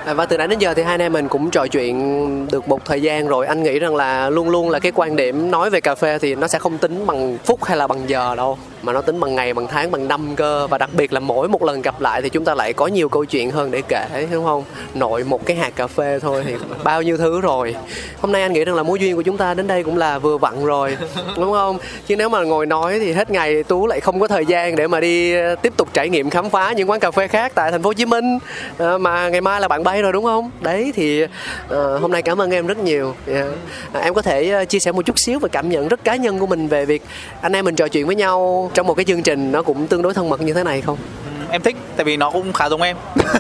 [0.05, 2.69] À, và từ nãy đến giờ thì hai anh em mình cũng trò chuyện được
[2.69, 3.47] một thời gian rồi.
[3.47, 6.35] Anh nghĩ rằng là luôn luôn là cái quan điểm nói về cà phê thì
[6.35, 9.35] nó sẽ không tính bằng phút hay là bằng giờ đâu mà nó tính bằng
[9.35, 10.67] ngày bằng tháng bằng năm cơ.
[10.67, 13.09] Và đặc biệt là mỗi một lần gặp lại thì chúng ta lại có nhiều
[13.09, 14.65] câu chuyện hơn để kể đúng không?
[14.95, 16.55] Nội một cái hạt cà phê thôi thì
[16.85, 17.75] bao nhiêu thứ rồi.
[18.21, 20.19] Hôm nay anh nghĩ rằng là mối duyên của chúng ta đến đây cũng là
[20.19, 20.97] vừa vặn rồi
[21.37, 21.79] đúng không?
[22.07, 24.87] Chứ nếu mà ngồi nói thì hết ngày tú lại không có thời gian để
[24.89, 27.71] mà đi ờ, tiếp tục trải nghiệm khám phá những quán cà phê khác tại
[27.71, 28.39] thành phố hồ chí minh.
[28.79, 30.51] À, mà ngày mai là bạn bay rồi đúng không?
[30.61, 31.23] Đấy thì
[31.69, 33.15] à, hôm nay cảm ơn em rất nhiều.
[33.27, 33.47] Yeah.
[33.93, 36.39] à, em có thể chia sẻ một chút xíu về cảm nhận rất cá nhân
[36.39, 37.03] của mình về việc
[37.41, 40.03] anh em mình trò chuyện với nhau trong một cái chương trình nó cũng tương
[40.03, 40.99] đối thân mật như thế này không?
[41.25, 42.97] Ừ, em thích tại vì nó cũng khá giống em.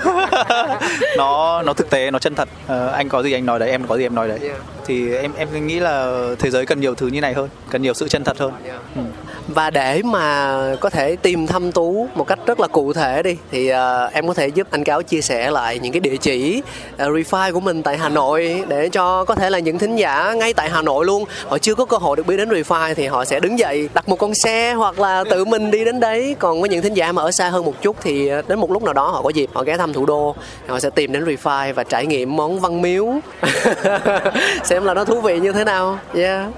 [1.17, 2.49] Nó nó thực tế nó chân thật.
[2.65, 4.39] Uh, anh có gì anh nói đấy em có gì em nói đấy.
[4.43, 4.57] Yeah.
[4.87, 7.95] Thì em em nghĩ là thế giới cần nhiều thứ như này hơn cần nhiều
[7.95, 8.53] sự chân thật hơn.
[8.97, 9.03] Ừ.
[9.49, 13.37] và để mà có thể tìm thăm tú một cách rất là cụ thể đi
[13.51, 16.63] thì uh, em có thể giúp anh cáo chia sẻ lại những cái địa chỉ
[16.95, 20.33] uh, refi của mình tại hà nội để cho có thể là những thính giả
[20.33, 21.25] ngay tại hà nội luôn.
[21.49, 24.09] Họ chưa có cơ hội được biết đến refi thì họ sẽ đứng dậy đặt
[24.09, 26.37] một con xe hoặc là tự mình đi đến đấy.
[26.39, 28.83] Còn với những thính giả mà ở xa hơn một chút thì đến một lúc
[28.83, 30.35] nào đó họ có dịp họ ghé thăm thủ đô
[30.67, 33.07] họ sẽ tìm đến refi và trải nghiệm món văn miếu
[34.71, 35.99] xem là nó thú vị như thế nào.
[36.15, 36.49] Yeah.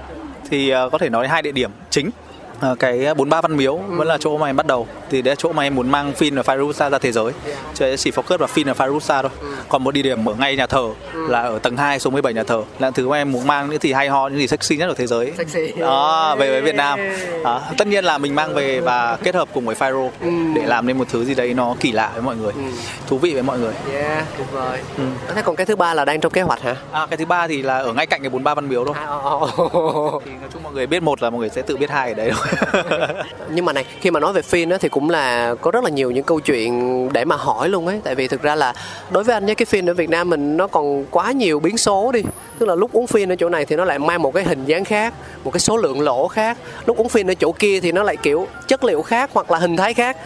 [0.49, 2.09] Thì uh, có thể nói hai địa điểm chính
[2.79, 3.97] cái bốn ba văn miếu ừ.
[3.97, 6.13] vẫn là chỗ mà em bắt đầu thì đấy là chỗ mà em muốn mang
[6.19, 7.31] Fin và Fairuza ra thế giới
[7.73, 9.47] chứ chỉ focus vào Fin và Fairuza thôi ừ.
[9.69, 11.27] còn một địa điểm ở ngay nhà thờ ừ.
[11.27, 13.81] là ở tầng 2 số 17 nhà thờ là thứ mà em muốn mang những
[13.81, 15.71] gì hay ho những gì sexy nhất ở thế giới sexy.
[15.79, 16.99] đó về với Việt Nam
[17.43, 17.61] đó.
[17.77, 20.29] tất nhiên là mình mang về và kết hợp cùng với Fairo ừ.
[20.55, 22.53] để làm nên một thứ gì đấy nó kỳ lạ với mọi người
[23.07, 25.03] thú vị với mọi người yeah tuyệt vời ừ.
[25.35, 27.47] thế còn cái thứ ba là đang trong kế hoạch hả à, cái thứ ba
[27.47, 30.23] thì là ở ngay cạnh cái bốn ba văn miếu thôi à, oh, oh.
[30.25, 32.13] thì nói chung mọi người biết một là mọi người sẽ tự biết hai ở
[32.13, 32.42] đấy thôi
[33.49, 35.89] nhưng mà này, khi mà nói về phim á, thì cũng là có rất là
[35.89, 38.01] nhiều những câu chuyện để mà hỏi luôn ấy.
[38.03, 38.73] Tại vì thực ra là
[39.11, 41.77] đối với anh nhé, cái phim ở Việt Nam mình nó còn quá nhiều biến
[41.77, 42.21] số đi.
[42.59, 44.65] Tức là lúc uống phim ở chỗ này thì nó lại mang một cái hình
[44.65, 45.13] dáng khác,
[45.43, 46.57] một cái số lượng lỗ khác.
[46.85, 49.57] Lúc uống phim ở chỗ kia thì nó lại kiểu chất liệu khác hoặc là
[49.57, 50.17] hình thái khác.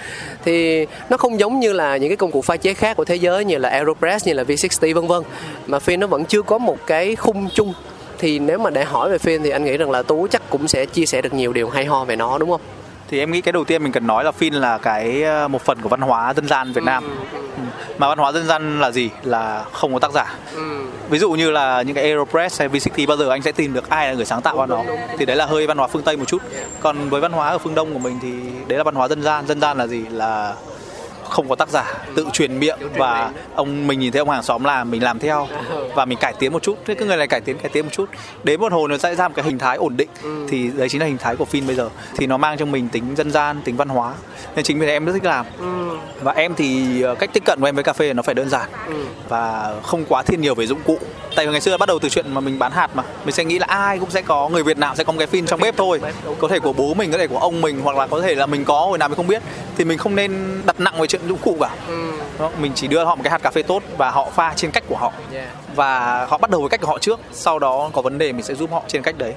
[0.45, 3.15] Thì nó không giống như là những cái công cụ pha chế khác của thế
[3.15, 5.23] giới như là Aeropress, như là V60 vân vân.
[5.67, 7.73] Mà phim nó vẫn chưa có một cái khung chung
[8.17, 10.67] thì nếu mà để hỏi về phim thì anh nghĩ rằng là tú chắc cũng
[10.67, 12.61] sẽ chia sẻ được nhiều điều hay ho về nó đúng không?
[13.09, 15.61] Thì em nghĩ cái đầu tiên mình cần nói là phim là cái ờ, một
[15.61, 17.03] phần của văn hóa dân gian Việt Nam.
[17.33, 17.39] Ừ.
[17.57, 17.63] ừ.
[17.97, 19.09] mà văn hóa dân gian là gì?
[19.23, 20.35] Là không có tác giả.
[20.55, 20.61] Ừ.
[21.09, 23.89] ví dụ như là những cái Aeropress hay V60 bao giờ anh sẽ tìm được
[23.89, 24.83] ai là người sáng tạo vào nó?
[25.17, 26.41] thì đấy là hơi văn hóa phương Tây một chút.
[26.79, 28.33] Còn với văn hóa ở phương Đông của mình thì
[28.67, 29.47] đấy là văn hóa dân gian.
[29.47, 30.05] Dân gian là gì?
[30.11, 30.53] Là
[31.29, 34.63] không có tác giả tự truyền miệng và ông mình nhìn thấy ông hàng xóm
[34.63, 35.47] làm mình làm theo
[35.95, 36.77] và mình cải tiến một chút.
[36.85, 38.09] Thế cứ người này cải tiến cải tiến một chút.
[38.43, 40.09] Đến một hồi nó sẽ ra một cái hình thái ổn định.
[40.23, 40.47] Ừ.
[40.49, 41.89] thì đấy chính là hình thái của phim bây giờ.
[42.17, 44.13] Thì nó mang cho mình tính dân gian tính văn hóa.
[44.55, 45.45] Nên chính vì thế em rất thích làm.
[45.59, 45.97] Ừ.
[46.21, 48.49] và em thì ờ, cách tiếp cận của em với cà phê nó phải đơn
[48.49, 49.05] giản ừ.
[49.29, 50.99] và không quá thiên nhiều về dụng cụ.
[51.35, 53.45] Tại vì ngày xưa bắt đầu từ chuyện mà mình bán hạt mà mình sẽ
[53.45, 55.59] nghĩ là ai cũng sẽ có người Việt nào sẽ có một cái phim trong
[55.59, 56.01] bếp thôi.
[56.39, 58.45] Có thể của bố mình có thể của ông mình hoặc là có thể là
[58.45, 59.43] mình có hồi nào mình không biết
[59.77, 61.69] thì mình không nên đặt nặng về chuyện dụng cụ cả.
[61.87, 62.11] Ừ.
[62.59, 64.83] mình chỉ đưa họ một cái hạt cà phê tốt và họ pha trên cách
[64.87, 65.11] của họ.
[65.75, 68.43] Và họ bắt đầu với cách của họ trước sau đó có vấn đề mình
[68.43, 69.33] sẽ giúp họ trên cách đấy.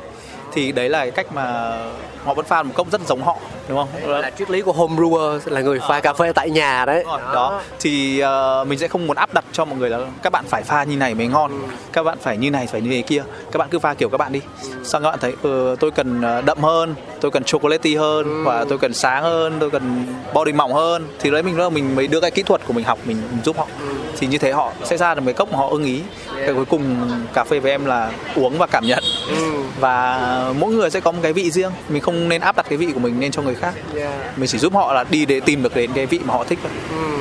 [0.53, 1.77] Thì đấy là cái cách mà
[2.24, 3.36] họ vẫn pha một cốc rất giống họ
[3.68, 6.84] đúng không là triết lý của home brewer là người pha cà phê tại nhà
[6.84, 7.60] đấy đó, đó.
[7.80, 10.62] thì uh, mình sẽ không muốn áp đặt cho mọi người là các bạn phải
[10.62, 11.74] pha như này mới ngon ừ.
[11.92, 13.22] các bạn phải như này phải như thế kia
[13.52, 14.84] các bạn cứ pha kiểu các bạn đi ừ.
[14.84, 18.42] xong các bạn thấy uh, tôi cần ờ, đậm hơn tôi cần chocolate hơn ừ.
[18.44, 21.97] và tôi cần sáng hơn tôi cần body mỏng hơn thì đấy mình đó mình
[21.97, 23.86] mới đưa cái kỹ thuật của mình học mình, mình giúp họ ừ.
[24.18, 26.01] thì như thế họ sẽ ra được mấy cốc mà họ ưng ý
[26.34, 26.47] yeah.
[26.47, 29.62] cái cuối cùng cà phê với em là uống và cảm nhận ừ.
[29.80, 30.18] và
[30.59, 32.87] mỗi người sẽ có một cái vị riêng mình không nên áp đặt cái vị
[32.95, 33.74] của mình lên cho người khác.
[33.97, 34.39] Yeah.
[34.39, 36.59] mình chỉ giúp họ là đi để tìm được đến cái vị mà họ thích
[36.62, 36.73] thôi.
[36.91, 37.20] Ừ.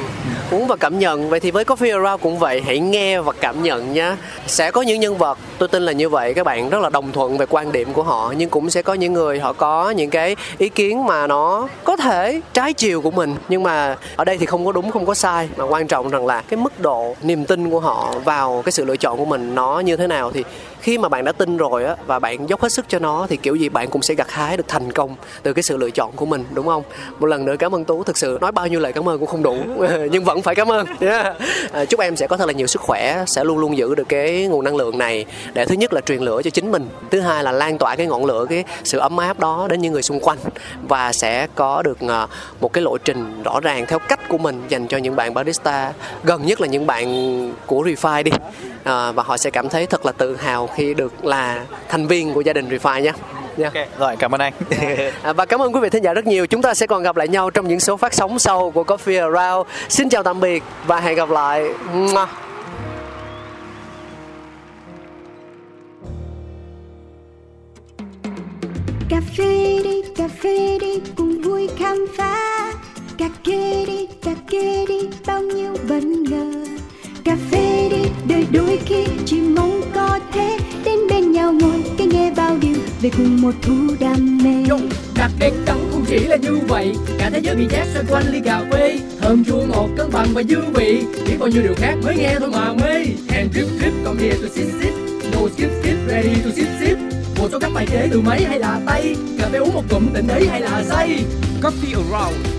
[0.51, 1.29] Uống và cảm nhận.
[1.29, 4.15] Vậy thì với coffee around cũng vậy hãy nghe và cảm nhận nhé
[4.47, 7.11] sẽ có những nhân vật tôi tin là như vậy các bạn rất là đồng
[7.11, 10.09] thuận về quan điểm của họ nhưng cũng sẽ có những người họ có những
[10.09, 13.35] cái ý kiến mà nó có thể trái chiều của mình.
[13.49, 15.49] Nhưng mà ở đây thì không có đúng không có sai.
[15.57, 18.85] Mà quan trọng rằng là cái mức độ niềm tin của họ vào cái sự
[18.85, 20.43] lựa chọn của mình nó như thế nào thì
[20.81, 23.37] khi mà bạn đã tin rồi á và bạn dốc hết sức cho nó thì
[23.37, 26.11] kiểu gì bạn cũng sẽ gặt hái được thành công từ cái sự lựa chọn
[26.15, 26.83] của mình đúng không?
[27.19, 29.27] Một lần nữa cảm ơn tú thực sự nói bao nhiêu lời cảm ơn cũng
[29.27, 29.57] không đủ
[30.11, 30.85] nhưng vẫn phải cảm ơn.
[30.99, 31.35] Yeah.
[31.71, 34.09] à, chúc em sẽ có thật là nhiều sức khỏe sẽ luôn luôn giữ được
[34.09, 35.25] cái nguồn năng lượng này.
[35.53, 38.07] Để thứ nhất là truyền lửa cho chính mình thứ hai là lan tỏa cái
[38.07, 40.37] ngọn lửa cái sự ấm áp đó đến những người xung quanh
[40.87, 42.27] và sẽ có được à,
[42.61, 45.93] một cái lộ trình rõ ràng theo cách của mình dành cho những bạn barista
[46.23, 47.07] gần nhất là những bạn
[47.65, 48.31] của Refi đi.
[48.83, 52.33] À, và họ sẽ cảm thấy thật là tự hào khi được là thành viên
[52.33, 53.11] của gia đình Refi nhé.
[53.57, 53.73] Yeah.
[53.73, 53.87] Okay.
[53.99, 54.53] Rồi, cảm ơn anh.
[55.23, 56.47] à, và cảm ơn quý vị thính giả rất nhiều.
[56.47, 59.33] Chúng ta sẽ còn gặp lại nhau trong những số phát sóng sau của Coffee
[59.33, 59.67] Around.
[59.89, 61.69] Xin chào tạm biệt và hẹn gặp lại.
[69.09, 72.71] Cà phê đi, cà phê đi, cùng vui khám phá.
[73.17, 76.53] Cà kê đi, cà kê đi, bao nhiêu bất ngờ.
[77.23, 80.57] Cà phê đi, đời đôi khi chỉ mong có thế.
[80.85, 84.69] Đến bên nhau ngồi cái nghe bao điều về cùng một thú đam mê.
[84.69, 84.77] Yo,
[85.15, 88.23] cà phê đắng không chỉ là như vậy cả thế giới bị chát xoay quanh
[88.31, 88.99] ly cà phê.
[89.21, 92.35] Thơm chua ngọt cân bằng và dư vị biết bao nhiêu điều khác mới nghe
[92.39, 93.05] thôi mà mê.
[93.29, 94.93] And drip drip come here to sip sip
[95.33, 96.97] no skip skip ready to sip sip.
[97.39, 100.07] Một số các bài chế từ máy hay là tay cà phê uống một cụm
[100.13, 101.23] tỉnh ấy hay là say.
[101.61, 102.58] Coffee around